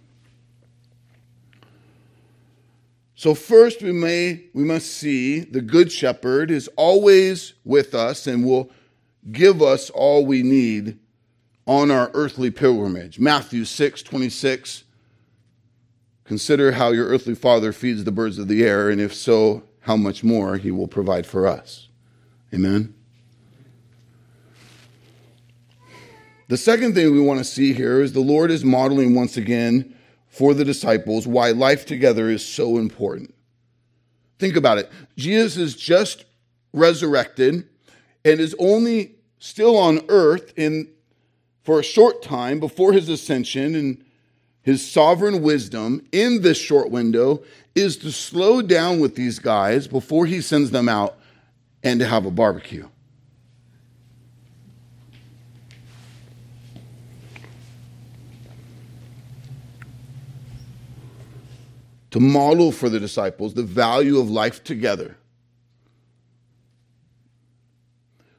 So 3.25 3.33
first 3.33 3.81
we 3.81 3.91
may 3.91 4.43
we 4.53 4.63
must 4.63 4.85
see 4.85 5.39
the 5.39 5.59
good 5.59 5.91
shepherd 5.91 6.51
is 6.51 6.69
always 6.77 7.55
with 7.63 7.95
us 7.95 8.27
and 8.27 8.45
will 8.45 8.69
give 9.31 9.63
us 9.63 9.89
all 9.89 10.27
we 10.27 10.43
need 10.43 10.99
on 11.65 11.89
our 11.89 12.11
earthly 12.13 12.51
pilgrimage. 12.51 13.19
Matthew 13.19 13.65
6, 13.65 14.03
26. 14.03 14.83
Consider 16.23 16.73
how 16.73 16.91
your 16.91 17.07
earthly 17.07 17.33
father 17.33 17.73
feeds 17.73 18.03
the 18.03 18.11
birds 18.11 18.37
of 18.37 18.47
the 18.47 18.63
air, 18.63 18.91
and 18.91 19.01
if 19.01 19.11
so, 19.11 19.63
how 19.79 19.97
much 19.97 20.23
more 20.23 20.57
he 20.57 20.69
will 20.69 20.87
provide 20.87 21.25
for 21.25 21.47
us. 21.47 21.87
Amen. 22.53 22.93
The 26.47 26.57
second 26.57 26.93
thing 26.93 27.11
we 27.11 27.21
want 27.21 27.39
to 27.39 27.43
see 27.43 27.73
here 27.73 28.01
is 28.01 28.13
the 28.13 28.19
Lord 28.19 28.51
is 28.51 28.63
modeling 28.63 29.15
once 29.15 29.35
again 29.35 29.94
for 30.35 30.53
the 30.53 30.65
disciples 30.65 31.25
why 31.25 31.51
life 31.51 31.85
together 31.85 32.29
is 32.29 32.45
so 32.45 32.77
important. 32.77 33.33
Think 34.37 34.57
about 34.57 34.77
it. 34.77 34.91
Jesus 35.15 35.55
is 35.55 35.75
just 35.77 36.25
resurrected 36.73 37.65
and 38.25 38.41
is 38.41 38.53
only 38.59 39.15
still 39.39 39.77
on 39.77 40.01
earth 40.09 40.51
in 40.57 40.89
for 41.63 41.79
a 41.79 41.83
short 41.83 42.21
time 42.21 42.59
before 42.59 42.91
his 42.91 43.07
ascension 43.07 43.75
and 43.75 44.03
his 44.61 44.85
sovereign 44.85 45.41
wisdom 45.41 46.05
in 46.11 46.41
this 46.41 46.57
short 46.57 46.91
window 46.91 47.41
is 47.73 47.95
to 47.97 48.11
slow 48.11 48.61
down 48.61 48.99
with 48.99 49.15
these 49.15 49.39
guys 49.39 49.87
before 49.87 50.25
he 50.25 50.41
sends 50.41 50.69
them 50.69 50.89
out 50.89 51.17
and 51.81 52.01
to 52.01 52.05
have 52.05 52.25
a 52.25 52.31
barbecue. 52.31 52.89
To 62.15 62.21
model 62.21 62.71
for 62.71 62.87
the 62.87 62.97
disciples 62.97 63.55
the 63.55 63.61
value 63.61 64.19
of 64.19 64.29
life 64.29 64.63
together. 64.63 65.17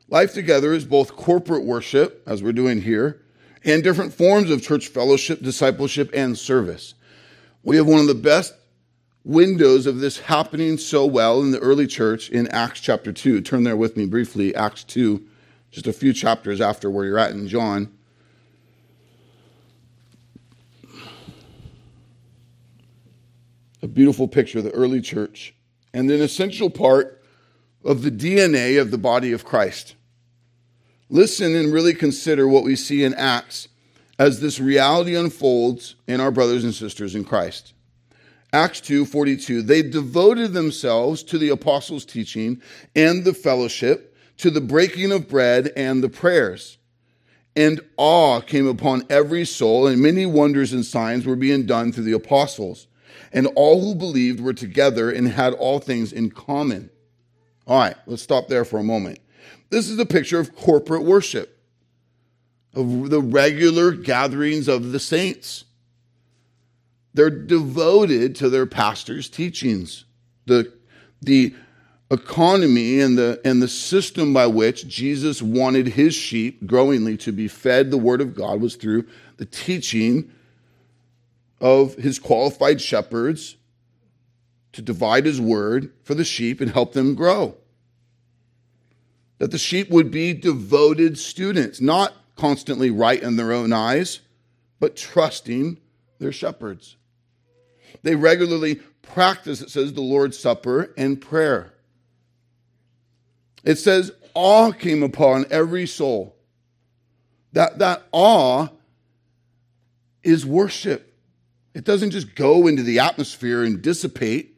Life 0.09 0.33
together 0.33 0.73
is 0.73 0.87
both 0.87 1.15
corporate 1.15 1.63
worship, 1.63 2.23
as 2.27 2.43
we're 2.43 2.55
doing 2.55 2.81
here, 2.81 3.21
and 3.65 3.85
different 3.85 4.15
forms 4.15 4.51
of 4.51 4.63
church 4.63 4.89
fellowship, 4.89 5.43
discipleship, 5.43 6.09
and 6.15 6.39
service. 6.39 6.95
We 7.65 7.77
have 7.77 7.87
one 7.87 8.01
of 8.01 8.07
the 8.07 8.15
best 8.15 8.55
windows 9.25 9.87
of 9.87 10.01
this 10.01 10.21
happening 10.21 10.79
so 10.79 11.05
well 11.05 11.43
in 11.43 11.51
the 11.51 11.59
early 11.59 11.87
church 11.87 12.31
in 12.31 12.49
Acts 12.49 12.81
chapter 12.81 13.13
2. 13.13 13.43
Turn 13.43 13.65
there 13.65 13.77
with 13.77 13.95
me 13.95 14.07
briefly, 14.07 14.55
Acts 14.55 14.85
2, 14.85 15.23
just 15.71 15.87
a 15.87 15.93
few 15.93 16.15
chapters 16.15 16.63
after 16.63 16.91
where 16.91 17.05
you're 17.05 17.19
at 17.19 17.33
in 17.33 17.47
John. 17.47 17.93
A 23.87 23.89
beautiful 23.89 24.27
picture 24.27 24.59
of 24.59 24.65
the 24.65 24.73
early 24.73 25.01
church 25.01 25.55
and 25.95 26.11
an 26.11 26.21
essential 26.21 26.71
part 26.71 27.23
of 27.85 28.03
the 28.03 28.11
DNA 28.11 28.81
of 28.81 28.91
the 28.91 28.99
body 28.99 29.31
of 29.31 29.45
Christ. 29.45 29.95
Listen 31.09 31.55
and 31.55 31.73
really 31.73 31.95
consider 31.95 32.49
what 32.49 32.65
we 32.65 32.75
see 32.75 33.05
in 33.05 33.15
Acts 33.15 33.69
as 34.19 34.41
this 34.41 34.59
reality 34.59 35.15
unfolds 35.15 35.95
in 36.09 36.21
our 36.21 36.33
brothers 36.33 36.65
and 36.65 36.75
sisters 36.75 37.15
in 37.15 37.23
Christ. 37.23 37.75
Acts 38.53 38.81
2:42 38.81 39.63
They 39.63 39.83
devoted 39.83 40.53
themselves 40.53 41.23
to 41.23 41.39
the 41.39 41.51
apostles' 41.51 42.05
teaching 42.05 42.61
and 42.97 43.25
the 43.25 43.35
fellowship, 43.35 44.17
to 44.39 44.51
the 44.51 44.61
breaking 44.61 45.13
of 45.13 45.29
bread 45.29 45.73
and 45.77 46.03
the 46.03 46.09
prayers. 46.09 46.77
And 47.55 47.81
awe 47.97 48.41
came 48.41 48.67
upon 48.67 49.05
every 49.09 49.45
soul, 49.45 49.87
and 49.87 50.03
many 50.03 50.27
wonders 50.27 50.73
and 50.73 50.85
signs 50.85 51.25
were 51.25 51.37
being 51.37 51.67
done 51.67 51.93
through 51.93 52.03
the 52.03 52.11
apostles. 52.11 52.89
And 53.33 53.47
all 53.55 53.81
who 53.81 53.95
believed 53.95 54.41
were 54.41 54.53
together 54.53 55.11
and 55.11 55.29
had 55.29 55.53
all 55.55 55.79
things 55.79 56.13
in 56.13 56.31
common. 56.31 56.91
All 57.67 57.79
right, 57.79 57.97
let's 58.07 58.23
stop 58.23 58.49
there 58.49 58.65
for 58.65 58.79
a 58.79 58.85
moment. 58.85 59.19
This 59.71 59.89
is 59.89 59.99
a 59.99 60.07
picture 60.07 60.39
of 60.39 60.55
corporate 60.55 61.03
worship, 61.03 61.59
of 62.75 63.11
the 63.11 63.21
regular 63.21 63.93
gatherings 63.93 64.69
of 64.69 64.93
the 64.93 65.01
saints. 65.01 65.65
They're 67.15 67.31
devoted 67.31 68.37
to 68.37 68.51
their 68.51 68.67
pastor's 68.67 69.29
teachings. 69.29 70.05
The, 70.45 70.73
the 71.23 71.55
economy 72.11 73.01
and 73.01 73.19
the, 73.19 73.41
and 73.45 73.61
the 73.61 73.69
system 73.69 74.33
by 74.33 74.47
which 74.47 74.87
Jesus 74.87 75.43
wanted 75.43 75.89
his 75.89 76.15
sheep 76.15 76.67
growingly 76.67 77.17
to 77.19 77.33
be 77.33 77.49
fed 77.49 77.91
the 77.91 77.99
word 77.99 78.21
of 78.21 78.35
God 78.35 78.61
was 78.61 78.77
through 78.77 79.07
the 79.39 79.47
teaching 79.47 80.31
of 81.61 81.95
his 81.95 82.19
qualified 82.19 82.81
shepherds 82.81 83.57
to 84.73 84.83
divide 84.83 85.25
his 85.25 85.41
word 85.41 85.93
for 86.03 86.15
the 86.15 86.25
sheep 86.25 86.61
and 86.61 86.71
help 86.71 86.93
them 86.93 87.15
grow 87.15 87.57
that 89.39 89.51
the 89.51 89.59
sheep 89.59 89.91
would 89.91 90.11
be 90.11 90.33
devoted 90.33 91.19
students, 91.19 91.81
not 91.81 92.15
constantly 92.37 92.91
right 92.91 93.23
in 93.23 93.37
their 93.37 93.53
own 93.53 93.73
eyes, 93.73 94.21
but 94.81 94.97
trusting 94.97 95.79
their 96.19 96.33
shepherds. 96.33 96.97
They 98.03 98.15
regularly 98.15 98.77
practice, 99.03 99.61
it 99.61 99.71
says, 99.71 99.93
the 99.93 100.01
Lord's 100.01 100.39
Supper 100.39 100.93
and 100.97 101.21
prayer. 101.21 101.75
It 103.65 103.77
says, 103.77 104.13
awe 104.35 104.73
came 104.73 105.03
upon 105.03 105.47
every 105.51 105.87
soul. 105.87 106.37
That, 107.53 107.79
that 107.79 108.05
awe 108.13 108.69
is 110.23 110.45
worship. 110.45 111.06
It 111.77 111.85
doesn't 111.85 112.13
just 112.13 112.35
go 112.35 112.67
into 112.67 112.83
the 112.83 113.01
atmosphere 113.01 113.63
and 113.63 113.83
dissipate. 113.83 114.57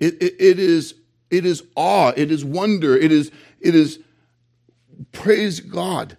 It, 0.00 0.20
it, 0.20 0.34
it, 0.40 0.58
is, 0.58 0.96
it 1.30 1.46
is 1.46 1.62
awe. 1.76 2.12
It 2.16 2.32
is 2.32 2.44
wonder. 2.44 2.96
It 2.96 3.12
is, 3.12 3.30
it 3.60 3.76
is 3.76 4.00
praise 5.12 5.60
God. 5.60 6.16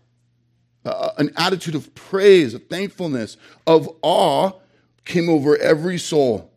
Uh, 0.85 1.09
an 1.17 1.33
attitude 1.35 1.75
of 1.75 1.93
praise, 1.95 2.53
of 2.53 2.65
thankfulness, 2.67 3.35
of 3.67 3.89
awe 4.01 4.53
came 5.03 5.27
over 5.27 5.57
every 5.57 5.97
soul. 5.97 6.49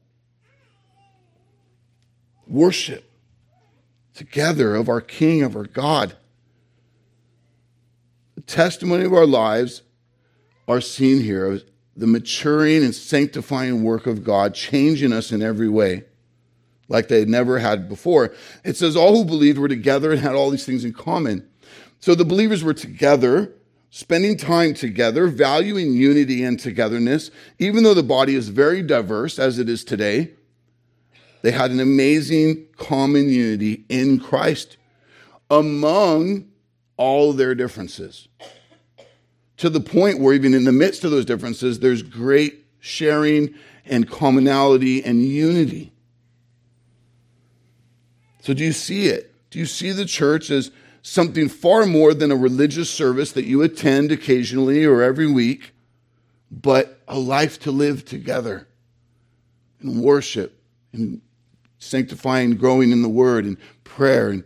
Worship 2.47 3.11
together 4.15 4.77
of 4.77 4.89
our 4.89 5.01
King, 5.01 5.43
of 5.43 5.57
our 5.57 5.67
God. 5.67 6.15
The 8.37 8.43
testimony 8.43 9.03
of 9.03 9.13
our 9.13 9.27
lives 9.27 9.83
are 10.69 10.81
seen 10.81 11.25
here 11.25 11.61
the 11.97 12.07
maturing 12.07 12.85
and 12.85 12.95
sanctifying 12.95 13.83
work 13.83 14.07
of 14.07 14.25
God, 14.25 14.55
changing 14.55 15.13
us 15.13 15.33
in 15.33 15.43
every 15.43 15.69
way 15.69 16.05
like 16.91 17.09
they 17.09 17.21
had 17.21 17.29
never 17.29 17.59
had 17.59 17.89
before. 17.89 18.35
It 18.65 18.77
says, 18.77 18.97
All 18.97 19.17
who 19.17 19.25
believed 19.25 19.59
were 19.59 19.69
together 19.69 20.11
and 20.11 20.21
had 20.21 20.35
all 20.35 20.51
these 20.51 20.67
things 20.67 20.85
in 20.85 20.93
common. 20.93 21.49
So 22.01 22.15
the 22.15 22.25
believers 22.25 22.63
were 22.65 22.75
together, 22.75 23.55
spending 23.91 24.37
time 24.37 24.75
together, 24.75 25.29
valuing 25.29 25.95
unity 25.95 26.43
and 26.45 26.59
togetherness. 26.59 27.31
Even 27.59 27.85
though 27.85 27.95
the 27.95 28.03
body 28.03 28.35
is 28.35 28.49
very 28.49 28.83
diverse 28.83 29.39
as 29.39 29.59
it 29.59 29.69
is 29.69 29.85
today, 29.85 30.33
they 31.43 31.53
had 31.53 31.71
an 31.71 31.81
amazing 31.81 32.67
common 32.77 33.31
unity 33.31 33.85
in 33.89 34.19
Christ 34.19 34.77
among 35.51 36.49
all 36.97 37.33
their 37.33 37.55
differences. 37.55 38.29
To 39.61 39.69
the 39.69 39.81
point 39.81 40.21
where, 40.21 40.33
even 40.33 40.55
in 40.55 40.65
the 40.65 40.73
midst 40.73 41.05
of 41.05 41.11
those 41.11 41.27
differences, 41.27 41.81
there's 41.81 42.03
great 42.03 42.65
sharing 42.79 43.55
and 43.85 44.09
commonality 44.09 45.05
and 45.05 45.23
unity. 45.23 45.93
So, 48.41 48.55
do 48.55 48.65
you 48.65 48.73
see 48.73 49.09
it? 49.09 49.35
Do 49.51 49.59
you 49.59 49.67
see 49.67 49.93
the 49.93 50.07
church 50.07 50.51
as 50.51 50.71
something 51.03 51.51
far 51.51 51.85
more 51.85 52.15
than 52.15 52.33
a 52.33 52.37
religious 52.37 52.91
service 52.91 53.33
that 53.33 53.45
you 53.45 53.61
attend 53.61 54.11
occasionally 54.11 54.87
or 54.87 55.03
every 55.03 55.31
week, 55.31 55.75
but 56.51 56.99
a 57.07 57.19
life 57.19 57.61
to 57.61 57.71
live 57.71 58.07
together 58.07 58.67
in 59.83 60.01
worship 60.01 60.59
and 60.95 61.21
sanctifying, 61.79 62.57
growing 62.57 62.93
in 62.93 63.03
the 63.03 63.11
word 63.11 63.45
and 63.45 63.59
prayer 63.85 64.31
and 64.31 64.43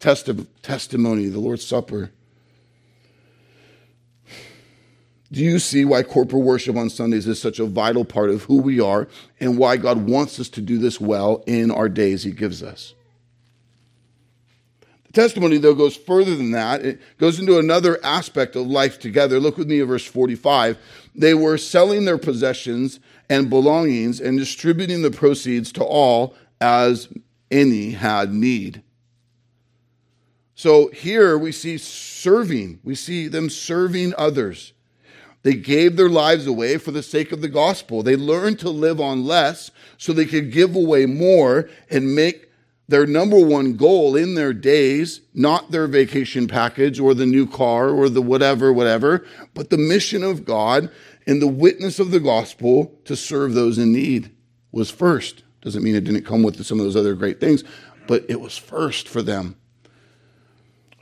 testi- 0.00 0.46
testimony, 0.62 1.26
the 1.26 1.38
Lord's 1.38 1.66
Supper. 1.66 2.12
Do 5.30 5.42
you 5.42 5.58
see 5.58 5.84
why 5.84 6.02
corporate 6.02 6.42
worship 6.42 6.76
on 6.76 6.88
Sundays 6.88 7.26
is 7.26 7.40
such 7.40 7.58
a 7.58 7.66
vital 7.66 8.04
part 8.04 8.30
of 8.30 8.44
who 8.44 8.60
we 8.62 8.80
are 8.80 9.08
and 9.40 9.58
why 9.58 9.76
God 9.76 10.08
wants 10.08 10.40
us 10.40 10.48
to 10.50 10.62
do 10.62 10.78
this 10.78 11.00
well 11.00 11.44
in 11.46 11.70
our 11.70 11.88
days 11.88 12.22
He 12.22 12.30
gives 12.30 12.62
us? 12.62 12.94
The 15.04 15.12
testimony, 15.12 15.58
though, 15.58 15.74
goes 15.74 15.96
further 15.96 16.34
than 16.34 16.52
that. 16.52 16.84
It 16.84 17.00
goes 17.18 17.38
into 17.38 17.58
another 17.58 17.98
aspect 18.04 18.56
of 18.56 18.66
life 18.66 18.98
together. 18.98 19.38
Look 19.38 19.58
with 19.58 19.68
me 19.68 19.80
at 19.80 19.88
verse 19.88 20.04
45. 20.04 20.78
They 21.14 21.34
were 21.34 21.58
selling 21.58 22.06
their 22.06 22.18
possessions 22.18 23.00
and 23.28 23.50
belongings 23.50 24.20
and 24.20 24.38
distributing 24.38 25.02
the 25.02 25.10
proceeds 25.10 25.72
to 25.72 25.84
all 25.84 26.34
as 26.60 27.08
any 27.50 27.90
had 27.90 28.32
need. 28.32 28.82
So 30.54 30.88
here 30.88 31.38
we 31.38 31.52
see 31.52 31.78
serving, 31.78 32.80
we 32.82 32.94
see 32.94 33.28
them 33.28 33.48
serving 33.48 34.14
others. 34.18 34.72
They 35.42 35.54
gave 35.54 35.96
their 35.96 36.08
lives 36.08 36.46
away 36.46 36.78
for 36.78 36.90
the 36.90 37.02
sake 37.02 37.32
of 37.32 37.40
the 37.40 37.48
gospel. 37.48 38.02
They 38.02 38.16
learned 38.16 38.58
to 38.60 38.70
live 38.70 39.00
on 39.00 39.24
less 39.24 39.70
so 39.96 40.12
they 40.12 40.26
could 40.26 40.52
give 40.52 40.74
away 40.74 41.06
more 41.06 41.68
and 41.90 42.14
make 42.14 42.48
their 42.88 43.06
number 43.06 43.38
one 43.38 43.76
goal 43.76 44.16
in 44.16 44.34
their 44.34 44.54
days, 44.54 45.20
not 45.34 45.70
their 45.70 45.86
vacation 45.86 46.48
package 46.48 46.98
or 46.98 47.14
the 47.14 47.26
new 47.26 47.46
car 47.46 47.90
or 47.90 48.08
the 48.08 48.22
whatever, 48.22 48.72
whatever, 48.72 49.24
but 49.54 49.68
the 49.70 49.76
mission 49.76 50.22
of 50.22 50.44
God 50.44 50.90
and 51.26 51.40
the 51.40 51.46
witness 51.46 51.98
of 51.98 52.10
the 52.10 52.20
gospel 52.20 52.98
to 53.04 53.14
serve 53.14 53.52
those 53.52 53.76
in 53.76 53.92
need 53.92 54.30
was 54.72 54.90
first. 54.90 55.44
Doesn't 55.60 55.82
mean 55.82 55.94
it 55.94 56.04
didn't 56.04 56.24
come 56.24 56.42
with 56.42 56.64
some 56.64 56.80
of 56.80 56.86
those 56.86 56.96
other 56.96 57.14
great 57.14 57.40
things, 57.40 57.62
but 58.06 58.24
it 58.28 58.40
was 58.40 58.56
first 58.56 59.06
for 59.06 59.20
them. 59.20 59.56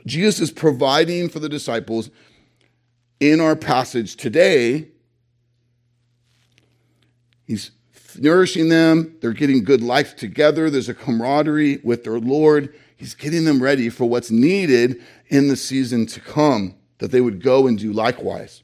Jesus 0.05 0.41
is 0.41 0.51
providing 0.51 1.29
for 1.29 1.39
the 1.39 1.49
disciples 1.49 2.09
in 3.19 3.39
our 3.39 3.55
passage 3.55 4.15
today. 4.15 4.89
He's 7.45 7.71
nourishing 8.17 8.69
them. 8.69 9.17
They're 9.21 9.33
getting 9.33 9.63
good 9.63 9.81
life 9.81 10.15
together. 10.15 10.69
There's 10.69 10.89
a 10.89 10.93
camaraderie 10.93 11.77
with 11.83 12.03
their 12.03 12.19
Lord. 12.19 12.73
He's 12.95 13.15
getting 13.15 13.45
them 13.45 13.61
ready 13.61 13.89
for 13.89 14.05
what's 14.05 14.31
needed 14.31 15.01
in 15.27 15.47
the 15.47 15.55
season 15.55 16.07
to 16.07 16.19
come, 16.19 16.75
that 16.97 17.11
they 17.11 17.21
would 17.21 17.41
go 17.41 17.67
and 17.67 17.77
do 17.77 17.93
likewise. 17.93 18.63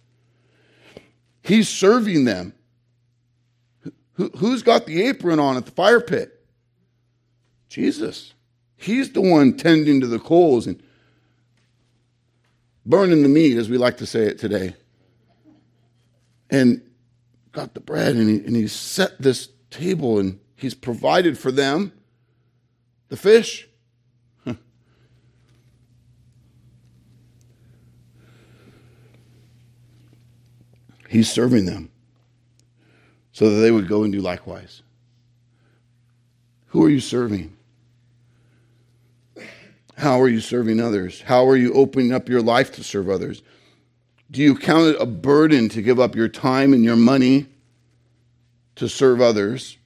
He's 1.43 1.69
serving 1.69 2.25
them. 2.25 2.53
Who's 4.15 4.61
got 4.61 4.85
the 4.85 5.03
apron 5.03 5.39
on 5.39 5.57
at 5.57 5.65
the 5.65 5.71
fire 5.71 5.99
pit? 6.01 6.45
Jesus. 7.69 8.33
He's 8.75 9.11
the 9.11 9.21
one 9.21 9.57
tending 9.57 10.01
to 10.01 10.07
the 10.07 10.19
coals 10.19 10.67
and 10.67 10.82
burning 12.85 13.23
the 13.23 13.29
meat, 13.29 13.57
as 13.57 13.69
we 13.69 13.77
like 13.77 13.97
to 13.97 14.05
say 14.05 14.23
it 14.23 14.39
today. 14.39 14.75
And 16.49 16.81
got 17.51 17.73
the 17.73 17.79
bread 17.79 18.15
and 18.15 18.29
he, 18.29 18.37
and 18.45 18.55
he 18.55 18.67
set 18.67 19.19
this 19.21 19.49
table 19.69 20.19
and 20.19 20.39
He's 20.63 20.73
provided 20.73 21.37
for 21.37 21.51
them 21.51 21.91
the 23.09 23.17
fish. 23.17 23.67
He's 31.09 31.29
serving 31.29 31.65
them 31.65 31.91
so 33.33 33.49
that 33.49 33.57
they 33.57 33.71
would 33.71 33.89
go 33.89 34.03
and 34.03 34.13
do 34.13 34.21
likewise. 34.21 34.83
Who 36.67 36.85
are 36.85 36.89
you 36.89 37.01
serving? 37.01 37.57
How 39.97 40.19
are 40.21 40.27
you 40.27 40.39
serving 40.39 40.79
others? 40.79 41.21
How 41.21 41.47
are 41.47 41.55
you 41.55 41.73
opening 41.73 42.11
up 42.11 42.27
your 42.27 42.41
life 42.41 42.73
to 42.73 42.83
serve 42.83 43.09
others? 43.09 43.41
Do 44.31 44.41
you 44.41 44.55
count 44.55 44.95
it 44.95 45.01
a 45.01 45.05
burden 45.05 45.69
to 45.69 45.81
give 45.81 45.99
up 45.99 46.15
your 46.15 46.27
time 46.27 46.73
and 46.73 46.83
your 46.83 46.95
money 46.95 47.47
to 48.75 48.89
serve 48.89 49.21
others? 49.21 49.77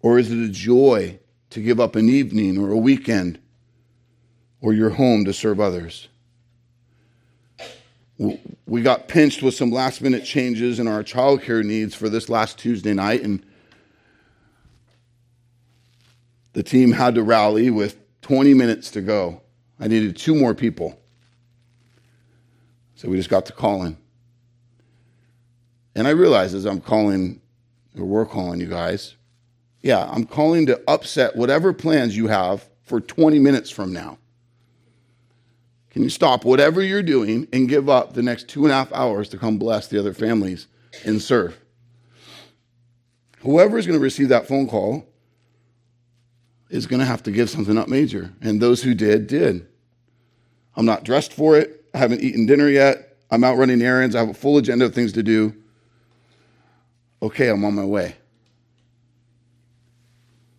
Or 0.00 0.18
is 0.18 0.30
it 0.30 0.38
a 0.38 0.48
joy 0.48 1.18
to 1.50 1.60
give 1.60 1.78
up 1.80 1.96
an 1.96 2.08
evening 2.08 2.58
or 2.58 2.70
a 2.70 2.78
weekend 2.78 3.38
or 4.60 4.72
your 4.72 4.90
home 4.90 5.24
to 5.26 5.32
serve 5.32 5.60
others? 5.60 6.08
we 8.18 8.80
got 8.80 9.08
pinched 9.08 9.42
with 9.42 9.54
some 9.54 9.70
last 9.70 10.00
minute 10.00 10.24
changes 10.24 10.78
in 10.78 10.86
our 10.86 11.02
childcare 11.02 11.64
needs 11.64 11.94
for 11.94 12.08
this 12.08 12.28
last 12.28 12.58
Tuesday 12.58 12.94
night, 12.94 13.22
and 13.22 13.44
the 16.52 16.62
team 16.62 16.92
had 16.92 17.16
to 17.16 17.22
rally 17.22 17.70
with 17.70 17.98
20 18.24 18.54
minutes 18.54 18.90
to 18.92 19.02
go. 19.02 19.42
I 19.78 19.86
needed 19.86 20.16
two 20.16 20.34
more 20.34 20.54
people. 20.54 20.98
So 22.94 23.10
we 23.10 23.18
just 23.18 23.28
got 23.28 23.44
to 23.46 23.52
calling. 23.52 23.98
And 25.94 26.08
I 26.08 26.10
realized 26.12 26.54
as 26.54 26.64
I'm 26.64 26.80
calling, 26.80 27.42
or 27.98 28.06
we're 28.06 28.24
calling 28.24 28.60
you 28.60 28.66
guys, 28.66 29.16
yeah, 29.82 30.08
I'm 30.10 30.24
calling 30.24 30.64
to 30.66 30.80
upset 30.88 31.36
whatever 31.36 31.74
plans 31.74 32.16
you 32.16 32.28
have 32.28 32.66
for 32.84 32.98
20 32.98 33.38
minutes 33.40 33.68
from 33.68 33.92
now. 33.92 34.16
Can 35.90 36.02
you 36.02 36.08
stop 36.08 36.46
whatever 36.46 36.80
you're 36.80 37.02
doing 37.02 37.46
and 37.52 37.68
give 37.68 37.90
up 37.90 38.14
the 38.14 38.22
next 38.22 38.48
two 38.48 38.64
and 38.64 38.72
a 38.72 38.74
half 38.74 38.90
hours 38.94 39.28
to 39.28 39.38
come 39.38 39.58
bless 39.58 39.88
the 39.88 39.98
other 39.98 40.14
families 40.14 40.66
and 41.04 41.20
serve? 41.20 41.60
Whoever 43.40 43.76
is 43.76 43.86
going 43.86 43.98
to 43.98 44.02
receive 44.02 44.30
that 44.30 44.48
phone 44.48 44.66
call 44.66 45.06
is 46.74 46.86
going 46.86 47.00
to 47.00 47.06
have 47.06 47.22
to 47.22 47.30
give 47.30 47.48
something 47.48 47.78
up 47.78 47.88
major. 47.88 48.32
And 48.40 48.60
those 48.60 48.82
who 48.82 48.94
did, 48.94 49.26
did. 49.26 49.66
I'm 50.76 50.86
not 50.86 51.04
dressed 51.04 51.32
for 51.32 51.56
it. 51.56 51.84
I 51.94 51.98
haven't 51.98 52.22
eaten 52.22 52.46
dinner 52.46 52.68
yet. 52.68 53.16
I'm 53.30 53.44
out 53.44 53.56
running 53.56 53.80
errands. 53.80 54.14
I 54.14 54.20
have 54.20 54.30
a 54.30 54.34
full 54.34 54.58
agenda 54.58 54.84
of 54.84 54.94
things 54.94 55.12
to 55.12 55.22
do. 55.22 55.54
Okay, 57.22 57.48
I'm 57.48 57.64
on 57.64 57.74
my 57.74 57.84
way. 57.84 58.16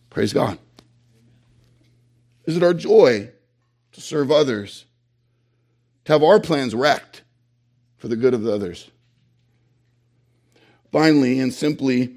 Praise 0.09 0.33
God. 0.33 0.57
Is 2.45 2.55
it 2.55 2.63
our 2.63 2.73
joy 2.73 3.29
to 3.91 4.01
serve 4.01 4.31
others? 4.31 4.85
to 6.05 6.13
have 6.13 6.23
our 6.23 6.39
plans 6.39 6.73
wrecked 6.73 7.23
for 7.97 8.07
the 8.07 8.15
good 8.15 8.33
of 8.33 8.43
the 8.43 8.53
others. 8.53 8.89
Finally, 10.91 11.39
and 11.39 11.53
simply, 11.53 12.15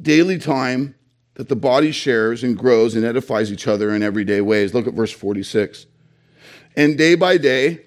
daily 0.00 0.38
time 0.38 0.94
that 1.40 1.48
the 1.48 1.56
body 1.56 1.90
shares 1.90 2.44
and 2.44 2.54
grows 2.54 2.94
and 2.94 3.02
edifies 3.02 3.50
each 3.50 3.66
other 3.66 3.94
in 3.94 4.02
everyday 4.02 4.42
ways. 4.42 4.74
Look 4.74 4.86
at 4.86 4.92
verse 4.92 5.10
46. 5.10 5.86
And 6.76 6.98
day 6.98 7.14
by 7.14 7.38
day, 7.38 7.80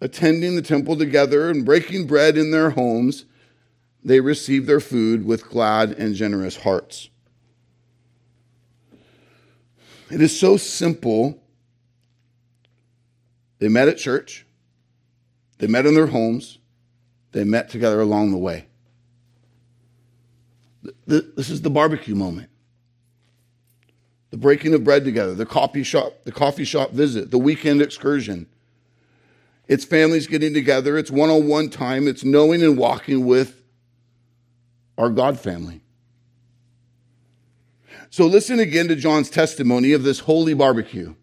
attending 0.00 0.56
the 0.56 0.62
temple 0.62 0.96
together 0.96 1.50
and 1.50 1.64
breaking 1.64 2.08
bread 2.08 2.36
in 2.36 2.50
their 2.50 2.70
homes, 2.70 3.26
they 4.02 4.18
receive 4.18 4.66
their 4.66 4.80
food 4.80 5.24
with 5.24 5.48
glad 5.48 5.92
and 5.92 6.16
generous 6.16 6.56
hearts. 6.56 7.10
It 10.10 10.20
is 10.20 10.36
so 10.36 10.56
simple 10.56 11.40
they 13.60 13.68
met 13.68 13.86
at 13.86 13.98
church, 13.98 14.46
they 15.58 15.68
met 15.68 15.86
in 15.86 15.94
their 15.94 16.08
homes, 16.08 16.58
they 17.30 17.44
met 17.44 17.70
together 17.70 18.00
along 18.00 18.32
the 18.32 18.36
way. 18.36 18.67
This 21.06 21.50
is 21.50 21.62
the 21.62 21.70
barbecue 21.70 22.14
moment. 22.14 22.50
The 24.30 24.36
breaking 24.36 24.74
of 24.74 24.84
bread 24.84 25.04
together, 25.04 25.34
the 25.34 25.46
coffee 25.46 25.82
shop, 25.82 26.12
the 26.24 26.32
coffee 26.32 26.64
shop 26.64 26.92
visit, 26.92 27.30
the 27.30 27.38
weekend 27.38 27.80
excursion. 27.80 28.46
It's 29.66 29.84
families 29.84 30.26
getting 30.26 30.52
together, 30.52 30.98
it's 30.98 31.10
one-on-one 31.10 31.70
time, 31.70 32.06
it's 32.06 32.24
knowing 32.24 32.62
and 32.62 32.76
walking 32.76 33.26
with 33.26 33.62
our 34.96 35.10
God 35.10 35.38
family. 35.38 35.80
So 38.10 38.26
listen 38.26 38.58
again 38.58 38.88
to 38.88 38.96
John's 38.96 39.30
testimony 39.30 39.92
of 39.92 40.02
this 40.02 40.20
holy 40.20 40.54
barbecue. 40.54 41.14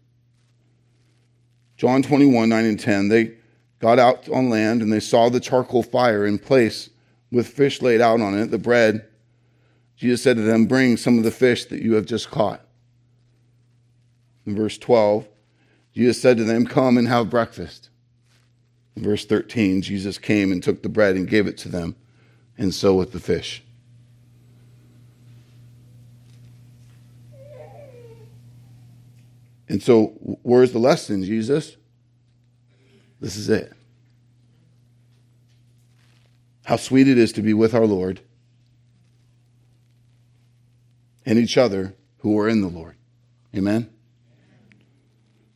John 1.76 2.02
21, 2.02 2.48
9 2.48 2.64
and 2.64 2.80
10, 2.80 3.08
they 3.08 3.34
got 3.80 3.98
out 3.98 4.28
on 4.30 4.48
land 4.48 4.82
and 4.82 4.92
they 4.92 5.00
saw 5.00 5.28
the 5.28 5.40
charcoal 5.40 5.82
fire 5.82 6.24
in 6.24 6.38
place 6.38 6.90
with 7.30 7.48
fish 7.48 7.82
laid 7.82 8.00
out 8.00 8.20
on 8.20 8.38
it, 8.38 8.50
the 8.50 8.58
bread. 8.58 9.06
Jesus 9.96 10.22
said 10.22 10.36
to 10.36 10.42
them, 10.42 10.66
Bring 10.66 10.96
some 10.96 11.18
of 11.18 11.24
the 11.24 11.30
fish 11.30 11.64
that 11.66 11.82
you 11.82 11.94
have 11.94 12.06
just 12.06 12.30
caught. 12.30 12.60
In 14.44 14.54
verse 14.54 14.78
12, 14.78 15.26
Jesus 15.94 16.20
said 16.20 16.36
to 16.36 16.44
them, 16.44 16.66
Come 16.66 16.98
and 16.98 17.08
have 17.08 17.30
breakfast. 17.30 17.88
In 18.94 19.02
verse 19.02 19.24
13, 19.24 19.82
Jesus 19.82 20.18
came 20.18 20.52
and 20.52 20.62
took 20.62 20.82
the 20.82 20.88
bread 20.88 21.16
and 21.16 21.28
gave 21.28 21.46
it 21.46 21.58
to 21.58 21.68
them, 21.68 21.96
and 22.56 22.74
so 22.74 22.94
with 22.94 23.12
the 23.12 23.20
fish. 23.20 23.62
And 29.68 29.82
so, 29.82 30.08
where's 30.42 30.72
the 30.72 30.78
lesson, 30.78 31.24
Jesus? 31.24 31.76
This 33.20 33.36
is 33.36 33.48
it. 33.48 33.72
How 36.64 36.76
sweet 36.76 37.08
it 37.08 37.18
is 37.18 37.32
to 37.32 37.42
be 37.42 37.54
with 37.54 37.74
our 37.74 37.86
Lord 37.86 38.20
and 41.26 41.38
each 41.38 41.58
other 41.58 41.94
who 42.18 42.38
are 42.38 42.48
in 42.48 42.62
the 42.62 42.68
Lord. 42.68 42.96
Amen? 43.54 43.90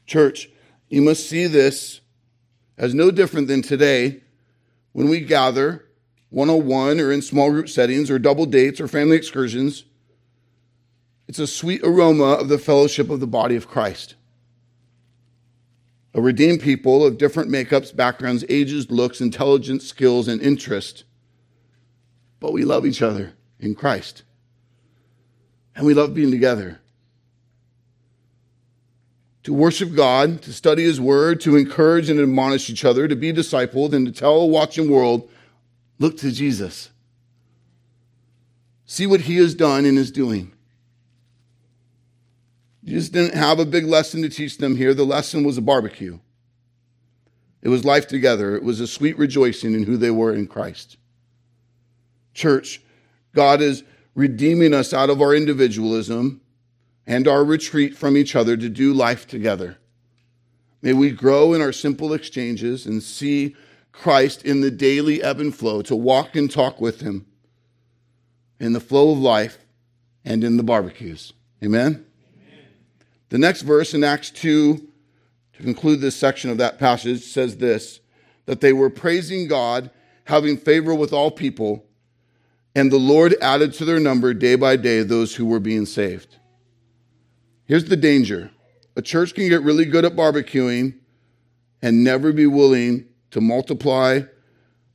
Church, 0.04 0.50
you 0.90 1.00
must 1.00 1.26
see 1.26 1.46
this 1.46 2.00
as 2.76 2.94
no 2.94 3.10
different 3.10 3.48
than 3.48 3.62
today 3.62 4.20
when 4.92 5.08
we 5.08 5.20
gather 5.20 5.86
101 6.28 7.00
or 7.00 7.10
in 7.10 7.22
small 7.22 7.50
group 7.50 7.68
settings 7.68 8.10
or 8.10 8.18
double 8.18 8.44
dates 8.44 8.80
or 8.80 8.88
family 8.88 9.16
excursions 9.16 9.84
it's 11.30 11.38
a 11.38 11.46
sweet 11.46 11.82
aroma 11.84 12.32
of 12.32 12.48
the 12.48 12.58
fellowship 12.58 13.08
of 13.08 13.20
the 13.20 13.26
body 13.28 13.54
of 13.54 13.68
Christ. 13.68 14.16
A 16.12 16.20
redeemed 16.20 16.60
people 16.60 17.06
of 17.06 17.18
different 17.18 17.48
makeups, 17.48 17.94
backgrounds, 17.94 18.44
ages, 18.48 18.90
looks, 18.90 19.20
intelligence, 19.20 19.86
skills, 19.86 20.26
and 20.26 20.42
interest. 20.42 21.04
But 22.40 22.52
we 22.52 22.64
love 22.64 22.84
each 22.84 23.00
other 23.00 23.34
in 23.60 23.76
Christ. 23.76 24.24
And 25.80 25.86
we 25.86 25.94
love 25.94 26.12
being 26.12 26.30
together. 26.30 26.78
To 29.44 29.54
worship 29.54 29.94
God, 29.94 30.42
to 30.42 30.52
study 30.52 30.84
His 30.84 31.00
Word, 31.00 31.40
to 31.40 31.56
encourage 31.56 32.10
and 32.10 32.20
admonish 32.20 32.68
each 32.68 32.84
other, 32.84 33.08
to 33.08 33.16
be 33.16 33.32
discipled, 33.32 33.94
and 33.94 34.04
to 34.04 34.12
tell 34.12 34.42
a 34.42 34.46
watching 34.46 34.90
world, 34.90 35.30
look 35.98 36.18
to 36.18 36.32
Jesus. 36.32 36.90
See 38.84 39.06
what 39.06 39.22
He 39.22 39.36
has 39.36 39.54
done 39.54 39.86
and 39.86 39.96
is 39.96 40.10
doing. 40.10 40.52
Jesus 42.84 43.08
didn't 43.08 43.34
have 43.34 43.58
a 43.58 43.64
big 43.64 43.86
lesson 43.86 44.20
to 44.20 44.28
teach 44.28 44.58
them 44.58 44.76
here. 44.76 44.92
The 44.92 45.04
lesson 45.04 45.44
was 45.44 45.56
a 45.56 45.62
barbecue. 45.62 46.18
It 47.62 47.70
was 47.70 47.86
life 47.86 48.06
together. 48.06 48.54
It 48.54 48.62
was 48.62 48.80
a 48.80 48.86
sweet 48.86 49.16
rejoicing 49.16 49.72
in 49.72 49.84
who 49.84 49.96
they 49.96 50.10
were 50.10 50.34
in 50.34 50.46
Christ. 50.46 50.98
Church, 52.34 52.82
God 53.34 53.62
is 53.62 53.82
redeeming 54.14 54.74
us 54.74 54.92
out 54.92 55.10
of 55.10 55.20
our 55.20 55.34
individualism 55.34 56.40
and 57.06 57.26
our 57.26 57.44
retreat 57.44 57.96
from 57.96 58.16
each 58.16 58.36
other 58.36 58.56
to 58.56 58.68
do 58.68 58.92
life 58.92 59.26
together. 59.26 59.78
May 60.82 60.92
we 60.92 61.10
grow 61.10 61.52
in 61.52 61.60
our 61.60 61.72
simple 61.72 62.12
exchanges 62.12 62.86
and 62.86 63.02
see 63.02 63.54
Christ 63.92 64.44
in 64.44 64.60
the 64.60 64.70
daily 64.70 65.22
ebb 65.22 65.40
and 65.40 65.54
flow, 65.54 65.82
to 65.82 65.96
walk 65.96 66.36
and 66.36 66.50
talk 66.50 66.80
with 66.80 67.00
Him 67.00 67.26
in 68.58 68.72
the 68.72 68.80
flow 68.80 69.12
of 69.12 69.18
life 69.18 69.58
and 70.24 70.44
in 70.44 70.56
the 70.56 70.62
barbecues. 70.62 71.32
Amen? 71.62 72.06
The 73.30 73.38
next 73.38 73.62
verse 73.62 73.94
in 73.94 74.04
Acts 74.04 74.30
2, 74.30 74.76
to 75.54 75.62
conclude 75.62 76.00
this 76.00 76.16
section 76.16 76.50
of 76.50 76.58
that 76.58 76.78
passage, 76.78 77.22
says 77.22 77.56
this 77.56 78.00
that 78.46 78.60
they 78.60 78.72
were 78.72 78.90
praising 78.90 79.46
God, 79.46 79.90
having 80.24 80.56
favor 80.56 80.94
with 80.94 81.12
all 81.12 81.30
people, 81.30 81.84
and 82.74 82.90
the 82.90 82.98
Lord 82.98 83.34
added 83.40 83.72
to 83.74 83.84
their 83.84 84.00
number 84.00 84.32
day 84.34 84.54
by 84.54 84.76
day 84.76 85.02
those 85.02 85.34
who 85.34 85.46
were 85.46 85.60
being 85.60 85.86
saved. 85.86 86.36
Here's 87.64 87.86
the 87.86 87.96
danger 87.96 88.50
a 88.96 89.02
church 89.02 89.34
can 89.34 89.48
get 89.48 89.62
really 89.62 89.84
good 89.84 90.04
at 90.04 90.16
barbecuing 90.16 90.94
and 91.82 92.04
never 92.04 92.32
be 92.32 92.46
willing 92.46 93.06
to 93.30 93.40
multiply, 93.40 94.20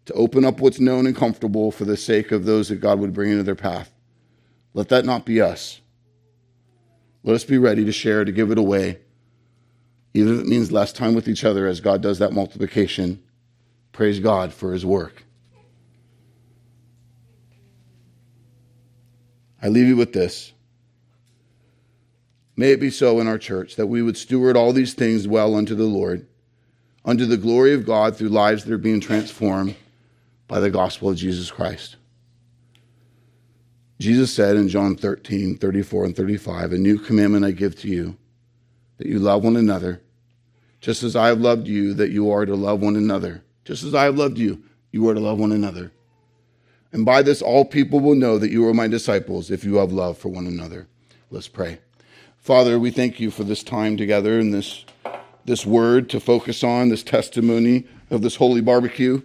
to 0.05 0.13
open 0.13 0.45
up 0.45 0.59
what's 0.59 0.79
known 0.79 1.07
and 1.07 1.15
comfortable 1.15 1.71
for 1.71 1.85
the 1.85 1.97
sake 1.97 2.31
of 2.31 2.45
those 2.45 2.69
that 2.69 2.81
God 2.81 2.99
would 2.99 3.13
bring 3.13 3.31
into 3.31 3.43
their 3.43 3.55
path. 3.55 3.91
Let 4.73 4.89
that 4.89 5.05
not 5.05 5.25
be 5.25 5.41
us. 5.41 5.79
Let 7.23 7.35
us 7.35 7.43
be 7.43 7.57
ready 7.57 7.85
to 7.85 7.91
share, 7.91 8.23
to 8.23 8.31
give 8.31 8.51
it 8.51 8.57
away, 8.57 8.99
even 10.13 10.35
if 10.35 10.41
it 10.41 10.47
means 10.47 10.71
less 10.71 10.93
time 10.93 11.15
with 11.15 11.27
each 11.27 11.43
other 11.43 11.65
as 11.65 11.79
God 11.79 12.01
does 12.01 12.19
that 12.19 12.33
multiplication. 12.33 13.23
Praise 13.93 14.19
God 14.19 14.53
for 14.53 14.73
his 14.73 14.85
work. 14.85 15.23
I 19.65 19.67
leave 19.67 19.87
you 19.87 19.95
with 19.95 20.13
this. 20.13 20.53
May 22.55 22.69
it 22.69 22.79
be 22.79 22.91
so 22.91 23.19
in 23.19 23.27
our 23.27 23.39
church 23.39 23.77
that 23.77 23.87
we 23.87 24.03
would 24.03 24.15
steward 24.15 24.55
all 24.55 24.71
these 24.71 24.93
things 24.93 25.27
well 25.27 25.55
unto 25.55 25.73
the 25.73 25.85
Lord, 25.85 26.27
unto 27.03 27.25
the 27.25 27.35
glory 27.35 27.73
of 27.73 27.83
God 27.83 28.15
through 28.15 28.29
lives 28.29 28.63
that 28.63 28.71
are 28.71 28.77
being 28.77 29.01
transformed 29.01 29.75
by 30.47 30.59
the 30.59 30.69
gospel 30.69 31.09
of 31.09 31.17
Jesus 31.17 31.49
Christ. 31.49 31.95
Jesus 33.97 34.31
said 34.31 34.55
in 34.55 34.69
John 34.69 34.95
13, 34.95 35.57
34 35.57 36.05
and 36.05 36.15
35, 36.15 36.71
A 36.71 36.77
new 36.77 36.99
commandment 36.99 37.43
I 37.43 37.49
give 37.49 37.75
to 37.79 37.87
you, 37.87 38.17
that 38.97 39.07
you 39.07 39.17
love 39.17 39.43
one 39.43 39.55
another, 39.55 39.99
just 40.79 41.01
as 41.01 41.15
I 41.15 41.29
have 41.29 41.41
loved 41.41 41.67
you, 41.67 41.95
that 41.95 42.11
you 42.11 42.29
are 42.29 42.45
to 42.45 42.53
love 42.53 42.81
one 42.81 42.95
another. 42.95 43.43
Just 43.63 43.81
as 43.81 43.95
I 43.95 44.03
have 44.03 44.15
loved 44.15 44.37
you, 44.37 44.61
you 44.91 45.09
are 45.09 45.15
to 45.15 45.19
love 45.19 45.39
one 45.39 45.51
another. 45.51 45.91
And 46.91 47.05
by 47.05 47.21
this, 47.21 47.41
all 47.41 47.65
people 47.65 47.99
will 47.99 48.15
know 48.15 48.37
that 48.37 48.51
you 48.51 48.65
are 48.67 48.73
my 48.73 48.87
disciples 48.87 49.51
if 49.51 49.63
you 49.63 49.75
have 49.75 49.91
love 49.91 50.17
for 50.17 50.29
one 50.29 50.47
another. 50.47 50.87
Let's 51.29 51.47
pray. 51.47 51.79
Father, 52.37 52.79
we 52.79 52.91
thank 52.91 53.19
you 53.19 53.31
for 53.31 53.43
this 53.43 53.63
time 53.63 53.97
together 53.97 54.39
and 54.39 54.53
this, 54.53 54.85
this 55.45 55.65
word 55.65 56.09
to 56.11 56.19
focus 56.19 56.63
on, 56.63 56.89
this 56.89 57.03
testimony 57.03 57.85
of 58.09 58.21
this 58.21 58.35
holy 58.35 58.61
barbecue, 58.61 59.21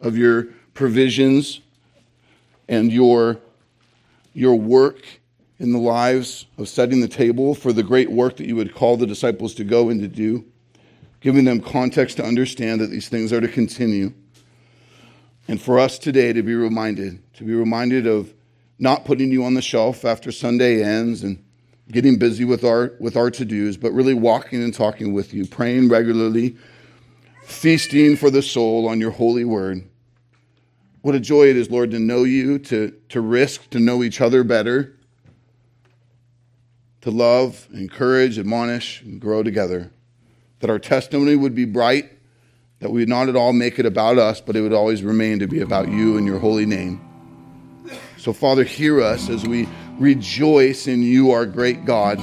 of 0.00 0.16
your 0.16 0.48
provisions 0.72 1.60
and 2.68 2.92
your, 2.92 3.38
your 4.32 4.54
work 4.54 5.04
in 5.58 5.72
the 5.72 5.78
lives 5.78 6.46
of 6.58 6.68
setting 6.68 7.00
the 7.00 7.08
table 7.08 7.54
for 7.54 7.72
the 7.72 7.82
great 7.82 8.10
work 8.10 8.36
that 8.36 8.46
you 8.46 8.56
would 8.56 8.74
call 8.74 8.96
the 8.96 9.06
disciples 9.06 9.54
to 9.54 9.64
go 9.64 9.88
and 9.88 10.00
to 10.00 10.08
do, 10.08 10.44
giving 11.20 11.44
them 11.44 11.60
context 11.60 12.16
to 12.16 12.24
understand 12.24 12.80
that 12.80 12.90
these 12.90 13.08
things 13.08 13.32
are 13.32 13.40
to 13.40 13.48
continue. 13.48 14.12
And 15.46 15.60
for 15.60 15.78
us 15.78 15.98
today 15.98 16.32
to 16.32 16.42
be 16.42 16.54
reminded, 16.54 17.22
to 17.34 17.44
be 17.44 17.54
reminded 17.54 18.06
of 18.06 18.32
not 18.78 19.04
putting 19.04 19.30
you 19.30 19.44
on 19.44 19.54
the 19.54 19.62
shelf 19.62 20.04
after 20.04 20.32
Sunday 20.32 20.82
ends 20.82 21.22
and 21.22 21.42
getting 21.90 22.18
busy 22.18 22.44
with 22.44 22.64
our 22.64 22.92
with 22.98 23.16
our 23.16 23.30
to-dos, 23.30 23.76
but 23.76 23.92
really 23.92 24.14
walking 24.14 24.62
and 24.62 24.72
talking 24.72 25.12
with 25.12 25.34
you, 25.34 25.46
praying 25.46 25.88
regularly, 25.88 26.56
feasting 27.44 28.16
for 28.16 28.30
the 28.30 28.42
soul 28.42 28.88
on 28.88 29.00
your 29.00 29.10
holy 29.10 29.44
word. 29.44 29.86
What 31.02 31.14
a 31.14 31.20
joy 31.20 31.50
it 31.50 31.56
is, 31.58 31.70
Lord, 31.70 31.90
to 31.90 31.98
know 31.98 32.24
you, 32.24 32.58
to, 32.60 32.90
to 33.10 33.20
risk, 33.20 33.68
to 33.70 33.78
know 33.78 34.02
each 34.02 34.22
other 34.22 34.42
better, 34.42 34.96
to 37.02 37.10
love, 37.10 37.68
encourage, 37.74 38.38
admonish, 38.38 39.02
and 39.02 39.20
grow 39.20 39.42
together. 39.42 39.92
That 40.60 40.70
our 40.70 40.78
testimony 40.78 41.36
would 41.36 41.54
be 41.54 41.66
bright, 41.66 42.10
that 42.80 42.90
we 42.90 43.00
would 43.00 43.08
not 43.08 43.28
at 43.28 43.36
all 43.36 43.52
make 43.52 43.78
it 43.78 43.86
about 43.86 44.18
us, 44.18 44.40
but 44.40 44.56
it 44.56 44.60
would 44.60 44.72
always 44.72 45.02
remain 45.02 45.38
to 45.38 45.46
be 45.46 45.60
about 45.60 45.88
you 45.88 46.16
and 46.16 46.26
your 46.26 46.38
holy 46.38 46.66
name. 46.66 47.00
So, 48.18 48.32
Father, 48.32 48.64
hear 48.64 49.00
us 49.00 49.28
as 49.28 49.46
we 49.46 49.68
rejoice 49.98 50.86
in 50.86 51.02
you, 51.02 51.30
our 51.30 51.46
great 51.46 51.84
God, 51.84 52.18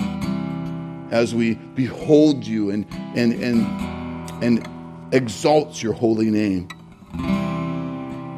as 1.11 1.35
we 1.35 1.55
behold 1.55 2.45
you 2.45 2.71
and, 2.71 2.85
and, 3.15 3.33
and, 3.33 4.43
and 4.43 5.13
exalt 5.13 5.81
your 5.81 5.93
holy 5.93 6.31
name. 6.31 6.67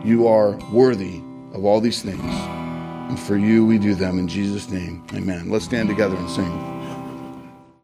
You 0.04 0.28
are 0.28 0.58
worthy 0.72 1.22
of 1.54 1.64
all 1.64 1.80
these 1.80 2.02
things. 2.02 2.22
And 2.22 3.20
for 3.20 3.38
you, 3.38 3.66
we 3.66 3.78
do 3.78 3.96
them 3.96 4.20
in 4.20 4.28
Jesus' 4.28 4.70
name. 4.70 5.06
Amen. 5.14 5.50
Let's 5.50 5.66
stand 5.66 5.88
together 5.88 6.16
and 6.16 6.30
sing. 6.30 6.73